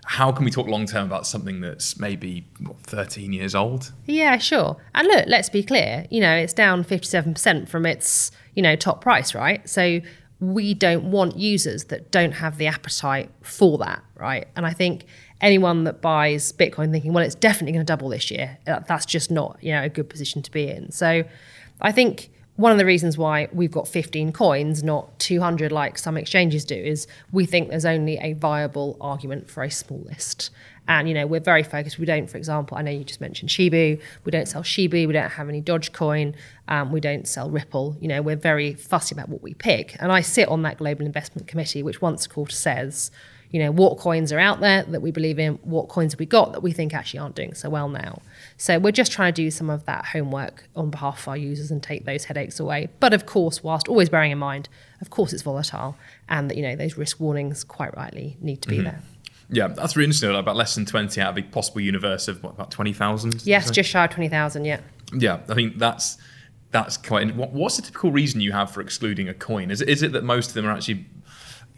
how 0.04 0.32
can 0.32 0.44
we 0.44 0.50
talk 0.50 0.66
long-term 0.66 1.06
about 1.06 1.26
something 1.26 1.60
that's 1.60 1.98
maybe, 1.98 2.46
what, 2.60 2.76
13 2.82 3.32
years 3.32 3.54
old? 3.54 3.92
Yeah, 4.06 4.38
sure. 4.38 4.76
And 4.94 5.06
look, 5.08 5.24
let's 5.26 5.48
be 5.48 5.62
clear. 5.62 6.06
You 6.10 6.20
know, 6.20 6.34
it's 6.34 6.52
down 6.52 6.84
57% 6.84 7.68
from 7.68 7.86
its, 7.86 8.30
you 8.54 8.62
know, 8.62 8.76
top 8.76 9.00
price, 9.00 9.34
right? 9.34 9.68
So 9.68 10.00
we 10.40 10.72
don't 10.74 11.10
want 11.10 11.36
users 11.36 11.84
that 11.84 12.10
don't 12.10 12.32
have 12.32 12.56
the 12.56 12.66
appetite 12.66 13.30
for 13.42 13.78
that, 13.78 14.02
right? 14.16 14.48
And 14.56 14.66
I 14.66 14.72
think 14.72 15.04
anyone 15.40 15.84
that 15.84 16.00
buys 16.00 16.52
Bitcoin 16.52 16.90
thinking, 16.90 17.12
well, 17.12 17.24
it's 17.24 17.34
definitely 17.34 17.72
going 17.72 17.84
to 17.84 17.90
double 17.90 18.08
this 18.08 18.30
year, 18.30 18.58
that's 18.64 19.06
just 19.06 19.30
not 19.30 19.58
you 19.60 19.72
know 19.72 19.82
a 19.82 19.88
good 19.88 20.08
position 20.08 20.42
to 20.42 20.50
be 20.50 20.68
in. 20.68 20.90
So 20.92 21.24
I 21.80 21.92
think 21.92 22.30
one 22.60 22.72
of 22.72 22.78
the 22.78 22.84
reasons 22.84 23.16
why 23.16 23.48
we've 23.52 23.70
got 23.70 23.88
15 23.88 24.32
coins, 24.32 24.82
not 24.82 25.18
200 25.18 25.72
like 25.72 25.96
some 25.96 26.18
exchanges 26.18 26.62
do, 26.66 26.74
is 26.74 27.06
we 27.32 27.46
think 27.46 27.70
there's 27.70 27.86
only 27.86 28.18
a 28.18 28.34
viable 28.34 28.98
argument 29.00 29.48
for 29.48 29.62
a 29.62 29.70
small 29.70 30.00
list. 30.00 30.50
And 30.86 31.08
you 31.08 31.14
know 31.14 31.26
we're 31.26 31.40
very 31.40 31.62
focused. 31.62 31.98
We 31.98 32.04
don't, 32.04 32.28
for 32.28 32.36
example, 32.36 32.76
I 32.76 32.82
know 32.82 32.90
you 32.90 33.04
just 33.04 33.20
mentioned 33.20 33.50
Shiba. 33.50 34.02
We 34.24 34.30
don't 34.30 34.46
sell 34.46 34.62
Shiba. 34.62 35.06
We 35.06 35.12
don't 35.12 35.30
have 35.30 35.48
any 35.48 35.62
Dogecoin. 35.62 36.34
Um, 36.68 36.92
we 36.92 37.00
don't 37.00 37.26
sell 37.28 37.48
Ripple. 37.48 37.96
You 38.00 38.08
know 38.08 38.20
we're 38.20 38.36
very 38.36 38.74
fussy 38.74 39.14
about 39.14 39.28
what 39.28 39.40
we 39.40 39.54
pick. 39.54 39.96
And 40.00 40.10
I 40.12 40.20
sit 40.20 40.48
on 40.48 40.62
that 40.62 40.78
global 40.78 41.06
investment 41.06 41.46
committee, 41.46 41.82
which 41.82 42.02
once 42.02 42.26
a 42.26 42.28
quarter 42.28 42.54
says, 42.54 43.10
you 43.50 43.60
know, 43.60 43.72
what 43.72 43.98
coins 43.98 44.32
are 44.32 44.38
out 44.38 44.60
there 44.60 44.84
that 44.84 45.02
we 45.02 45.10
believe 45.10 45.38
in, 45.38 45.54
what 45.62 45.88
coins 45.88 46.12
have 46.12 46.20
we 46.20 46.26
got 46.26 46.52
that 46.52 46.62
we 46.62 46.72
think 46.72 46.94
actually 46.94 47.18
aren't 47.18 47.34
doing 47.34 47.52
so 47.54 47.68
well 47.68 47.88
now. 47.88 48.22
So 48.56 48.78
we're 48.78 48.92
just 48.92 49.10
trying 49.10 49.32
to 49.34 49.42
do 49.42 49.50
some 49.50 49.68
of 49.70 49.84
that 49.86 50.04
homework 50.06 50.68
on 50.76 50.90
behalf 50.90 51.22
of 51.22 51.28
our 51.28 51.36
users 51.36 51.70
and 51.70 51.82
take 51.82 52.04
those 52.04 52.24
headaches 52.24 52.60
away. 52.60 52.88
But 53.00 53.12
of 53.12 53.26
course, 53.26 53.64
whilst 53.64 53.88
always 53.88 54.08
bearing 54.08 54.30
in 54.30 54.38
mind, 54.38 54.68
of 55.00 55.10
course, 55.10 55.32
it's 55.32 55.42
volatile 55.42 55.96
and 56.28 56.48
that, 56.48 56.56
you 56.56 56.62
know, 56.62 56.76
those 56.76 56.96
risk 56.96 57.18
warnings 57.18 57.64
quite 57.64 57.96
rightly 57.96 58.36
need 58.40 58.62
to 58.62 58.68
be 58.68 58.76
mm-hmm. 58.76 58.84
there. 58.84 59.02
Yeah, 59.52 59.66
that's 59.66 59.96
really 59.96 60.06
interesting. 60.06 60.32
About 60.32 60.54
less 60.54 60.76
than 60.76 60.86
20 60.86 61.20
out 61.20 61.36
of 61.36 61.44
a 61.44 61.46
possible 61.48 61.80
universe 61.80 62.28
of 62.28 62.40
what, 62.44 62.50
about 62.50 62.70
20,000? 62.70 63.44
Yes, 63.44 63.68
just 63.72 63.90
shy 63.90 64.04
of 64.04 64.10
20,000, 64.10 64.64
yeah. 64.64 64.80
Yeah, 65.12 65.40
I 65.48 65.54
think 65.54 65.76
that's 65.78 66.18
that's 66.70 66.96
quite. 66.96 67.34
What's 67.34 67.76
the 67.76 67.82
typical 67.82 68.12
reason 68.12 68.40
you 68.40 68.52
have 68.52 68.70
for 68.70 68.80
excluding 68.80 69.28
a 69.28 69.34
coin? 69.34 69.72
Is 69.72 69.80
it, 69.80 69.88
is 69.88 70.04
it 70.04 70.12
that 70.12 70.22
most 70.22 70.48
of 70.50 70.54
them 70.54 70.66
are 70.66 70.70
actually 70.70 71.04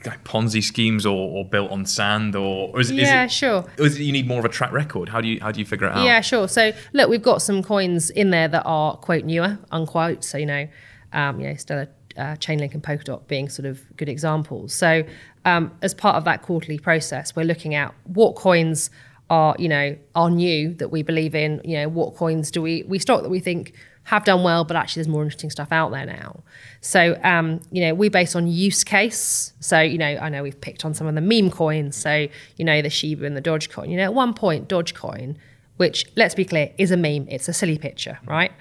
like 0.06 0.24
Ponzi 0.24 0.62
schemes 0.62 1.06
or, 1.06 1.16
or 1.16 1.44
built 1.44 1.70
on 1.70 1.86
sand, 1.86 2.34
or, 2.36 2.70
or 2.70 2.80
is, 2.80 2.90
yeah, 2.90 3.24
is 3.24 3.32
it, 3.32 3.34
sure. 3.34 3.64
Is 3.78 3.98
it 3.98 4.02
you 4.02 4.12
need 4.12 4.26
more 4.26 4.38
of 4.38 4.44
a 4.44 4.48
track 4.48 4.72
record? 4.72 5.08
How 5.08 5.20
do 5.20 5.28
you 5.28 5.40
how 5.40 5.52
do 5.52 5.60
you 5.60 5.66
figure 5.66 5.86
it 5.86 5.92
out? 5.92 6.04
Yeah, 6.04 6.20
sure. 6.20 6.48
So 6.48 6.72
look, 6.92 7.08
we've 7.08 7.22
got 7.22 7.42
some 7.42 7.62
coins 7.62 8.10
in 8.10 8.30
there 8.30 8.48
that 8.48 8.62
are 8.64 8.96
quote 8.96 9.24
newer, 9.24 9.58
unquote. 9.70 10.24
So 10.24 10.38
you 10.38 10.46
know, 10.46 10.68
um, 11.12 11.40
you 11.40 11.48
know, 11.48 11.54
Stellar, 11.54 11.88
uh, 12.16 12.36
Chainlink, 12.36 12.74
and 12.74 12.82
Polkadot 12.82 13.26
being 13.28 13.48
sort 13.48 13.66
of 13.66 13.80
good 13.96 14.08
examples. 14.08 14.72
So 14.72 15.04
um, 15.44 15.72
as 15.82 15.94
part 15.94 16.16
of 16.16 16.24
that 16.24 16.42
quarterly 16.42 16.78
process, 16.78 17.34
we're 17.36 17.44
looking 17.44 17.74
at 17.74 17.94
what 18.04 18.36
coins 18.36 18.90
are 19.30 19.56
you 19.58 19.68
know 19.68 19.96
are 20.14 20.30
new 20.30 20.74
that 20.74 20.88
we 20.88 21.02
believe 21.02 21.34
in. 21.34 21.60
You 21.64 21.78
know, 21.78 21.88
what 21.88 22.16
coins 22.16 22.50
do 22.50 22.60
we 22.62 22.82
we 22.84 22.98
stock 22.98 23.22
that 23.22 23.30
we 23.30 23.40
think 23.40 23.74
have 24.04 24.24
done 24.24 24.42
well, 24.42 24.64
but 24.64 24.76
actually 24.76 25.00
there's 25.00 25.12
more 25.12 25.22
interesting 25.22 25.50
stuff 25.50 25.70
out 25.70 25.90
there 25.92 26.06
now. 26.06 26.42
So, 26.80 27.18
um, 27.22 27.60
you 27.70 27.82
know, 27.86 27.94
we 27.94 28.08
base 28.08 28.34
on 28.34 28.48
use 28.48 28.82
case. 28.82 29.52
So, 29.60 29.80
you 29.80 29.96
know, 29.96 30.18
I 30.20 30.28
know 30.28 30.42
we've 30.42 30.60
picked 30.60 30.84
on 30.84 30.92
some 30.92 31.06
of 31.06 31.14
the 31.14 31.20
meme 31.20 31.50
coins. 31.50 31.96
So, 31.96 32.26
you 32.56 32.64
know, 32.64 32.82
the 32.82 32.90
Shiba 32.90 33.24
and 33.24 33.36
the 33.36 33.42
Dogecoin. 33.42 33.90
You 33.90 33.96
know, 33.96 34.04
at 34.04 34.14
one 34.14 34.34
point, 34.34 34.68
Dogecoin, 34.68 35.36
which 35.76 36.06
let's 36.16 36.34
be 36.34 36.44
clear, 36.44 36.72
is 36.78 36.90
a 36.90 36.96
meme. 36.96 37.28
It's 37.28 37.48
a 37.48 37.52
silly 37.52 37.78
picture, 37.78 38.18
right? 38.26 38.52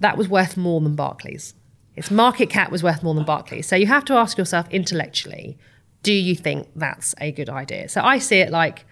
That 0.00 0.16
was 0.16 0.28
worth 0.28 0.56
more 0.56 0.80
than 0.80 0.94
Barclays. 0.94 1.54
Its 1.96 2.10
market 2.12 2.48
cap 2.48 2.70
was 2.70 2.84
worth 2.84 3.02
more 3.02 3.14
than 3.14 3.24
Barclays. 3.24 3.66
So 3.66 3.74
you 3.74 3.88
have 3.88 4.04
to 4.04 4.14
ask 4.14 4.38
yourself 4.38 4.68
intellectually, 4.70 5.58
do 6.04 6.12
you 6.12 6.36
think 6.36 6.68
that's 6.76 7.12
a 7.20 7.32
good 7.32 7.48
idea? 7.50 7.88
So 7.88 8.02
I 8.02 8.18
see 8.18 8.38
it 8.38 8.50
like 8.50 8.84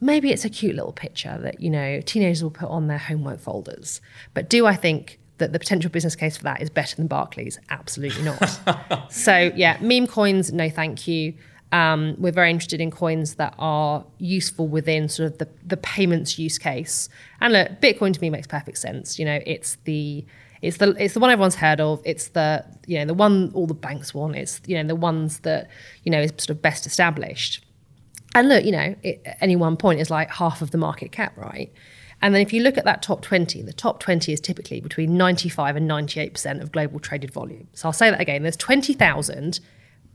maybe 0.00 0.30
it's 0.30 0.44
a 0.44 0.50
cute 0.50 0.74
little 0.74 0.92
picture 0.92 1.38
that, 1.42 1.60
you 1.60 1.70
know, 1.70 2.00
teenagers 2.00 2.42
will 2.42 2.50
put 2.50 2.68
on 2.68 2.86
their 2.86 2.98
homework 2.98 3.40
folders. 3.40 4.00
But 4.34 4.50
do 4.50 4.66
I 4.66 4.74
think 4.74 5.18
that 5.38 5.52
the 5.52 5.58
potential 5.58 5.90
business 5.90 6.16
case 6.16 6.36
for 6.36 6.44
that 6.44 6.62
is 6.62 6.70
better 6.70 6.96
than 6.96 7.06
Barclays? 7.06 7.58
Absolutely 7.70 8.22
not. 8.22 9.10
so 9.10 9.52
yeah, 9.54 9.78
meme 9.80 10.06
coins, 10.06 10.52
no 10.52 10.68
thank 10.68 11.06
you. 11.06 11.34
Um, 11.72 12.14
we're 12.18 12.32
very 12.32 12.50
interested 12.50 12.80
in 12.80 12.90
coins 12.90 13.34
that 13.34 13.54
are 13.58 14.04
useful 14.18 14.68
within 14.68 15.08
sort 15.08 15.32
of 15.32 15.38
the, 15.38 15.48
the 15.66 15.76
payments 15.76 16.38
use 16.38 16.58
case. 16.58 17.08
And 17.40 17.52
look, 17.52 17.80
Bitcoin 17.80 18.14
to 18.14 18.20
me 18.20 18.30
makes 18.30 18.46
perfect 18.46 18.78
sense. 18.78 19.18
You 19.18 19.24
know, 19.24 19.40
it's 19.44 19.76
the 19.84 20.24
it's 20.62 20.78
the 20.78 20.94
it's 20.98 21.14
the 21.14 21.20
one 21.20 21.30
everyone's 21.30 21.56
heard 21.56 21.80
of. 21.80 22.00
It's 22.04 22.28
the 22.28 22.64
you 22.86 22.98
know 22.98 23.04
the 23.04 23.14
one 23.14 23.50
all 23.52 23.66
the 23.66 23.74
banks 23.74 24.14
want. 24.14 24.36
It's 24.36 24.60
you 24.66 24.76
know 24.76 24.86
the 24.86 24.94
ones 24.94 25.40
that 25.40 25.68
you 26.04 26.12
know 26.12 26.20
is 26.20 26.30
sort 26.38 26.50
of 26.50 26.62
best 26.62 26.86
established. 26.86 27.65
And 28.36 28.50
look, 28.50 28.66
you 28.66 28.72
know, 28.72 28.94
it, 29.02 29.22
at 29.24 29.38
any 29.40 29.56
one 29.56 29.78
point 29.78 29.98
is 29.98 30.10
like 30.10 30.30
half 30.30 30.60
of 30.60 30.70
the 30.70 30.76
market 30.76 31.10
cap, 31.10 31.34
right? 31.38 31.72
And 32.20 32.34
then 32.34 32.42
if 32.42 32.52
you 32.52 32.62
look 32.62 32.76
at 32.76 32.84
that 32.84 33.00
top 33.00 33.22
20, 33.22 33.62
the 33.62 33.72
top 33.72 33.98
20 33.98 34.30
is 34.30 34.42
typically 34.42 34.78
between 34.78 35.16
95 35.16 35.74
and 35.74 35.88
98% 35.90 36.60
of 36.60 36.70
global 36.70 37.00
traded 37.00 37.30
volume. 37.30 37.66
So 37.72 37.88
I'll 37.88 37.94
say 37.94 38.10
that 38.10 38.20
again. 38.20 38.42
There's 38.42 38.58
20,000, 38.58 39.60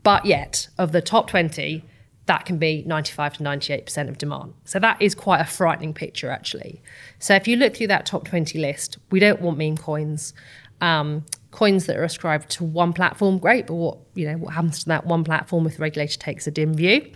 but 0.04 0.24
yet 0.24 0.68
of 0.78 0.92
the 0.92 1.02
top 1.02 1.30
20, 1.30 1.84
that 2.26 2.46
can 2.46 2.58
be 2.58 2.84
95 2.86 3.38
to 3.38 3.42
98% 3.42 4.08
of 4.08 4.18
demand. 4.18 4.54
So 4.66 4.78
that 4.78 5.02
is 5.02 5.16
quite 5.16 5.40
a 5.40 5.44
frightening 5.44 5.92
picture, 5.92 6.30
actually. 6.30 6.80
So 7.18 7.34
if 7.34 7.48
you 7.48 7.56
look 7.56 7.74
through 7.74 7.88
that 7.88 8.06
top 8.06 8.24
20 8.24 8.56
list, 8.56 8.98
we 9.10 9.18
don't 9.18 9.40
want 9.40 9.58
meme 9.58 9.76
coins. 9.76 10.32
Um, 10.80 11.24
coins 11.50 11.86
that 11.86 11.96
are 11.96 12.04
ascribed 12.04 12.50
to 12.50 12.64
one 12.64 12.92
platform, 12.92 13.38
great, 13.38 13.66
but 13.66 13.74
what 13.74 13.98
you 14.14 14.26
know 14.26 14.36
what 14.36 14.54
happens 14.54 14.80
to 14.80 14.86
that 14.86 15.06
one 15.06 15.22
platform 15.22 15.66
if 15.66 15.76
the 15.76 15.82
regulator 15.82 16.18
takes 16.18 16.46
a 16.46 16.50
dim 16.50 16.74
view? 16.74 17.12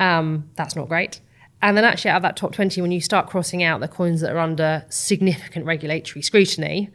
Um, 0.00 0.50
that's 0.56 0.76
not 0.76 0.88
great. 0.88 1.20
And 1.62 1.76
then 1.76 1.84
actually 1.84 2.10
out 2.10 2.16
of 2.18 2.22
that 2.22 2.36
top 2.36 2.52
20, 2.52 2.82
when 2.82 2.92
you 2.92 3.00
start 3.00 3.28
crossing 3.28 3.62
out 3.62 3.80
the 3.80 3.88
coins 3.88 4.20
that 4.20 4.32
are 4.32 4.38
under 4.38 4.84
significant 4.90 5.64
regulatory 5.64 6.20
scrutiny 6.20 6.90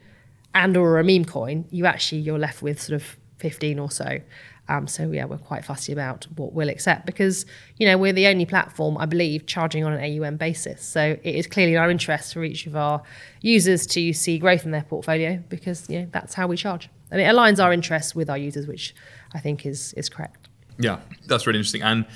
and 0.54 0.76
or 0.76 0.98
a 0.98 1.04
meme 1.04 1.24
coin, 1.24 1.64
you 1.70 1.86
actually 1.86 2.20
you're 2.20 2.38
left 2.38 2.62
with 2.62 2.80
sort 2.80 3.00
of 3.00 3.16
15 3.38 3.78
or 3.78 3.90
so. 3.90 4.20
Um, 4.68 4.86
so 4.86 5.10
yeah, 5.10 5.24
we're 5.24 5.38
quite 5.38 5.64
fussy 5.64 5.92
about 5.92 6.28
what 6.36 6.52
we'll 6.52 6.68
accept 6.68 7.04
because 7.04 7.44
you 7.78 7.86
know 7.88 7.98
we're 7.98 8.12
the 8.12 8.28
only 8.28 8.46
platform, 8.46 8.96
I 8.96 9.06
believe, 9.06 9.44
charging 9.46 9.84
on 9.84 9.92
an 9.92 10.00
AUM 10.00 10.36
basis. 10.36 10.84
So 10.84 11.18
it 11.24 11.34
is 11.34 11.48
clearly 11.48 11.74
in 11.74 11.80
our 11.80 11.90
interest 11.90 12.34
for 12.34 12.44
each 12.44 12.68
of 12.68 12.76
our 12.76 13.02
users 13.40 13.84
to 13.88 14.12
see 14.12 14.38
growth 14.38 14.64
in 14.64 14.70
their 14.70 14.84
portfolio 14.84 15.42
because 15.48 15.90
you 15.90 16.00
know 16.00 16.08
that's 16.12 16.34
how 16.34 16.46
we 16.46 16.56
charge, 16.56 16.88
and 17.10 17.20
it 17.20 17.24
aligns 17.24 17.62
our 17.62 17.72
interests 17.72 18.14
with 18.14 18.30
our 18.30 18.38
users, 18.38 18.68
which 18.68 18.94
I 19.34 19.40
think 19.40 19.66
is 19.66 19.92
is 19.94 20.08
correct. 20.08 20.48
Yeah, 20.78 21.00
that's 21.26 21.48
really 21.48 21.58
interesting. 21.58 21.82
And 21.82 22.06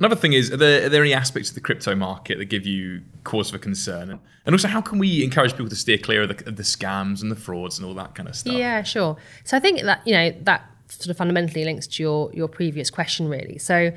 another 0.00 0.16
thing 0.16 0.32
is, 0.32 0.50
are 0.50 0.56
there, 0.56 0.86
are 0.86 0.88
there 0.88 1.02
any 1.02 1.14
aspects 1.14 1.50
of 1.50 1.54
the 1.54 1.60
crypto 1.60 1.94
market 1.94 2.38
that 2.38 2.46
give 2.46 2.66
you 2.66 3.02
cause 3.22 3.50
for 3.50 3.58
concern? 3.58 4.18
And, 4.44 4.54
also, 4.54 4.66
how 4.66 4.80
can 4.80 4.98
we 4.98 5.22
encourage 5.22 5.52
people 5.52 5.68
to 5.68 5.76
steer 5.76 5.98
clear 5.98 6.22
of 6.22 6.28
the, 6.28 6.48
of 6.48 6.56
the 6.56 6.64
scams 6.64 7.22
and 7.22 7.30
the 7.30 7.36
frauds 7.36 7.78
and 7.78 7.86
all 7.86 7.94
that 7.94 8.14
kind 8.14 8.28
of 8.28 8.34
stuff? 8.34 8.54
Yeah, 8.54 8.82
sure. 8.82 9.16
So 9.44 9.56
I 9.56 9.60
think 9.60 9.82
that 9.82 10.04
you 10.04 10.14
know 10.14 10.30
that 10.42 10.64
sort 10.88 11.08
of 11.08 11.16
fundamentally 11.16 11.64
links 11.64 11.86
to 11.86 12.02
your 12.02 12.32
your 12.32 12.48
previous 12.48 12.90
question, 12.90 13.28
really. 13.28 13.58
So 13.58 13.92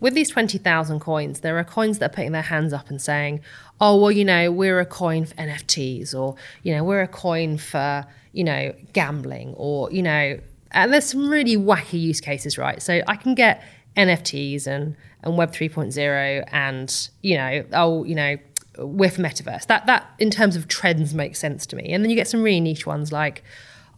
with 0.00 0.14
these 0.14 0.28
20,000 0.28 1.00
coins, 1.00 1.40
there 1.40 1.58
are 1.58 1.64
coins 1.64 1.98
that 1.98 2.10
are 2.10 2.14
putting 2.14 2.32
their 2.32 2.42
hands 2.42 2.72
up 2.72 2.90
and 2.90 3.00
saying, 3.00 3.40
oh, 3.80 3.96
well, 3.96 4.12
you 4.12 4.24
know, 4.24 4.50
we're 4.52 4.78
a 4.80 4.86
coin 4.86 5.24
for 5.24 5.34
NFTs, 5.36 6.14
or, 6.14 6.36
you 6.62 6.74
know, 6.74 6.84
we're 6.84 7.00
a 7.00 7.08
coin 7.08 7.56
for, 7.56 8.04
you 8.32 8.44
know, 8.44 8.74
gambling, 8.92 9.54
or, 9.56 9.90
you 9.90 10.02
know, 10.02 10.38
and 10.72 10.92
there's 10.92 11.06
some 11.06 11.28
really 11.28 11.56
wacky 11.56 11.98
use 12.00 12.20
cases, 12.20 12.58
right? 12.58 12.82
So 12.82 13.00
I 13.06 13.16
can 13.16 13.34
get 13.34 13.62
NFTs 13.96 14.66
and, 14.66 14.96
and 15.26 15.36
Web 15.36 15.52
3.0 15.52 16.44
and, 16.52 17.10
you 17.22 17.36
know, 17.36 17.64
oh, 17.72 18.04
you 18.04 18.14
know, 18.14 18.38
with 18.78 19.16
metaverse. 19.16 19.66
That, 19.66 19.86
that, 19.86 20.08
in 20.18 20.30
terms 20.30 20.56
of 20.56 20.68
trends, 20.68 21.12
makes 21.12 21.38
sense 21.38 21.66
to 21.66 21.76
me. 21.76 21.84
And 21.92 22.02
then 22.02 22.10
you 22.10 22.16
get 22.16 22.28
some 22.28 22.42
really 22.42 22.60
niche 22.60 22.86
ones 22.86 23.12
like, 23.12 23.42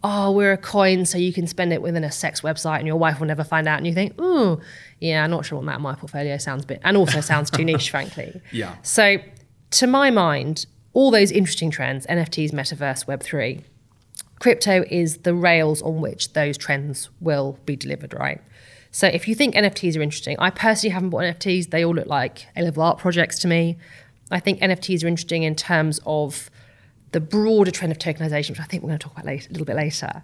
oh, 0.03 0.31
we're 0.31 0.53
a 0.53 0.57
coin, 0.57 1.05
so 1.05 1.17
you 1.17 1.33
can 1.33 1.45
spend 1.45 1.73
it 1.73 1.81
within 1.81 2.03
a 2.03 2.11
sex 2.11 2.41
website 2.41 2.79
and 2.79 2.87
your 2.87 2.95
wife 2.95 3.19
will 3.19 3.27
never 3.27 3.43
find 3.43 3.67
out. 3.67 3.77
And 3.77 3.85
you 3.87 3.93
think, 3.93 4.15
oh, 4.17 4.59
yeah, 4.99 5.23
I'm 5.23 5.29
not 5.29 5.45
sure 5.45 5.57
what 5.57 5.65
that 5.67 5.77
in 5.77 5.81
my 5.81 5.95
portfolio 5.95 6.37
sounds 6.37 6.63
a 6.63 6.67
bit, 6.67 6.81
and 6.83 6.97
also 6.97 7.21
sounds 7.21 7.49
too 7.49 7.63
niche, 7.63 7.89
frankly. 7.91 8.41
Yeah. 8.51 8.75
So, 8.81 9.17
to 9.71 9.87
my 9.87 10.09
mind, 10.09 10.65
all 10.93 11.11
those 11.11 11.31
interesting 11.31 11.69
trends, 11.69 12.07
NFTs, 12.07 12.51
metaverse, 12.51 13.05
Web3, 13.05 13.61
crypto 14.39 14.83
is 14.89 15.17
the 15.17 15.35
rails 15.35 15.81
on 15.81 16.01
which 16.01 16.33
those 16.33 16.57
trends 16.57 17.09
will 17.19 17.59
be 17.65 17.75
delivered, 17.75 18.13
right? 18.13 18.41
So, 18.91 19.07
if 19.07 19.27
you 19.27 19.35
think 19.35 19.55
NFTs 19.55 19.97
are 19.97 20.01
interesting, 20.01 20.35
I 20.39 20.49
personally 20.49 20.93
haven't 20.93 21.09
bought 21.09 21.23
NFTs. 21.23 21.69
They 21.69 21.85
all 21.85 21.93
look 21.93 22.07
like 22.07 22.47
A 22.55 22.63
level 22.63 22.83
art 22.83 22.97
projects 22.97 23.39
to 23.39 23.47
me. 23.47 23.77
I 24.31 24.39
think 24.39 24.59
NFTs 24.59 25.03
are 25.03 25.07
interesting 25.07 25.43
in 25.43 25.55
terms 25.55 25.99
of 26.05 26.49
the 27.11 27.19
broader 27.19 27.71
trend 27.71 27.91
of 27.91 27.97
tokenization, 27.97 28.51
which 28.51 28.59
I 28.59 28.63
think 28.63 28.83
we're 28.83 28.89
going 28.89 28.99
to 28.99 29.03
talk 29.03 29.13
about 29.13 29.25
later, 29.25 29.47
a 29.49 29.53
little 29.53 29.65
bit 29.65 29.75
later. 29.75 30.23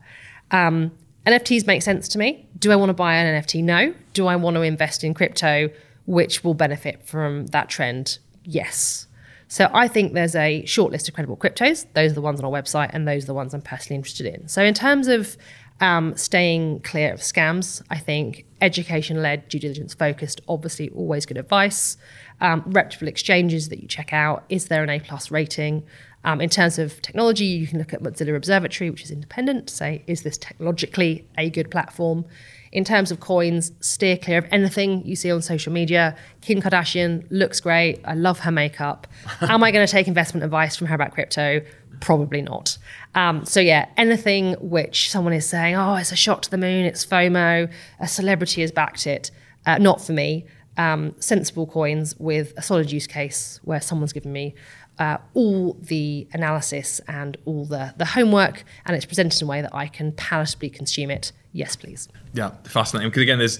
Um, 0.51 0.91
NFTs 1.25 1.65
make 1.65 1.81
sense 1.81 2.07
to 2.09 2.19
me. 2.19 2.47
Do 2.59 2.71
I 2.71 2.75
want 2.75 2.89
to 2.89 2.93
buy 2.93 3.15
an 3.15 3.41
NFT? 3.41 3.63
No. 3.63 3.93
Do 4.13 4.27
I 4.27 4.35
want 4.35 4.55
to 4.55 4.61
invest 4.61 5.03
in 5.03 5.13
crypto, 5.13 5.69
which 6.05 6.43
will 6.43 6.53
benefit 6.53 7.03
from 7.03 7.47
that 7.47 7.69
trend? 7.69 8.19
Yes. 8.43 9.07
So 9.47 9.69
I 9.73 9.87
think 9.87 10.13
there's 10.13 10.35
a 10.35 10.65
short 10.65 10.91
list 10.91 11.07
of 11.07 11.15
credible 11.15 11.37
cryptos. 11.37 11.85
Those 11.93 12.11
are 12.11 12.15
the 12.15 12.21
ones 12.21 12.39
on 12.39 12.45
our 12.45 12.51
website, 12.51 12.91
and 12.93 13.07
those 13.07 13.23
are 13.23 13.27
the 13.27 13.33
ones 13.33 13.53
I'm 13.53 13.61
personally 13.61 13.95
interested 13.95 14.27
in. 14.27 14.47
So 14.47 14.63
in 14.63 14.73
terms 14.73 15.07
of 15.07 15.37
um, 15.81 16.15
staying 16.15 16.79
clear 16.81 17.13
of 17.13 17.19
scams, 17.19 17.81
I 17.89 17.97
think 17.97 18.45
education-led, 18.61 19.49
due 19.49 19.59
diligence 19.59 19.93
focused, 19.93 20.41
obviously 20.47 20.89
always 20.89 21.25
good 21.25 21.37
advice. 21.37 21.97
Um, 22.41 22.63
reputable 22.65 23.07
exchanges 23.07 23.69
that 23.69 23.81
you 23.81 23.87
check 23.87 24.13
out. 24.13 24.45
Is 24.49 24.67
there 24.67 24.83
an 24.83 24.89
A 24.89 24.99
plus 24.99 25.31
rating? 25.31 25.83
Um, 26.25 26.41
in 26.41 26.49
terms 26.49 26.79
of 26.79 27.01
technology, 27.03 27.45
you 27.45 27.67
can 27.67 27.77
look 27.77 27.93
at 27.93 28.01
Mozilla 28.01 28.35
Observatory, 28.35 28.89
which 28.89 29.03
is 29.03 29.11
independent, 29.11 29.67
to 29.67 29.75
say, 29.75 30.03
is 30.07 30.23
this 30.23 30.37
technologically 30.37 31.27
a 31.37 31.51
good 31.51 31.69
platform? 31.69 32.25
In 32.71 32.83
terms 32.83 33.11
of 33.11 33.19
coins, 33.19 33.71
steer 33.79 34.17
clear 34.17 34.39
of 34.39 34.47
anything 34.51 35.05
you 35.05 35.15
see 35.15 35.31
on 35.31 35.41
social 35.41 35.71
media. 35.71 36.15
Kim 36.41 36.61
Kardashian 36.61 37.25
looks 37.29 37.59
great. 37.59 38.01
I 38.05 38.15
love 38.15 38.39
her 38.39 38.51
makeup. 38.51 39.07
Am 39.41 39.63
I 39.63 39.71
going 39.71 39.85
to 39.85 39.91
take 39.91 40.07
investment 40.07 40.43
advice 40.43 40.75
from 40.75 40.87
her 40.87 40.95
about 40.95 41.13
crypto? 41.13 41.61
Probably 42.05 42.43
not. 42.43 42.77
Um, 43.15 43.45
so, 43.45 43.59
yeah, 43.59 43.89
anything 43.97 44.53
which 44.61 45.09
someone 45.09 45.33
is 45.33 45.49
saying, 45.49 45.73
oh, 45.73 45.95
it's 45.95 46.11
a 46.11 46.15
shot 46.15 46.43
to 46.43 46.51
the 46.51 46.57
moon, 46.59 46.85
it's 46.85 47.03
FOMO, 47.03 47.67
a 47.99 48.07
celebrity 48.07 48.61
has 48.61 48.71
backed 48.71 49.07
it, 49.07 49.31
uh, 49.65 49.79
not 49.79 50.05
for 50.05 50.13
me. 50.13 50.45
Um, 50.77 51.15
sensible 51.19 51.65
coins 51.65 52.15
with 52.19 52.53
a 52.57 52.61
solid 52.61 52.91
use 52.91 53.07
case 53.07 53.59
where 53.63 53.81
someone's 53.81 54.13
given 54.13 54.31
me 54.31 54.53
uh, 54.99 55.17
all 55.33 55.73
the 55.81 56.27
analysis 56.31 57.01
and 57.07 57.37
all 57.45 57.65
the, 57.65 57.95
the 57.97 58.05
homework, 58.05 58.65
and 58.85 58.95
it's 58.95 59.07
presented 59.07 59.41
in 59.41 59.47
a 59.47 59.49
way 59.49 59.61
that 59.63 59.73
I 59.73 59.87
can 59.87 60.11
palatably 60.11 60.71
consume 60.71 61.09
it. 61.09 61.31
Yes, 61.53 61.75
please. 61.75 62.07
Yeah, 62.33 62.51
fascinating. 62.65 63.09
Because 63.09 63.23
again, 63.23 63.39
there's 63.39 63.59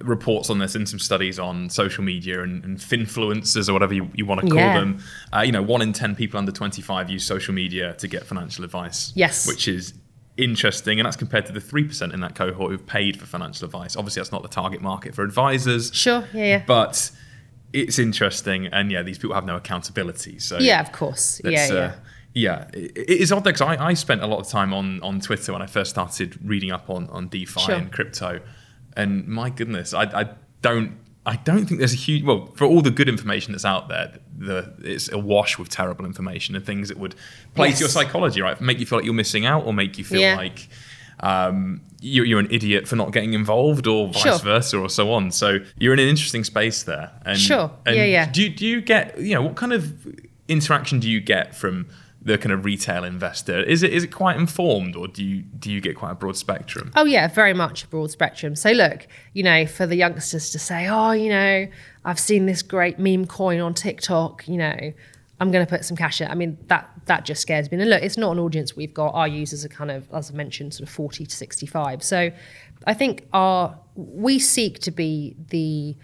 reports 0.00 0.50
on 0.50 0.58
this 0.58 0.74
and 0.74 0.88
some 0.88 0.98
studies 0.98 1.38
on 1.38 1.68
social 1.70 2.02
media 2.04 2.42
and, 2.42 2.64
and 2.64 2.78
finfluencers 2.78 3.68
or 3.68 3.72
whatever 3.72 3.94
you, 3.94 4.08
you 4.14 4.24
want 4.26 4.40
to 4.40 4.46
call 4.48 4.56
Yeah. 4.58 4.78
them. 4.78 5.02
Uh, 5.34 5.40
you 5.40 5.52
know, 5.52 5.62
one 5.62 5.82
in 5.82 5.92
10 5.92 6.14
people 6.14 6.38
under 6.38 6.52
25 6.52 7.10
use 7.10 7.24
social 7.24 7.54
media 7.54 7.94
to 7.94 8.08
get 8.08 8.24
financial 8.24 8.64
advice. 8.64 9.12
Yes. 9.14 9.46
Which 9.46 9.68
is 9.68 9.94
interesting. 10.36 10.98
And 10.98 11.06
that's 11.06 11.16
compared 11.16 11.46
to 11.46 11.52
the 11.52 11.60
3% 11.60 12.12
in 12.12 12.20
that 12.20 12.34
cohort 12.34 12.70
who've 12.70 12.86
paid 12.86 13.18
for 13.18 13.26
financial 13.26 13.66
advice. 13.66 13.96
Obviously, 13.96 14.20
that's 14.20 14.32
not 14.32 14.42
the 14.42 14.48
target 14.48 14.80
market 14.80 15.14
for 15.14 15.22
advisors. 15.24 15.92
Sure, 15.94 16.24
yeah, 16.32 16.44
yeah. 16.44 16.62
But 16.66 17.10
it's 17.72 17.98
interesting. 17.98 18.66
And 18.66 18.90
yeah, 18.90 19.02
these 19.02 19.18
people 19.18 19.34
have 19.34 19.44
no 19.46 19.56
accountability. 19.56 20.38
So 20.38 20.58
yeah, 20.58 20.80
of 20.80 20.92
course. 20.92 21.40
Yeah, 21.44 21.50
yeah. 21.66 21.74
uh, 21.80 21.92
yeah, 22.34 22.68
it, 22.72 22.96
it 22.96 23.10
is 23.20 23.30
odd 23.30 23.44
because 23.44 23.60
I, 23.60 23.88
I 23.88 23.94
spent 23.94 24.22
a 24.22 24.26
lot 24.26 24.40
of 24.40 24.48
time 24.48 24.72
on, 24.72 25.02
on 25.02 25.20
Twitter 25.20 25.52
when 25.52 25.60
I 25.60 25.66
first 25.66 25.90
started 25.90 26.38
reading 26.42 26.70
up 26.70 26.88
on, 26.88 27.08
on 27.10 27.28
DeFi 27.28 27.60
Sure. 27.60 27.74
and 27.74 27.92
crypto, 27.92 28.40
and 28.96 29.26
my 29.28 29.50
goodness, 29.50 29.94
I, 29.94 30.02
I 30.04 30.30
don't 30.62 30.96
I 31.24 31.36
don't 31.36 31.66
think 31.66 31.78
there's 31.78 31.92
a 31.92 31.96
huge 31.96 32.24
well 32.24 32.46
for 32.56 32.64
all 32.66 32.82
the 32.82 32.90
good 32.90 33.08
information 33.08 33.52
that's 33.52 33.64
out 33.64 33.88
there, 33.88 34.18
the 34.36 34.72
it's 34.82 35.10
awash 35.12 35.58
with 35.58 35.68
terrible 35.68 36.04
information 36.04 36.56
and 36.56 36.64
things 36.64 36.88
that 36.88 36.98
would 36.98 37.14
play 37.54 37.68
Yes. 37.68 37.78
to 37.78 37.82
your 37.84 37.88
psychology, 37.90 38.40
right? 38.42 38.60
Make 38.60 38.78
you 38.80 38.86
feel 38.86 38.98
like 38.98 39.04
you're 39.04 39.14
missing 39.14 39.46
out, 39.46 39.64
or 39.66 39.72
make 39.72 39.98
you 39.98 40.04
feel 40.04 40.20
Yeah. 40.20 40.36
like 40.36 40.68
um, 41.20 41.80
you're, 42.00 42.24
you're 42.24 42.40
an 42.40 42.48
idiot 42.50 42.88
for 42.88 42.96
not 42.96 43.12
getting 43.12 43.32
involved, 43.34 43.86
or 43.86 44.08
vice 44.08 44.22
Sure. 44.22 44.38
versa, 44.38 44.78
or 44.78 44.88
so 44.88 45.12
on. 45.12 45.30
So 45.30 45.58
you're 45.78 45.92
in 45.92 46.00
an 46.00 46.08
interesting 46.08 46.42
space 46.42 46.82
there. 46.82 47.12
And, 47.24 47.38
Sure. 47.38 47.70
and 47.86 47.94
Yeah, 47.96 48.04
yeah. 48.04 48.30
Do 48.30 48.48
do 48.48 48.66
you 48.66 48.80
get 48.80 49.18
you 49.20 49.34
know 49.34 49.42
what 49.42 49.54
kind 49.54 49.72
of 49.72 50.06
interaction 50.48 50.98
do 50.98 51.08
you 51.08 51.20
get 51.20 51.54
from 51.54 51.86
the 52.24 52.38
kind 52.38 52.52
of 52.52 52.64
retail 52.64 53.04
investor. 53.04 53.62
Is 53.62 53.82
it 53.82 53.92
is 53.92 54.04
it 54.04 54.12
quite 54.12 54.36
informed, 54.36 54.94
or 54.96 55.08
do 55.08 55.24
you 55.24 55.42
do 55.42 55.70
you 55.70 55.80
get 55.80 55.96
quite 55.96 56.12
a 56.12 56.14
broad 56.14 56.36
spectrum? 56.36 56.92
Oh 56.94 57.04
yeah, 57.04 57.28
very 57.28 57.54
much 57.54 57.84
a 57.84 57.88
broad 57.88 58.10
spectrum. 58.10 58.54
So 58.54 58.70
look, 58.70 59.06
you 59.32 59.42
know, 59.42 59.66
for 59.66 59.86
the 59.86 59.96
youngsters 59.96 60.50
to 60.50 60.58
say, 60.58 60.88
oh, 60.88 61.12
you 61.12 61.30
know, 61.30 61.66
I've 62.04 62.20
seen 62.20 62.46
this 62.46 62.62
great 62.62 62.98
meme 62.98 63.26
coin 63.26 63.60
on 63.60 63.74
TikTok, 63.74 64.46
you 64.46 64.56
know, 64.56 64.92
I'm 65.40 65.50
going 65.50 65.66
to 65.66 65.68
put 65.68 65.84
some 65.84 65.96
cash 65.96 66.20
in. 66.20 66.28
I 66.28 66.34
mean, 66.34 66.56
that 66.68 66.88
that 67.06 67.24
just 67.24 67.42
scares 67.42 67.70
me. 67.70 67.80
And 67.80 67.90
look, 67.90 68.02
it's 68.02 68.16
not 68.16 68.32
an 68.32 68.38
audience 68.38 68.76
we've 68.76 68.94
got. 68.94 69.14
Our 69.14 69.26
users 69.26 69.64
are 69.64 69.68
kind 69.68 69.90
of, 69.90 70.08
as 70.12 70.30
I 70.30 70.34
mentioned, 70.34 70.74
sort 70.74 70.88
of 70.88 70.94
40 70.94 71.26
to 71.26 71.36
65. 71.36 72.02
So 72.04 72.30
I 72.86 72.94
think 72.94 73.26
our 73.32 73.76
we 73.96 74.38
seek 74.38 74.78
to 74.80 74.92
be 74.92 75.34
the 75.48 75.96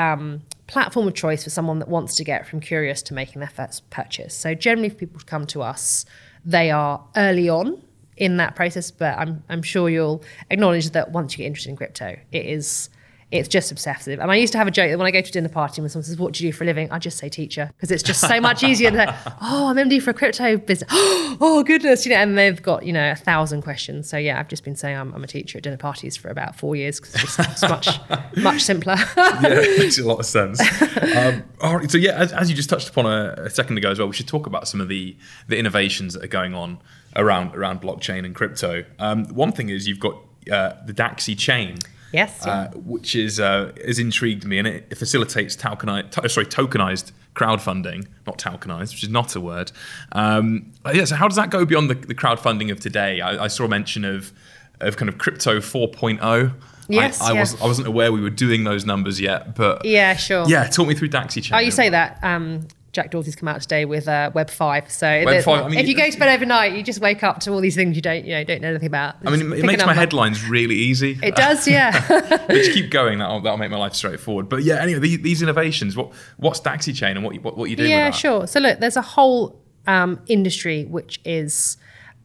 um, 0.00 0.42
platform 0.66 1.06
of 1.06 1.14
choice 1.14 1.44
for 1.44 1.50
someone 1.50 1.78
that 1.78 1.88
wants 1.88 2.16
to 2.16 2.24
get 2.24 2.46
from 2.46 2.60
curious 2.60 3.02
to 3.02 3.14
making 3.14 3.40
their 3.40 3.48
first 3.48 3.88
purchase. 3.90 4.34
So 4.34 4.54
generally, 4.54 4.88
if 4.88 4.98
people 4.98 5.20
come 5.26 5.46
to 5.48 5.62
us, 5.62 6.04
they 6.44 6.70
are 6.70 7.02
early 7.16 7.48
on 7.48 7.82
in 8.16 8.36
that 8.36 8.54
process, 8.54 8.90
but 8.90 9.18
I'm 9.18 9.42
I'm 9.48 9.62
sure 9.62 9.88
you'll 9.88 10.22
acknowledge 10.50 10.90
that 10.90 11.12
once 11.12 11.32
you 11.32 11.38
get 11.38 11.46
interested 11.46 11.70
in 11.70 11.76
crypto, 11.76 12.16
it 12.32 12.46
is 12.46 12.88
it's 13.34 13.48
just 13.48 13.72
obsessive. 13.72 14.20
And 14.20 14.30
I 14.30 14.36
used 14.36 14.52
to 14.52 14.58
have 14.58 14.68
a 14.68 14.70
joke 14.70 14.90
that 14.90 14.96
when 14.96 15.08
I 15.08 15.10
go 15.10 15.20
to 15.20 15.32
dinner 15.32 15.48
party 15.48 15.82
and 15.82 15.90
someone 15.90 16.04
says, 16.04 16.16
What 16.16 16.34
do 16.34 16.44
you 16.44 16.52
do 16.52 16.56
for 16.56 16.62
a 16.62 16.66
living? 16.66 16.88
I 16.92 17.00
just 17.00 17.18
say 17.18 17.28
teacher 17.28 17.68
because 17.74 17.90
it's 17.90 18.02
just 18.02 18.20
so 18.20 18.40
much 18.40 18.62
easier 18.62 18.92
say, 18.92 19.06
Oh, 19.42 19.66
I'm 19.66 19.76
MD 19.76 20.00
for 20.00 20.10
a 20.10 20.14
crypto 20.14 20.56
business. 20.56 20.88
oh, 20.92 21.64
goodness. 21.66 22.06
You 22.06 22.12
know, 22.12 22.18
and 22.18 22.38
they've 22.38 22.62
got, 22.62 22.86
you 22.86 22.92
know, 22.92 23.10
a 23.10 23.16
thousand 23.16 23.62
questions. 23.62 24.08
So 24.08 24.16
yeah, 24.16 24.38
I've 24.38 24.46
just 24.46 24.62
been 24.62 24.76
saying 24.76 24.96
I'm, 24.96 25.12
I'm 25.14 25.24
a 25.24 25.26
teacher 25.26 25.58
at 25.58 25.64
dinner 25.64 25.76
parties 25.76 26.16
for 26.16 26.28
about 26.28 26.54
four 26.54 26.76
years 26.76 27.00
because 27.00 27.14
it's, 27.16 27.36
just, 27.36 27.50
it's 27.50 27.62
much, 27.62 27.88
much 28.36 28.62
simpler. 28.62 28.94
yeah, 29.16 29.40
it 29.42 29.78
makes 29.80 29.98
a 29.98 30.04
lot 30.04 30.20
of 30.20 30.26
sense. 30.26 30.60
Um, 31.14 31.44
all 31.60 31.76
right. 31.76 31.90
So 31.90 31.98
yeah, 31.98 32.12
as, 32.12 32.32
as 32.32 32.50
you 32.50 32.56
just 32.56 32.68
touched 32.68 32.88
upon 32.88 33.06
a, 33.06 33.34
a 33.38 33.50
second 33.50 33.78
ago 33.78 33.90
as 33.90 33.98
well, 33.98 34.08
we 34.08 34.14
should 34.14 34.26
talk 34.26 34.46
about 34.46 34.66
some 34.66 34.80
of 34.80 34.88
the, 34.88 35.16
the 35.48 35.56
innovations 35.56 36.14
that 36.14 36.24
are 36.24 36.28
going 36.28 36.54
on 36.54 36.78
around, 37.14 37.54
around 37.54 37.80
blockchain 37.80 38.24
and 38.24 38.34
crypto. 38.34 38.84
Um, 38.98 39.26
one 39.26 39.52
thing 39.52 39.68
is 39.68 39.86
you've 39.86 40.00
got 40.00 40.16
uh, 40.50 40.74
the 40.86 40.92
Dacxi 40.92 41.38
chain. 41.38 41.78
Yes. 42.14 42.46
Uh, 42.46 42.70
which 42.76 43.16
is 43.16 43.40
uh, 43.40 43.72
has 43.84 43.98
intrigued 43.98 44.44
me, 44.44 44.58
and 44.58 44.68
it, 44.68 44.86
it 44.88 44.94
facilitates 44.94 45.56
tokenized, 45.56 46.12
to, 46.12 46.28
sorry, 46.28 46.46
tokenized 46.46 47.10
crowdfunding, 47.34 48.06
not 48.24 48.38
tokenized, 48.38 48.92
which 48.92 49.02
is 49.02 49.08
not 49.08 49.34
a 49.34 49.40
word. 49.40 49.72
Um, 50.12 50.72
yeah. 50.92 51.06
So 51.06 51.16
how 51.16 51.26
does 51.26 51.36
that 51.36 51.50
go 51.50 51.64
beyond 51.64 51.90
the, 51.90 51.94
the 51.94 52.14
crowdfunding 52.14 52.70
of 52.70 52.78
today? 52.78 53.20
I, 53.20 53.44
I, 53.44 53.48
saw 53.48 53.64
a 53.64 53.68
mention 53.68 54.04
of 54.04 54.32
of 54.80 54.96
kind 54.96 55.08
of 55.08 55.18
crypto 55.18 55.58
4.0. 55.58 56.52
Yes, 56.88 57.20
I, 57.20 57.30
I 57.30 57.32
yeah. 57.32 57.40
was 57.40 57.60
I 57.60 57.64
wasn't 57.64 57.88
aware 57.88 58.12
we 58.12 58.20
were 58.20 58.30
doing 58.30 58.62
those 58.62 58.86
numbers 58.86 59.20
yet, 59.20 59.56
but 59.56 59.84
yeah, 59.84 60.14
sure. 60.14 60.44
yeah, 60.46 60.68
talk 60.68 60.86
me 60.86 60.94
through 60.94 61.08
Dacxi 61.08 61.42
chain. 61.42 61.58
Oh, 61.58 61.58
you 61.58 61.72
say 61.72 61.88
that. 61.88 62.20
Um, 62.22 62.68
Jack 62.94 63.10
Dorsey's 63.10 63.36
come 63.36 63.48
out 63.48 63.60
today 63.60 63.84
with 63.84 64.08
uh, 64.08 64.30
Web 64.32 64.48
five. 64.48 64.90
So 64.90 65.06
Web 65.06 65.36
the- 65.36 65.42
5, 65.42 65.64
I 65.64 65.68
mean- 65.68 65.78
if 65.78 65.88
you 65.88 65.94
go 65.94 66.08
to 66.08 66.18
bed 66.18 66.34
overnight, 66.34 66.72
you 66.72 66.82
just 66.82 67.00
wake 67.00 67.22
up 67.22 67.40
to 67.40 67.52
all 67.52 67.60
these 67.60 67.74
things 67.74 67.96
you 67.96 68.02
don't, 68.02 68.24
you 68.24 68.32
know, 68.32 68.44
don't 68.44 68.62
know 68.62 68.70
anything 68.70 68.86
about. 68.86 69.16
I 69.26 69.30
mean, 69.30 69.52
it, 69.52 69.64
makes 69.64 69.84
my 69.84 69.92
headlines 69.92 70.48
really 70.48 70.76
easy. 70.76 71.18
It 71.22 71.34
does, 71.34 71.68
yeah. 71.68 72.02
Let's 72.48 72.68
keep 72.68 72.90
going. 72.90 73.18
That'll, 73.18 73.40
that'll 73.40 73.58
make 73.58 73.70
my 73.70 73.76
life 73.76 73.94
straightforward. 73.94 74.48
But 74.48 74.62
yeah, 74.62 74.80
anyway, 74.80 75.00
these, 75.00 75.20
these 75.20 75.42
innovations. 75.42 75.96
What 75.96 76.12
what's 76.36 76.60
Dacxi 76.60 76.94
chain 76.94 77.16
and 77.16 77.24
what 77.24 77.34
you, 77.34 77.40
what, 77.40 77.56
what 77.56 77.68
you 77.68 77.76
doing 77.76 77.90
yeah, 77.90 78.06
with 78.06 78.14
that? 78.14 78.20
sure. 78.20 78.46
So 78.46 78.60
look, 78.60 78.78
there's 78.78 78.96
a 78.96 79.02
whole 79.02 79.60
um, 79.86 80.20
industry 80.28 80.84
which 80.84 81.20
is 81.24 81.76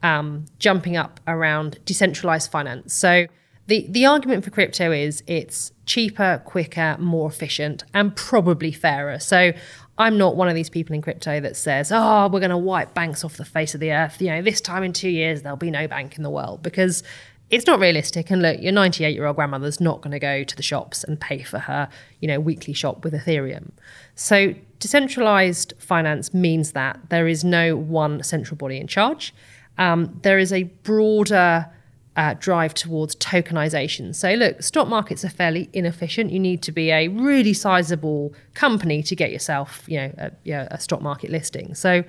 um, 0.04 0.46
jumping 0.60 0.96
up 0.96 1.20
around 1.28 1.80
decentralized 1.86 2.52
finance. 2.52 2.94
So 2.94 3.26
the 3.68 3.86
the 3.90 4.06
argument 4.06 4.44
for 4.44 4.50
crypto 4.50 4.92
is 4.92 5.24
it's 5.28 5.72
cheaper, 5.86 6.42
quicker, 6.46 6.98
more 7.00 7.30
efficient, 7.30 7.84
and 7.94 8.16
probably 8.16 8.72
fairer. 8.72 9.20
So 9.20 9.54
I'm 10.00 10.18
not 10.18 10.38
one 10.38 10.48
of 10.48 10.56
these 10.56 10.70
people 10.70 10.96
in 10.96 11.02
crypto 11.02 11.40
that 11.42 11.56
says, 11.56 11.92
"Oh, 11.94 12.30
we're 12.32 12.40
going 12.40 12.50
to 12.50 12.58
wipe 12.58 12.94
banks 12.94 13.24
off 13.24 13.36
the 13.36 13.46
face 13.46 13.74
of 13.74 13.82
the 13.82 13.92
earth." 13.92 14.22
You 14.22 14.30
know, 14.30 14.42
this 14.42 14.62
time 14.62 14.82
in 14.82 14.94
two 14.94 15.10
years 15.10 15.42
there'll 15.42 15.58
be 15.58 15.70
no 15.70 15.88
bank 15.88 16.18
in 16.18 16.24
the 16.24 16.30
world 16.30 16.64
because 16.64 17.04
it's 17.50 17.68
not 17.68 17.80
realistic. 17.80 18.30
And 18.32 18.42
look, 18.42 18.62
your 18.62 18.72
98 18.72 19.14
year 19.14 19.26
old 19.26 19.36
grandmother's 19.36 19.82
not 19.82 20.02
going 20.02 20.12
to 20.12 20.20
go 20.20 20.44
to 20.44 20.56
the 20.56 20.64
shops 20.64 21.04
and 21.04 21.20
pay 21.20 21.44
for 21.44 21.60
her, 21.60 21.90
you 22.22 22.28
know, 22.28 22.40
weekly 22.40 22.74
shop 22.74 23.04
with 23.04 23.14
Ethereum. 23.14 23.72
So 24.16 24.54
decentralized 24.80 25.74
finance 25.80 26.34
means 26.34 26.72
that 26.72 27.00
there 27.10 27.28
is 27.28 27.44
no 27.44 27.76
one 27.76 28.24
central 28.24 28.56
body 28.56 28.78
in 28.80 28.88
charge. 28.88 29.34
Um, 29.78 30.20
there 30.24 30.40
is 30.40 30.54
a 30.54 30.64
broader 30.64 31.68
uh, 32.16 32.34
drive 32.40 32.74
towards 32.74 33.16
tokenization. 33.16 34.14
So, 34.14 34.34
look, 34.34 34.62
stock 34.62 34.88
markets 34.88 35.24
are 35.24 35.30
fairly 35.30 35.70
inefficient. 35.74 36.32
You 36.32 36.40
need 36.40 36.62
to 36.64 36.72
be 36.72 36.92
a 36.92 37.08
really 37.08 37.54
sizable 37.54 38.34
company 38.54 39.04
to 39.04 39.16
get 39.16 39.32
yourself, 39.32 39.84
you 39.88 39.98
know, 39.98 40.14
a, 40.18 40.32
you 40.44 40.54
know, 40.54 40.68
a 40.72 40.80
stock 40.80 41.02
market 41.02 41.30
listing. 41.30 41.76
So, 41.76 42.04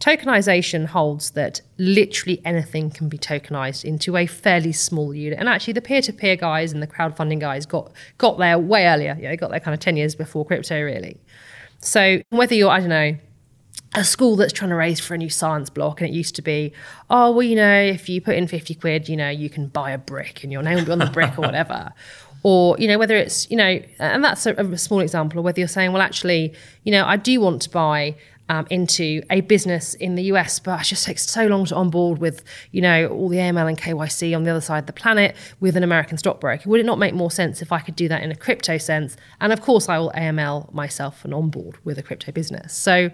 tokenization 0.00 0.86
holds 0.86 1.30
that 1.32 1.60
literally 1.76 2.40
anything 2.44 2.90
can 2.90 3.08
be 3.08 3.18
tokenized 3.18 3.84
into 3.84 4.16
a 4.16 4.26
fairly 4.26 4.72
small 4.72 5.14
unit. 5.14 5.38
And 5.38 5.48
actually, 5.48 5.74
the 5.74 5.82
peer-to-peer 5.82 6.36
guys 6.36 6.72
and 6.72 6.82
the 6.82 6.86
crowdfunding 6.86 7.40
guys 7.40 7.66
got 7.66 7.92
got 8.16 8.38
there 8.38 8.58
way 8.58 8.86
earlier. 8.86 9.16
Yeah, 9.20 9.30
they 9.30 9.36
got 9.36 9.50
there 9.50 9.60
kind 9.60 9.74
of 9.74 9.80
ten 9.80 9.96
years 9.96 10.14
before 10.14 10.44
crypto, 10.44 10.82
really. 10.82 11.20
So 11.80 12.20
whether 12.30 12.56
you're, 12.56 12.70
I 12.70 12.80
don't 12.80 12.88
know, 12.88 13.16
a 13.98 14.04
school 14.04 14.36
that's 14.36 14.52
trying 14.52 14.70
to 14.70 14.76
raise 14.76 15.00
for 15.00 15.14
a 15.14 15.18
new 15.18 15.30
science 15.30 15.70
block, 15.70 16.00
and 16.00 16.08
it 16.08 16.12
used 16.14 16.34
to 16.36 16.42
be, 16.42 16.72
oh 17.10 17.32
well, 17.32 17.42
you 17.42 17.56
know, 17.56 17.80
if 17.80 18.08
you 18.08 18.20
put 18.20 18.36
in 18.36 18.46
fifty 18.46 18.74
quid, 18.74 19.08
you 19.08 19.16
know, 19.16 19.28
you 19.28 19.50
can 19.50 19.68
buy 19.68 19.90
a 19.90 19.98
brick, 19.98 20.42
and 20.42 20.52
your 20.52 20.62
name 20.62 20.76
will 20.76 20.84
be 20.84 20.92
on 20.92 20.98
the 20.98 21.06
brick 21.06 21.38
or 21.38 21.42
whatever. 21.42 21.92
Or 22.44 22.76
you 22.78 22.86
know 22.86 22.98
whether 22.98 23.16
it's 23.16 23.50
you 23.50 23.56
know, 23.56 23.82
and 23.98 24.22
that's 24.22 24.46
a, 24.46 24.54
a 24.54 24.78
small 24.78 25.00
example. 25.00 25.40
Or 25.40 25.42
whether 25.42 25.58
you're 25.58 25.66
saying, 25.66 25.92
well, 25.92 26.00
actually, 26.00 26.54
you 26.84 26.92
know, 26.92 27.04
I 27.04 27.16
do 27.16 27.40
want 27.40 27.62
to 27.62 27.70
buy 27.70 28.14
um, 28.48 28.66
into 28.70 29.22
a 29.30 29.40
business 29.42 29.94
in 29.94 30.14
the 30.14 30.24
US, 30.24 30.58
but 30.58 30.80
it 30.80 30.84
just 30.84 31.04
takes 31.04 31.28
so 31.28 31.46
long 31.46 31.66
to 31.66 31.74
onboard 31.74 32.18
with, 32.18 32.42
you 32.70 32.80
know, 32.80 33.08
all 33.08 33.28
the 33.28 33.36
AML 33.36 33.68
and 33.68 33.78
KYC 33.78 34.34
on 34.34 34.44
the 34.44 34.50
other 34.50 34.60
side 34.60 34.78
of 34.78 34.86
the 34.86 34.92
planet 34.92 35.36
with 35.60 35.76
an 35.76 35.82
American 35.82 36.16
stockbroker. 36.16 36.68
Would 36.68 36.80
it 36.80 36.86
not 36.86 36.98
make 36.98 37.14
more 37.14 37.30
sense 37.30 37.60
if 37.60 37.72
I 37.72 37.80
could 37.80 37.96
do 37.96 38.08
that 38.08 38.22
in 38.22 38.30
a 38.30 38.36
crypto 38.36 38.78
sense? 38.78 39.16
And 39.40 39.52
of 39.52 39.60
course, 39.60 39.88
I 39.88 39.98
will 39.98 40.12
AML 40.12 40.72
myself 40.72 41.24
and 41.24 41.34
onboard 41.34 41.76
with 41.84 41.98
a 41.98 42.02
crypto 42.02 42.32
business. 42.32 42.74
So 42.74 43.10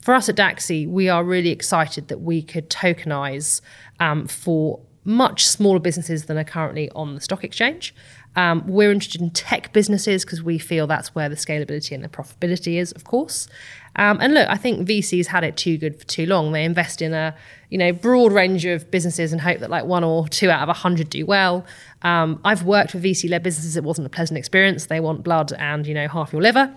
for 0.00 0.14
us 0.14 0.28
at 0.28 0.36
Dacxi, 0.36 0.88
we 0.88 1.08
are 1.08 1.22
really 1.22 1.50
excited 1.50 2.08
that 2.08 2.20
we 2.20 2.42
could 2.42 2.70
tokenize 2.70 3.60
um, 3.98 4.26
for 4.26 4.80
much 5.04 5.46
smaller 5.46 5.78
businesses 5.78 6.26
than 6.26 6.36
are 6.36 6.44
currently 6.44 6.90
on 6.90 7.14
the 7.14 7.20
stock 7.20 7.42
exchange. 7.42 7.94
Um, 8.36 8.64
we're 8.66 8.92
interested 8.92 9.20
in 9.20 9.30
tech 9.30 9.72
businesses 9.72 10.24
because 10.24 10.42
we 10.42 10.58
feel 10.58 10.86
that's 10.86 11.14
where 11.14 11.28
the 11.28 11.36
scalability 11.36 11.92
and 11.92 12.04
the 12.04 12.08
profitability 12.08 12.78
is, 12.78 12.92
of 12.92 13.04
course. 13.04 13.48
Um, 13.96 14.18
and 14.20 14.34
look, 14.34 14.48
I 14.48 14.56
think 14.56 14.86
VCs 14.86 15.26
had 15.26 15.44
it 15.44 15.56
too 15.56 15.76
good 15.76 15.98
for 15.98 16.06
too 16.06 16.26
long. 16.26 16.52
They 16.52 16.64
invest 16.64 17.02
in 17.02 17.12
a 17.12 17.34
you 17.70 17.78
know 17.78 17.92
broad 17.92 18.32
range 18.32 18.64
of 18.64 18.90
businesses 18.90 19.32
and 19.32 19.40
hope 19.40 19.60
that 19.60 19.70
like 19.70 19.84
one 19.84 20.02
or 20.02 20.28
two 20.28 20.50
out 20.50 20.62
of 20.62 20.68
a 20.68 20.72
hundred 20.72 21.10
do 21.10 21.24
well. 21.26 21.64
Um, 22.02 22.40
I've 22.44 22.62
worked 22.64 22.94
with 22.94 23.04
VC-led 23.04 23.42
businesses. 23.42 23.76
It 23.76 23.84
wasn't 23.84 24.06
a 24.06 24.10
pleasant 24.10 24.38
experience. 24.38 24.86
They 24.86 25.00
want 25.00 25.22
blood 25.22 25.52
and 25.52 25.86
you 25.86 25.94
know 25.94 26.08
half 26.08 26.32
your 26.32 26.42
liver. 26.42 26.74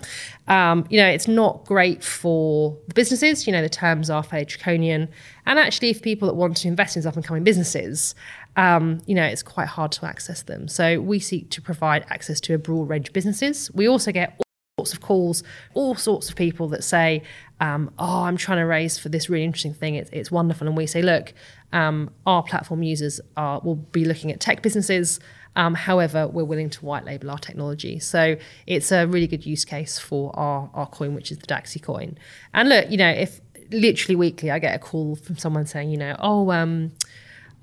Um, 0.48 0.86
you 0.90 1.00
know 1.00 1.08
it's 1.08 1.28
not 1.28 1.66
great 1.66 2.04
for 2.04 2.78
the 2.88 2.94
businesses. 2.94 3.46
You 3.48 3.54
know 3.54 3.62
the 3.62 3.70
terms 3.70 4.10
are 4.10 4.24
fairly 4.24 4.46
draconian. 4.46 5.10
And 5.46 5.60
actually, 5.60 5.90
if 5.90 6.02
people 6.02 6.28
that 6.28 6.36
want 6.36 6.58
to 6.58 6.68
invest 6.68 6.96
in 6.96 7.06
up 7.06 7.16
and 7.16 7.24
coming 7.24 7.44
businesses, 7.44 8.16
um, 8.56 9.02
you 9.06 9.16
know 9.16 9.26
it's 9.26 9.44
quite 9.44 9.68
hard 9.68 9.92
to 9.94 10.06
access 10.06 10.42
them. 10.44 10.68
So 10.68 11.00
we 11.00 11.20
seek 11.20 11.50
to 11.52 11.62
provide 11.62 12.06
access 12.10 12.40
to 12.42 12.54
a 12.54 12.58
broad 12.58 12.90
range 12.90 13.10
of 13.10 13.14
businesses. 13.14 13.72
We 13.74 13.88
also 13.88 14.12
get 14.12 14.40
sorts 14.84 14.94
of 14.94 15.02
calls, 15.02 15.44
all 15.74 15.96
sorts 15.96 16.30
of 16.30 16.36
people 16.36 16.68
that 16.70 16.84
say, 16.84 17.24
um, 17.60 17.92
"Oh, 17.98 18.24
I'm 18.24 18.38
trying 18.38 18.58
to 18.58 18.66
raise 18.66 18.98
for 18.98 19.10
this 19.10 19.30
really 19.30 19.46
interesting 19.46 19.74
thing. 19.74 19.96
It's, 19.96 20.10
it's 20.12 20.32
wonderful." 20.32 20.68
And 20.68 20.76
we 20.76 20.86
say, 20.86 21.02
"Look, 21.02 21.34
um, 21.72 22.10
our 22.26 22.44
platform 22.44 22.84
users 22.84 23.22
are 23.38 23.62
will 23.62 23.76
be 23.76 24.06
looking 24.06 24.32
at 24.32 24.40
tech 24.40 24.62
businesses. 24.62 25.20
Um, 25.56 25.76
however, 25.76 26.28
we're 26.28 26.44
willing 26.44 26.70
to 26.72 26.86
white 26.86 27.06
label 27.06 27.30
our 27.30 27.38
technology. 27.38 28.00
So 28.00 28.38
it's 28.66 28.92
a 28.92 29.06
really 29.06 29.28
good 29.28 29.46
use 29.46 29.66
case 29.66 30.00
for 30.00 30.38
our 30.38 30.70
our 30.74 30.88
coin, 30.88 31.16
which 31.16 31.32
is 31.32 31.38
the 31.38 31.48
Dacxi 31.48 31.82
coin. 31.82 32.18
And 32.54 32.70
look, 32.70 32.90
you 32.90 32.98
know, 32.98 33.10
if 33.10 33.40
literally 33.72 34.16
weekly 34.16 34.52
I 34.52 34.60
get 34.60 34.76
a 34.76 34.80
call 34.80 35.16
from 35.16 35.38
someone 35.38 35.66
saying, 35.66 35.90
you 35.90 35.98
know, 35.98 36.16
oh, 36.20 36.52
um, 36.52 36.92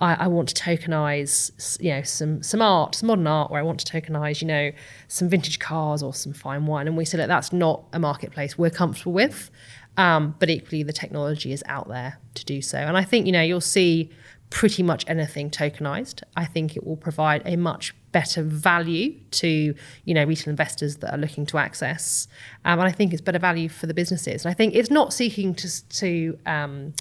I, 0.01 0.15
I 0.15 0.27
want 0.29 0.49
to 0.49 0.63
tokenize, 0.63 1.81
you 1.81 1.91
know, 1.91 2.03
some 2.03 2.43
some 2.43 2.63
art, 2.63 2.95
some 2.95 3.09
modern 3.09 3.27
art, 3.27 3.51
where 3.51 3.61
I 3.61 3.63
want 3.63 3.81
to 3.81 4.01
tokenize, 4.01 4.41
you 4.41 4.49
know, 4.49 4.73
some 5.09 5.29
vintage 5.29 5.59
cars 5.59 6.03
or 6.03 6.15
some 6.15 6.33
fine 6.33 6.67
wine. 6.67 6.87
And 6.87 6.97
we 6.97 7.05
said, 7.05 7.21
look, 7.21 7.29
that's 7.29 7.53
not 7.53 7.85
a 7.93 7.99
marketplace 7.99 8.57
we're 8.57 8.71
comfortable 8.71 9.13
with. 9.13 9.51
Um, 9.97 10.35
but 10.39 10.49
equally, 10.49 10.83
the 10.83 10.93
technology 10.93 11.53
is 11.53 11.63
out 11.67 11.89
there 11.89 12.19
to 12.35 12.45
do 12.45 12.63
so. 12.63 12.79
And 12.79 12.97
I 12.97 13.05
think, 13.05 13.27
you 13.27 13.33
know, 13.33 13.43
you'll 13.43 13.61
see 13.61 14.11
pretty 14.49 14.83
much 14.83 15.05
anything 15.07 15.51
tokenized. 15.51 16.23
I 16.37 16.45
think 16.45 16.77
it 16.77 16.85
will 16.85 16.97
provide 16.97 17.43
a 17.45 17.57
much 17.57 17.95
better 18.11 18.43
value 18.43 19.19
to, 19.31 19.75
you 20.05 20.15
know, 20.15 20.25
retail 20.25 20.51
investors 20.51 20.97
that 20.97 21.15
are 21.15 21.19
looking 21.19 21.47
to 21.47 21.59
access. 21.59 22.27
Um, 22.65 22.81
and 22.81 22.89
I 22.89 22.93
think 22.93 23.13
it's 23.13 23.23
better 23.23 23.39
value 23.39 23.69
for 23.69 23.87
the 23.87 23.95
businesses. 23.95 24.45
And 24.45 24.51
I 24.51 24.55
think 24.55 24.75
it's 24.75 24.91
not 24.91 25.13
seeking 25.13 25.55
to, 25.55 25.89
to, 25.89 26.39
um, 26.47 26.95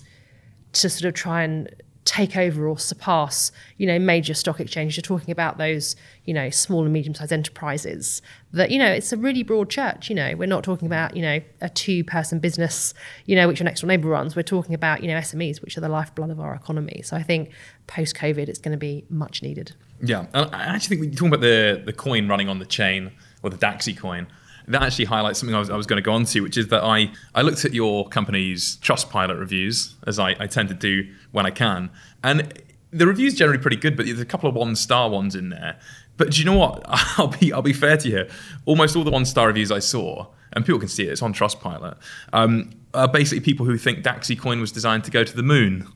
to 0.74 0.90
sort 0.90 1.06
of 1.06 1.16
try 1.16 1.44
and 1.44 1.74
take 2.10 2.36
over 2.36 2.68
or 2.68 2.80
surpass, 2.80 3.52
you 3.78 3.86
know, 3.86 4.00
major 4.00 4.34
stock 4.34 4.60
exchanges. 4.60 4.98
You're 4.98 5.04
talking 5.04 5.32
about 5.32 5.60
those, 5.60 5.96
you 6.26 6.34
know, 6.34 6.50
small 6.50 6.84
and 6.84 6.92
medium 6.92 7.14
sized 7.14 7.32
enterprises 7.32 8.24
that, 8.52 8.72
you 8.72 8.80
know, 8.80 8.92
it's 8.92 9.14
a 9.14 9.18
really 9.18 9.44
broad 9.44 9.70
church. 9.70 10.10
You 10.10 10.16
know, 10.16 10.34
we're 10.36 10.48
not 10.48 10.64
talking 10.64 10.88
about, 10.88 11.16
you 11.16 11.22
know, 11.22 11.40
a 11.62 11.70
two 11.70 12.04
person 12.04 12.40
business, 12.40 12.96
you 13.28 13.36
know, 13.36 13.48
which 13.48 13.60
your 13.60 13.66
next 13.66 13.82
door 13.82 13.90
neighbor 13.90 14.08
runs. 14.08 14.36
We're 14.36 14.42
talking 14.42 14.74
about, 14.74 15.04
you 15.04 15.08
know, 15.08 15.20
SMEs, 15.20 15.62
which 15.62 15.78
are 15.78 15.82
the 15.82 15.90
lifeblood 15.90 16.32
of 16.32 16.40
our 16.40 16.56
economy. 16.56 17.04
So 17.04 17.16
I 17.16 17.22
think 17.22 17.52
post 17.86 18.16
COVID, 18.16 18.50
it's 18.50 18.60
going 18.60 18.72
to 18.72 18.80
be 18.80 19.06
much 19.12 19.44
needed. 19.44 19.74
Yeah. 20.02 20.26
I 20.34 20.64
actually 20.64 20.96
think 20.96 21.02
when 21.02 21.12
you 21.12 21.16
talk 21.16 21.28
about 21.28 21.42
the, 21.42 21.80
the 21.86 21.94
coin 21.94 22.28
running 22.28 22.50
on 22.50 22.58
the 22.58 22.66
chain 22.66 23.12
or 23.44 23.52
the 23.52 23.58
Dacxi 23.58 23.96
coin, 23.96 24.26
that 24.70 24.84
actually 24.84 25.06
highlights 25.06 25.40
something 25.40 25.56
I 25.56 25.60
was, 25.60 25.70
I 25.70 25.76
was, 25.76 25.88
going 25.88 26.02
to 26.02 26.06
go 26.06 26.14
on 26.14 26.26
to, 26.26 26.42
which 26.42 26.58
is 26.58 26.68
that 26.68 26.84
I, 26.84 27.12
I 27.34 27.42
looked 27.42 27.66
at 27.66 27.74
your 27.74 28.08
company's 28.08 28.78
Trustpilot 28.78 29.40
reviews, 29.40 29.96
as 30.06 30.20
I, 30.20 30.36
I 30.40 30.48
tend 30.48 30.70
to 30.70 30.76
do 30.76 31.12
when 31.32 31.46
I 31.46 31.52
can. 31.52 31.90
And 32.24 32.54
the 32.92 33.08
reviews 33.08 33.34
generally 33.34 33.60
pretty 33.60 33.78
good, 33.78 33.98
but 33.98 34.06
there's 34.06 34.20
a 34.20 34.26
couple 34.26 34.48
of 34.48 34.56
one 34.56 34.76
star 34.76 35.10
ones 35.10 35.36
in 35.36 35.50
there. 35.50 35.80
But 36.18 36.32
do 36.32 36.40
you 36.40 36.46
know 36.46 36.58
what? 36.58 36.84
I'll 37.18 37.28
be 37.28 37.52
I'll 37.52 37.62
be 37.62 37.74
fair 37.74 37.98
to 37.98 38.10
you. 38.10 38.28
Almost 38.66 38.96
all 38.96 39.04
the 39.04 39.12
one 39.12 39.26
star 39.26 39.48
reviews 39.48 39.72
I 39.72 39.80
saw, 39.80 40.28
and 40.54 40.66
people 40.66 40.80
can 40.80 40.90
see 40.90 41.04
it. 41.04 41.12
It's 41.12 41.22
on 41.22 41.34
Trustpilot. 41.34 41.98
Um, 42.34 42.72
are 42.94 43.08
basically 43.08 43.42
people 43.42 43.66
who 43.66 43.78
think 43.78 44.04
Dacxi 44.04 44.40
Coin 44.40 44.60
was 44.60 44.72
designed 44.72 45.04
to 45.06 45.12
go 45.12 45.24
to 45.24 45.36
the 45.36 45.44
moon. 45.44 45.88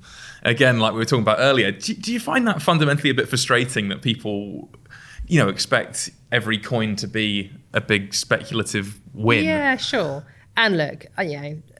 Again, 0.43 0.79
like 0.79 0.93
we 0.93 0.99
were 0.99 1.05
talking 1.05 1.23
about 1.23 1.39
earlier. 1.39 1.71
Do, 1.71 1.93
do 1.93 2.11
you 2.11 2.19
find 2.19 2.47
that 2.47 2.61
fundamentally 2.61 3.09
a 3.09 3.13
bit 3.13 3.29
frustrating 3.29 3.87
that 3.89 4.01
people, 4.01 4.69
you 5.27 5.39
know, 5.39 5.49
expect 5.49 6.09
every 6.31 6.57
coin 6.57 6.95
to 6.97 7.07
be 7.07 7.51
a 7.73 7.81
big 7.81 8.13
speculative 8.13 8.99
win? 9.13 9.45
Yeah, 9.45 9.77
sure. 9.77 10.25
And 10.55 10.77
look, 10.77 11.05
uh, 11.17 11.23
you 11.23 11.41
know. 11.41 11.61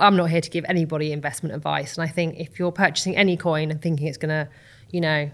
I'm 0.00 0.16
not 0.16 0.28
here 0.28 0.40
to 0.40 0.50
give 0.50 0.64
anybody 0.68 1.12
investment 1.12 1.54
advice. 1.54 1.96
And 1.96 2.02
I 2.02 2.10
think 2.10 2.34
if 2.36 2.58
you're 2.58 2.72
purchasing 2.72 3.16
any 3.16 3.36
coin 3.36 3.70
and 3.70 3.80
thinking 3.80 4.08
it's 4.08 4.18
going 4.18 4.30
to, 4.30 4.50
you 4.90 5.00
know, 5.00 5.30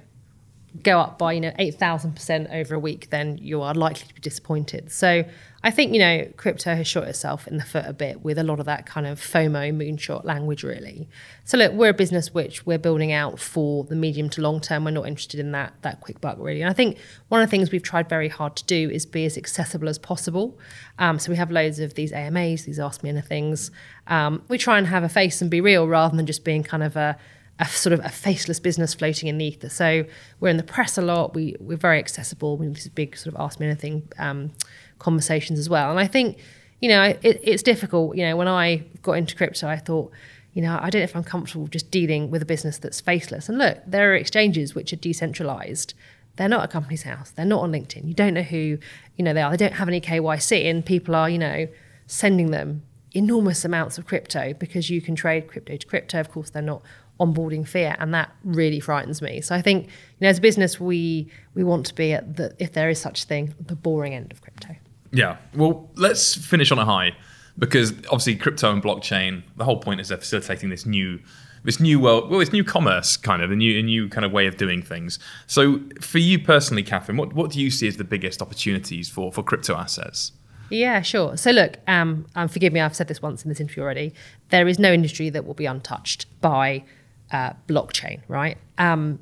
go 0.83 0.99
up 0.99 1.19
by 1.19 1.33
you 1.33 1.41
know 1.41 1.53
8000% 1.59 2.53
over 2.53 2.75
a 2.75 2.79
week 2.79 3.11
then 3.11 3.39
you 3.39 3.63
are 3.63 3.75
likely 3.75 4.09
to 4.09 4.15
be 4.15 4.21
disappointed. 4.21 4.91
So 4.91 5.25
i 5.63 5.71
think 5.71 5.95
you 5.95 5.99
know 5.99 6.31
crypto 6.37 6.75
has 6.75 6.87
shot 6.87 7.05
itself 7.05 7.49
in 7.49 7.57
the 7.57 7.65
foot 7.65 7.87
a 7.87 7.93
bit 7.95 8.23
with 8.23 8.37
a 8.37 8.43
lot 8.43 8.61
of 8.61 8.67
that 8.67 8.85
kind 8.85 9.07
of 9.07 9.19
fomo 9.19 9.73
moonshot 9.73 10.25
language 10.25 10.65
really. 10.65 11.09
So 11.45 11.59
look 11.59 11.73
we're 11.73 11.91
a 11.91 11.95
business 11.95 12.35
which 12.35 12.67
we're 12.67 12.79
building 12.79 13.13
out 13.13 13.39
for 13.39 13.85
the 13.85 13.95
medium 13.95 14.29
to 14.31 14.41
long 14.41 14.61
term. 14.61 14.85
We're 14.85 14.91
not 14.91 15.07
interested 15.07 15.39
in 15.39 15.53
that 15.53 15.75
that 15.83 16.01
quick 16.01 16.21
buck 16.21 16.39
really. 16.41 16.61
And 16.61 16.71
i 16.71 16.75
think 16.75 16.99
one 17.29 17.41
of 17.41 17.47
the 17.47 17.51
things 17.51 17.71
we've 17.71 17.83
tried 17.83 18.09
very 18.09 18.29
hard 18.29 18.57
to 18.57 18.65
do 18.65 18.91
is 18.91 19.07
be 19.07 19.25
as 19.25 19.39
accessible 19.39 19.89
as 19.89 19.99
possible. 19.99 20.59
Um, 20.99 21.19
so 21.19 21.31
we 21.31 21.37
have 21.37 21.51
loads 21.51 21.79
of 21.79 21.95
these 21.95 22.13
amas 22.13 22.65
these 22.65 22.81
ask 22.81 23.03
me 23.05 23.11
anythings. 23.11 23.71
Um, 24.09 24.43
we 24.49 24.59
try 24.59 24.79
and 24.79 24.89
have 24.89 25.05
a 25.05 25.09
face 25.09 25.41
and 25.41 25.51
be 25.51 25.61
real 25.61 25.87
rather 25.87 26.17
than 26.17 26.27
just 26.27 26.45
being 26.45 26.65
kind 26.65 26.83
of 26.83 26.97
a 26.97 27.17
a 27.59 27.67
sort 27.67 27.93
of 27.93 28.05
a 28.05 28.09
faceless 28.09 28.59
business 28.59 28.95
floating 28.95 29.29
in 29.29 29.39
the 29.39 29.45
ether. 29.45 29.69
So 29.69 30.05
we're 30.41 30.49
in 30.49 30.57
the 30.57 30.65
press 30.65 30.99
a 30.99 31.03
lot. 31.03 31.35
We 31.35 31.57
we're 31.61 31.77
very 31.77 31.99
accessible. 31.99 32.57
We 32.57 32.67
have 32.67 32.75
these 32.75 32.89
big 32.89 33.17
sort 33.17 33.35
of 33.35 33.41
ask 33.41 33.61
me 33.61 33.67
anything 33.67 34.09
um, 34.19 34.53
conversations 34.99 35.59
as 35.59 35.69
well. 35.69 35.91
And 35.91 36.01
I 36.01 36.07
think 36.07 36.39
you 36.81 36.89
know 36.89 37.03
it, 37.03 37.41
it's 37.43 37.63
difficult. 37.63 38.17
You 38.17 38.25
know 38.27 38.37
when 38.37 38.49
I 38.49 38.85
got 39.03 39.13
into 39.13 39.37
crypto, 39.37 39.69
I 39.69 39.77
thought. 39.77 40.13
You 40.53 40.63
know, 40.63 40.79
I 40.81 40.89
don't 40.89 41.01
know 41.01 41.05
if 41.05 41.17
I'm 41.17 41.25
comfortable 41.25 41.67
just 41.67 41.91
dealing 41.91 42.31
with 42.31 42.41
a 42.41 42.45
business 42.45 42.79
that's 42.79 43.01
faceless. 43.01 43.49
And 43.49 43.59
look, 43.59 43.79
there 43.89 44.13
are 44.13 44.15
exchanges 44.15 44.73
which 44.73 44.93
are 44.93 44.97
decentralized. 44.97 45.95
They're 46.37 46.49
not 46.49 46.65
a 46.65 46.69
Companies 46.69 47.03
House. 47.03 47.33
They're 47.33 47.45
not 47.45 47.63
on 47.63 47.73
LinkedIn. 47.73 48.07
You 48.07 48.15
don't 48.15 48.35
know 48.35 48.43
who, 48.43 48.79
you 49.17 49.25
know, 49.25 49.35
they 49.35 49.43
are. 49.43 49.51
They 49.51 49.57
don't 49.57 49.73
have 49.73 49.89
any 49.89 50.01
KYC, 50.01 50.71
and 50.71 50.87
people 50.87 51.17
are, 51.17 51.29
you 51.29 51.39
know, 51.39 51.67
sending 52.07 52.53
them 52.53 52.85
enormous 53.15 53.65
amounts 53.65 53.99
of 53.99 54.07
crypto 54.07 54.53
because 54.55 54.91
you 54.91 55.01
can 55.01 55.15
trade 55.15 55.49
crypto 55.49 55.77
to 55.77 55.87
crypto. 55.89 56.21
Of 56.21 56.31
course, 56.31 56.51
they're 56.51 56.63
not 56.63 56.83
onboarding 57.21 57.67
fear 57.67 57.97
and 57.99 58.13
that 58.13 58.31
really 58.43 58.81
frightens 58.81 59.23
me. 59.23 59.41
So 59.41 59.55
I 59.55 59.63
think, 59.63 59.87
you 59.87 59.91
know, 60.23 60.29
as 60.29 60.39
a 60.39 60.41
business, 60.41 60.81
we 60.81 61.31
we 61.55 61.63
want 61.63 61.87
to 61.87 61.95
be 61.95 62.13
at 62.13 62.37
the, 62.37 62.55
if 62.59 62.73
there 62.73 62.91
is 62.91 63.01
such 63.01 63.25
a 63.25 63.27
thing, 63.27 63.55
the 63.61 63.77
boring 63.77 64.15
end 64.15 64.33
of 64.33 64.43
crypto. 64.43 64.77
Yeah. 65.13 65.37
Well, 65.55 65.91
let's 65.95 66.35
finish 66.35 66.73
on 66.73 66.79
a 66.79 66.85
high 66.85 67.17
because 67.59 67.93
obviously 68.07 68.37
crypto 68.37 68.73
and 68.73 68.83
blockchain. 68.83 69.43
The 69.57 69.65
whole 69.65 69.79
point 69.79 70.01
is 70.01 70.09
they're 70.09 70.19
facilitating 70.19 70.71
this 70.71 70.87
new 70.87 71.21
this 71.65 71.81
new 71.81 71.99
world, 71.99 72.31
well, 72.31 72.41
it's 72.41 72.53
new 72.53 72.63
commerce 72.63 73.17
kind 73.17 73.43
of 73.43 73.51
a 73.51 73.57
new 73.57 73.79
a 73.79 73.83
new 73.83 74.09
kind 74.09 74.25
of 74.25 74.33
way 74.33 74.47
of 74.47 74.57
doing 74.57 74.83
things. 74.83 75.19
So 75.47 75.81
for 76.01 76.19
you 76.19 76.39
personally, 76.39 76.83
Catherine, 76.83 77.17
what 77.17 77.33
what 77.33 77.51
do 77.51 77.61
you 77.61 77.71
see 77.71 77.89
as 77.89 77.97
the 77.97 78.05
biggest 78.05 78.43
opportunities 78.43 79.09
for 79.09 79.33
for 79.33 79.43
crypto 79.43 79.75
assets? 79.75 80.33
Yeah, 80.71 81.03
sure. 81.03 81.37
So 81.37 81.51
look, 81.51 81.77
um, 81.87 82.27
um, 82.35 82.49
forgive 82.49 82.73
me, 82.73 82.81
I've 82.81 82.97
said 82.97 83.09
this 83.09 83.21
once 83.21 83.45
in 83.45 83.49
this 83.49 83.61
interview 83.61 83.83
already. 83.83 84.15
There 84.49 84.67
is 84.67 84.79
no 84.79 84.93
industry 84.93 85.29
that 85.31 85.45
will 85.45 85.55
be 85.55 85.67
untouched 85.67 86.27
by 86.41 86.85
uh, 87.31 87.53
blockchain, 87.69 88.21
right? 88.29 88.59
Um, 88.79 89.19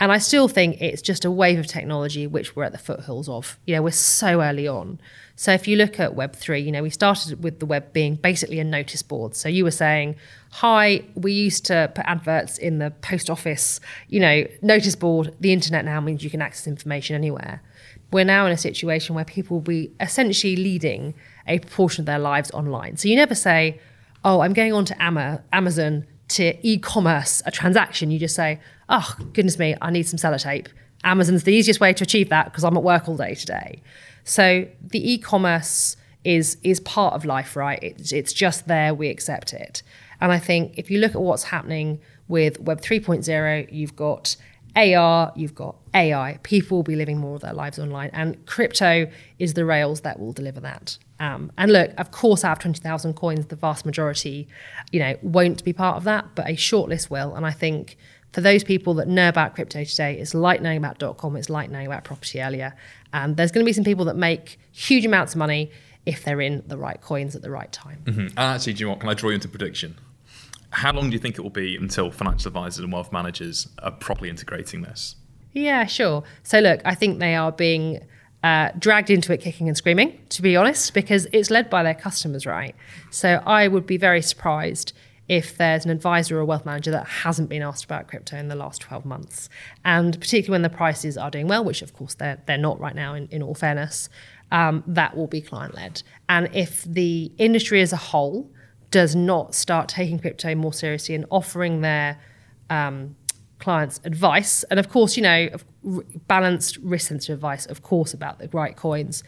and 0.00 0.10
I 0.10 0.18
still 0.18 0.48
think 0.48 0.80
it's 0.80 1.00
just 1.00 1.24
a 1.24 1.30
wave 1.30 1.58
of 1.58 1.66
technology 1.66 2.26
which 2.26 2.56
we're 2.56 2.64
at 2.64 2.72
the 2.72 2.78
foothills 2.78 3.28
of. 3.28 3.58
You 3.64 3.76
know, 3.76 3.82
we're 3.82 3.92
so 3.92 4.42
early 4.42 4.66
on. 4.66 4.98
So 5.36 5.52
if 5.52 5.68
you 5.68 5.76
look 5.76 6.00
at 6.00 6.12
Web3, 6.12 6.64
you 6.64 6.72
know, 6.72 6.82
we 6.82 6.90
started 6.90 7.42
with 7.42 7.60
the 7.60 7.66
web 7.66 7.92
being 7.92 8.16
basically 8.16 8.58
a 8.58 8.64
notice 8.64 9.02
board. 9.02 9.36
So 9.36 9.48
you 9.48 9.62
were 9.62 9.70
saying, 9.70 10.16
hi, 10.50 11.04
we 11.14 11.32
used 11.32 11.64
to 11.66 11.92
put 11.94 12.04
adverts 12.06 12.58
in 12.58 12.78
the 12.78 12.90
post 12.90 13.30
office, 13.30 13.80
you 14.08 14.18
know, 14.18 14.46
notice 14.62 14.96
board. 14.96 15.34
The 15.38 15.52
internet 15.52 15.84
now 15.84 16.00
means 16.00 16.24
you 16.24 16.30
can 16.30 16.42
access 16.42 16.66
information 16.66 17.14
anywhere. 17.14 17.62
We're 18.10 18.24
now 18.24 18.46
in 18.46 18.52
a 18.52 18.58
situation 18.58 19.14
where 19.14 19.24
people 19.24 19.56
will 19.56 19.62
be 19.62 19.92
essentially 20.00 20.56
leading 20.56 21.14
a 21.46 21.60
proportion 21.60 22.02
of 22.02 22.06
their 22.06 22.18
lives 22.18 22.50
online. 22.50 22.96
So 22.96 23.08
you 23.08 23.16
never 23.16 23.34
say, 23.34 23.80
oh, 24.24 24.40
I'm 24.40 24.52
going 24.52 24.72
on 24.72 24.84
to 24.86 25.02
Amazon 25.52 26.06
to 26.28 26.56
e-commerce 26.66 27.42
a 27.46 27.50
transaction, 27.50 28.10
you 28.10 28.18
just 28.18 28.34
say, 28.34 28.60
"Oh 28.88 29.14
goodness 29.32 29.58
me, 29.58 29.76
I 29.80 29.90
need 29.90 30.04
some 30.08 30.18
sellotape." 30.18 30.68
Amazon's 31.04 31.44
the 31.44 31.52
easiest 31.52 31.80
way 31.80 31.92
to 31.92 32.02
achieve 32.02 32.30
that 32.30 32.46
because 32.46 32.64
I'm 32.64 32.76
at 32.76 32.82
work 32.82 33.08
all 33.08 33.16
day 33.16 33.34
today. 33.34 33.82
So 34.24 34.66
the 34.80 35.12
e-commerce 35.12 35.96
is 36.24 36.56
is 36.62 36.80
part 36.80 37.14
of 37.14 37.24
life, 37.24 37.54
right? 37.54 37.78
It's, 37.82 38.12
it's 38.12 38.32
just 38.32 38.66
there. 38.66 38.94
We 38.94 39.08
accept 39.08 39.52
it. 39.52 39.82
And 40.20 40.32
I 40.32 40.38
think 40.38 40.78
if 40.78 40.90
you 40.90 40.98
look 40.98 41.14
at 41.14 41.20
what's 41.20 41.44
happening 41.44 42.00
with 42.28 42.58
Web 42.60 42.80
3.0, 42.80 43.70
you've 43.70 43.94
got 43.94 44.36
AR, 44.74 45.32
you've 45.36 45.54
got 45.54 45.76
AI. 45.92 46.38
People 46.42 46.78
will 46.78 46.82
be 46.82 46.96
living 46.96 47.18
more 47.18 47.36
of 47.36 47.42
their 47.42 47.52
lives 47.52 47.78
online, 47.78 48.10
and 48.12 48.44
crypto 48.46 49.10
is 49.38 49.54
the 49.54 49.64
rails 49.64 50.00
that 50.00 50.18
will 50.18 50.32
deliver 50.32 50.60
that. 50.60 50.98
Um, 51.20 51.52
and 51.56 51.72
look, 51.72 51.92
of 51.98 52.10
course, 52.10 52.44
I 52.44 52.48
have 52.48 52.58
20,000 52.58 53.14
coins, 53.14 53.46
the 53.46 53.56
vast 53.56 53.86
majority, 53.86 54.48
you 54.90 55.00
know, 55.00 55.16
won't 55.22 55.62
be 55.64 55.72
part 55.72 55.96
of 55.96 56.04
that, 56.04 56.26
but 56.34 56.46
a 56.46 56.54
shortlist 56.54 57.10
will. 57.10 57.34
And 57.34 57.46
I 57.46 57.52
think 57.52 57.96
for 58.32 58.40
those 58.40 58.64
people 58.64 58.94
that 58.94 59.06
know 59.06 59.28
about 59.28 59.54
crypto 59.54 59.84
today, 59.84 60.18
it's 60.18 60.34
like 60.34 60.60
knowing 60.60 60.78
about 60.78 61.16
.com, 61.16 61.36
it's 61.36 61.48
like 61.48 61.70
knowing 61.70 61.86
about 61.86 62.02
property 62.02 62.42
earlier. 62.42 62.74
And 63.12 63.36
there's 63.36 63.52
going 63.52 63.64
to 63.64 63.68
be 63.68 63.72
some 63.72 63.84
people 63.84 64.04
that 64.06 64.16
make 64.16 64.58
huge 64.72 65.06
amounts 65.06 65.34
of 65.34 65.38
money 65.38 65.70
if 66.04 66.24
they're 66.24 66.40
in 66.40 66.62
the 66.66 66.76
right 66.76 67.00
coins 67.00 67.36
at 67.36 67.42
the 67.42 67.50
right 67.50 67.70
time. 67.70 68.02
Mm-hmm. 68.04 68.20
And 68.20 68.38
actually, 68.38 68.72
do 68.72 68.80
you 68.80 68.86
know 68.86 68.90
what? 68.90 69.00
Can 69.00 69.08
I 69.08 69.14
draw 69.14 69.30
you 69.30 69.36
into 69.36 69.48
prediction? 69.48 69.96
How 70.70 70.92
long 70.92 71.10
do 71.10 71.12
you 71.12 71.20
think 71.20 71.38
it 71.38 71.42
will 71.42 71.50
be 71.50 71.76
until 71.76 72.10
financial 72.10 72.48
advisors 72.48 72.80
and 72.82 72.92
wealth 72.92 73.12
managers 73.12 73.68
are 73.78 73.92
properly 73.92 74.28
integrating 74.28 74.82
this? 74.82 75.14
Yeah, 75.52 75.86
sure. 75.86 76.24
So 76.42 76.58
look, 76.58 76.80
I 76.84 76.96
think 76.96 77.20
they 77.20 77.36
are 77.36 77.52
being 77.52 78.04
uh, 78.44 78.68
dragged 78.78 79.08
into 79.08 79.32
it 79.32 79.40
kicking 79.40 79.68
and 79.68 79.76
screaming, 79.76 80.20
to 80.28 80.42
be 80.42 80.54
honest, 80.54 80.92
because 80.92 81.26
it's 81.32 81.50
led 81.50 81.70
by 81.70 81.82
their 81.82 81.94
customers, 81.94 82.44
right? 82.44 82.76
So 83.10 83.42
I 83.46 83.68
would 83.68 83.86
be 83.86 83.96
very 83.96 84.20
surprised 84.20 84.92
if 85.30 85.56
there's 85.56 85.86
an 85.86 85.90
advisor 85.90 86.38
or 86.38 86.44
wealth 86.44 86.66
manager 86.66 86.90
that 86.90 87.06
hasn't 87.06 87.48
been 87.48 87.62
asked 87.62 87.86
about 87.86 88.06
crypto 88.06 88.36
in 88.36 88.48
the 88.48 88.54
last 88.54 88.82
12 88.82 89.06
months. 89.06 89.48
And 89.82 90.20
particularly 90.20 90.50
when 90.50 90.70
the 90.70 90.76
prices 90.76 91.16
are 91.16 91.30
doing 91.30 91.48
well, 91.48 91.64
which 91.64 91.80
of 91.80 91.94
course 91.94 92.12
they're, 92.12 92.38
they're 92.44 92.58
not 92.58 92.78
right 92.78 92.94
now, 92.94 93.14
in, 93.14 93.28
in 93.28 93.42
all 93.42 93.54
fairness, 93.54 94.10
um, 94.52 94.84
that 94.86 95.16
will 95.16 95.26
be 95.26 95.40
client 95.40 95.74
led. 95.74 96.02
And 96.28 96.50
if 96.52 96.84
the 96.84 97.32
industry 97.38 97.80
as 97.80 97.94
a 97.94 97.96
whole 97.96 98.50
does 98.90 99.16
not 99.16 99.54
start 99.54 99.88
taking 99.88 100.18
crypto 100.18 100.54
more 100.54 100.74
seriously 100.74 101.14
and 101.14 101.24
offering 101.30 101.80
their 101.80 102.20
um, 102.68 103.16
clients 103.58 104.00
advice, 104.04 104.62
and 104.64 104.80
of 104.80 104.88
course, 104.88 105.16
you 105.16 105.22
know, 105.22 105.48
balanced 106.28 106.76
risk 106.78 107.08
sensitive 107.08 107.34
advice, 107.34 107.66
of 107.66 107.82
course, 107.82 108.12
about 108.14 108.38
the 108.38 108.48
right 108.52 108.76
coins. 108.76 109.22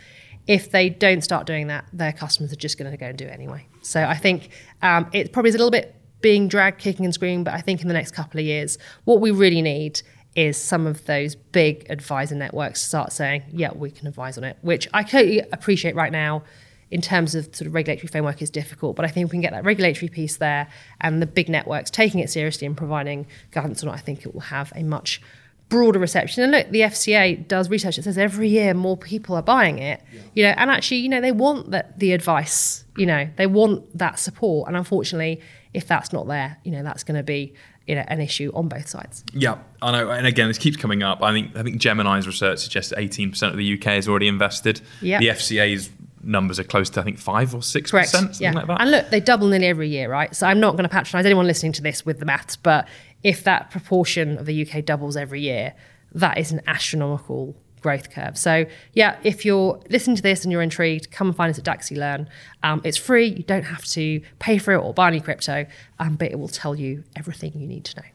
If 0.47 0.71
they 0.71 0.89
don't 0.89 1.23
start 1.23 1.47
doing 1.47 1.67
that, 1.69 1.87
their 1.93 2.13
customers 2.13 2.53
are 2.53 2.57
just 2.57 2.79
going 2.79 2.91
to 2.91 2.97
go 2.97 3.07
and 3.07 3.19
do 3.19 3.25
it 3.25 3.33
anyway. 3.33 3.67
So 3.83 4.05
I 4.05 4.17
think 4.17 4.51
um, 4.83 5.09
it 5.13 5.33
probably 5.33 5.49
is 5.49 5.55
a 5.55 5.59
little 5.59 5.73
bit 5.73 5.97
being 6.21 6.49
dragged, 6.49 6.81
kicking 6.81 7.05
and 7.05 7.13
screaming, 7.13 7.45
but 7.45 7.55
I 7.55 7.61
think 7.61 7.83
in 7.83 7.89
the 7.89 7.95
next 7.95 8.13
couple 8.13 8.41
of 8.41 8.47
years, 8.47 8.79
what 9.05 9.21
we 9.21 9.31
really 9.31 9.63
need 9.63 10.03
is 10.35 10.57
some 10.57 10.87
of 10.87 11.05
those 11.07 11.35
big 11.35 11.87
advisor 11.91 12.35
networks 12.35 12.83
start 12.83 13.13
saying, 13.13 13.43
yeah, 13.53 13.73
we 13.75 13.91
can 13.91 14.07
advise 14.07 14.37
on 14.37 14.45
it, 14.45 14.57
which 14.61 14.87
I 14.93 15.03
totally 15.03 15.41
appreciate 15.53 15.95
right 15.95 16.13
now 16.13 16.43
in 16.91 17.01
terms 17.01 17.35
of 17.35 17.45
sort 17.47 17.67
of 17.67 17.75
regulatory 17.75 18.09
framework 18.09 18.41
is 18.41 18.51
difficult. 18.51 18.97
But 18.97 19.05
I 19.05 19.09
think 19.09 19.27
we 19.27 19.31
can 19.33 19.41
get 19.41 19.53
that 19.53 19.65
regulatory 19.65 20.09
piece 20.09 20.37
there 20.37 20.69
and 21.01 21.21
the 21.21 21.27
big 21.27 21.49
networks 21.49 21.91
taking 21.91 22.21
it 22.21 22.31
seriously 22.31 22.67
and 22.67 22.77
providing 22.77 23.27
guidance 23.51 23.83
on 23.83 23.89
it, 23.89 23.93
I 23.93 23.99
think 23.99 24.25
it 24.25 24.33
will 24.33 24.43
have 24.43 24.73
a 24.77 24.83
much 24.83 25.21
broader 25.69 25.99
reception. 25.99 26.45
And 26.45 26.53
look, 26.53 26.71
the 26.71 26.83
FCA 26.83 27.49
does 27.49 27.69
research 27.69 27.97
that 27.97 28.05
says 28.05 28.19
every 28.19 28.49
year 28.49 28.73
more 28.73 28.97
people 28.97 29.35
are 29.35 29.43
buying 29.43 29.79
it, 29.79 30.01
yeah. 30.13 30.21
you 30.35 30.43
know, 30.45 30.51
and 30.51 30.71
actually, 30.71 30.99
you 30.99 31.09
know, 31.09 31.21
they 31.21 31.33
want 31.33 31.73
that 31.73 31.99
the 31.99 32.13
advice, 32.13 32.85
you 32.97 33.07
know, 33.07 33.29
they 33.37 33.47
want 33.47 33.99
that 33.99 34.19
support. 34.19 34.69
And 34.69 34.77
unfortunately, 34.77 35.41
if 35.75 35.89
that's 35.89 36.13
not 36.13 36.29
there, 36.29 36.59
you 36.63 36.71
know, 36.71 36.85
that's 36.85 37.03
going 37.03 37.17
to 37.17 37.25
be 37.25 37.55
you 37.87 37.95
know, 37.95 38.05
an 38.09 38.21
issue 38.21 38.51
on 38.53 38.69
both 38.69 38.89
sides. 38.89 39.25
Yeah, 39.33 39.59
I 39.81 39.93
know. 39.93 40.11
And 40.11 40.27
again, 40.27 40.49
this 40.49 40.59
keeps 40.59 40.77
coming 40.77 41.05
up. 41.05 41.23
I 41.23 41.33
think 41.33 41.57
I 41.57 41.63
think 41.63 41.81
Gemini's 41.81 42.27
research 42.27 42.59
suggests 42.59 42.93
18% 42.93 43.51
of 43.51 43.57
the 43.57 43.79
UK 43.79 43.99
is 43.99 44.09
already 44.09 44.27
invested. 44.27 44.81
Yeah. 45.01 45.21
The 45.21 45.29
FCA's 45.29 45.91
numbers 46.27 46.59
are 46.59 46.65
close 46.65 46.91
to 46.91 47.01
I 47.01 47.05
think 47.05 47.19
five 47.19 47.55
or 47.55 47.63
six 47.63 47.91
percent, 47.91 48.09
something 48.09 48.43
yeah. 48.43 48.53
like 48.53 48.67
that. 48.67 48.81
And 48.81 48.91
look, 48.91 49.11
they 49.11 49.21
double 49.21 49.49
nearly 49.49 49.67
every 49.67 49.89
year, 49.89 50.11
right? 50.11 50.35
So 50.35 50.47
I'm 50.47 50.61
not 50.61 50.73
going 50.73 50.85
to 50.85 50.89
patronise 50.89 51.25
anyone 51.25 51.47
listening 51.47 51.73
to 51.73 51.83
this 51.83 52.05
with 52.05 52.19
the 52.19 52.27
maths, 52.27 52.57
but 52.57 52.89
if 53.23 53.45
that 53.45 53.71
proportion 53.71 54.39
of 54.39 54.47
the 54.47 54.67
UK 54.67 54.85
doubles 54.85 55.17
every 55.17 55.41
year, 55.41 55.75
that 56.13 56.39
is 56.39 56.53
an 56.53 56.61
astronomical 56.67 57.57
growth 57.81 58.11
curve. 58.11 58.37
So 58.37 58.67
yeah, 58.95 59.17
if 59.23 59.45
you're 59.45 59.81
listening 59.91 60.17
to 60.17 60.23
this 60.23 60.45
and 60.45 60.51
you're 60.51 60.63
intrigued, 60.63 61.11
come 61.13 61.29
and 61.29 61.37
find 61.37 61.51
us 61.51 61.59
at 61.59 61.65
Dacxi 61.65 61.97
Learn. 61.97 62.29
Um, 62.63 62.81
it's 62.85 62.97
free. 62.97 63.27
You 63.27 63.45
don't 63.45 63.65
have 63.65 63.85
to 63.87 64.21
pay 64.39 64.59
for 64.59 64.73
it 64.73 64.79
or 64.79 64.93
buy 64.93 65.09
any 65.09 65.21
crypto, 65.21 65.67
um, 65.99 66.17
but 66.17 66.31
it 66.31 66.39
will 66.39 66.49
tell 66.49 66.75
you 66.75 67.05
everything 67.15 67.53
you 67.55 67.67
need 67.67 67.85
to 67.85 68.01
know. 68.01 68.07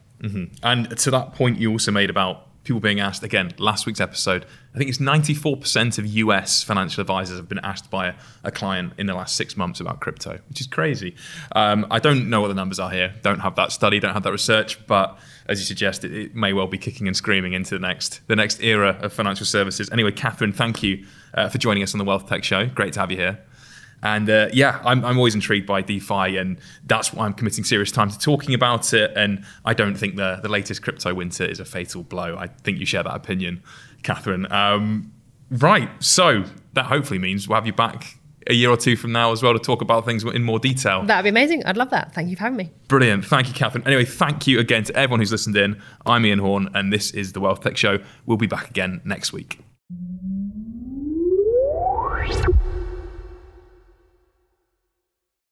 And 0.62 0.96
to 0.98 1.10
that 1.10 1.34
point 1.34 1.58
you 1.58 1.70
also 1.70 1.90
made 1.90 2.10
about 2.10 2.48
people 2.64 2.80
being 2.80 3.00
asked 3.00 3.22
again 3.22 3.52
last 3.58 3.86
week's 3.86 4.00
episode 4.00 4.46
i 4.74 4.78
think 4.78 4.88
it's 4.88 4.98
94% 4.98 5.98
of 5.98 6.06
us 6.06 6.62
financial 6.62 7.00
advisors 7.00 7.36
have 7.36 7.48
been 7.48 7.58
asked 7.60 7.90
by 7.90 8.08
a, 8.08 8.14
a 8.44 8.50
client 8.50 8.92
in 8.98 9.06
the 9.06 9.14
last 9.14 9.36
six 9.36 9.56
months 9.56 9.80
about 9.80 10.00
crypto 10.00 10.38
which 10.48 10.60
is 10.60 10.66
crazy. 10.66 11.14
Um, 11.56 11.86
i 11.90 11.98
don't 11.98 12.28
know 12.28 12.40
what 12.40 12.48
the 12.48 12.54
numbers 12.54 12.78
are 12.78 12.90
here. 12.90 13.14
Don't 13.22 13.40
have 13.40 13.56
that 13.56 13.72
study 13.72 14.00
don't 14.00 14.14
have 14.14 14.22
that 14.22 14.32
research 14.32 14.84
but 14.86 15.18
as 15.46 15.58
you 15.58 15.64
suggest 15.64 16.04
it, 16.04 16.12
it 16.12 16.34
may 16.34 16.52
well 16.52 16.66
be 16.66 16.78
kicking 16.78 17.06
and 17.06 17.16
screaming 17.16 17.52
into 17.52 17.74
the 17.74 17.80
next 17.80 18.20
the 18.28 18.36
next 18.36 18.62
era 18.62 18.98
of 19.02 19.12
financial 19.12 19.46
services. 19.46 19.90
Anyway 19.90 20.12
catherine 20.12 20.52
thank 20.52 20.82
you 20.82 21.06
uh, 21.34 21.48
for 21.48 21.58
joining 21.58 21.82
us 21.82 21.94
on 21.94 21.98
the 21.98 22.04
wealth 22.04 22.28
tech 22.28 22.44
show. 22.44 22.66
Great 22.66 22.92
to 22.92 23.00
have 23.00 23.10
you 23.10 23.16
here 23.16 23.38
and 24.02 24.28
uh, 24.28 24.48
yeah, 24.52 24.80
I'm, 24.84 25.04
I'm 25.04 25.16
always 25.16 25.34
intrigued 25.34 25.66
by 25.66 25.80
DeFi, 25.82 26.36
and 26.36 26.58
that's 26.86 27.12
why 27.12 27.24
I'm 27.24 27.34
committing 27.34 27.64
serious 27.64 27.92
time 27.92 28.10
to 28.10 28.18
talking 28.18 28.54
about 28.54 28.92
it. 28.92 29.12
And 29.16 29.44
I 29.64 29.74
don't 29.74 29.94
think 29.94 30.16
the, 30.16 30.40
the 30.42 30.48
latest 30.48 30.82
crypto 30.82 31.14
winter 31.14 31.44
is 31.44 31.60
a 31.60 31.64
fatal 31.64 32.02
blow. 32.02 32.36
I 32.36 32.48
think 32.48 32.78
you 32.78 32.86
share 32.86 33.02
that 33.02 33.14
opinion, 33.14 33.62
Catherine. 34.02 34.50
Um, 34.52 35.12
right. 35.50 35.90
So 36.02 36.44
that 36.72 36.86
hopefully 36.86 37.18
means 37.18 37.48
we'll 37.48 37.56
have 37.56 37.66
you 37.66 37.72
back 37.72 38.16
a 38.48 38.54
year 38.54 38.70
or 38.70 38.76
two 38.76 38.96
from 38.96 39.12
now 39.12 39.30
as 39.30 39.42
well 39.42 39.52
to 39.52 39.58
talk 39.58 39.82
about 39.82 40.04
things 40.04 40.24
in 40.24 40.42
more 40.42 40.58
detail. 40.58 41.04
That'd 41.04 41.24
be 41.24 41.28
amazing. 41.28 41.64
I'd 41.64 41.76
love 41.76 41.90
that. 41.90 42.12
Thank 42.12 42.28
you 42.28 42.36
for 42.36 42.42
having 42.42 42.56
me. 42.56 42.72
Brilliant. 42.88 43.24
Thank 43.24 43.48
you, 43.48 43.54
Catherine. 43.54 43.86
Anyway, 43.86 44.04
thank 44.04 44.46
you 44.46 44.58
again 44.58 44.84
to 44.84 44.96
everyone 44.96 45.20
who's 45.20 45.30
listened 45.32 45.56
in. 45.56 45.80
I'm 46.06 46.26
Ian 46.26 46.40
Horn, 46.40 46.68
and 46.74 46.92
this 46.92 47.12
is 47.12 47.32
the 47.32 47.40
Wealth 47.40 47.62
Tech 47.62 47.76
Show. 47.76 47.98
We'll 48.26 48.36
be 48.36 48.48
back 48.48 48.68
again 48.68 49.00
next 49.04 49.32
week. 49.32 49.60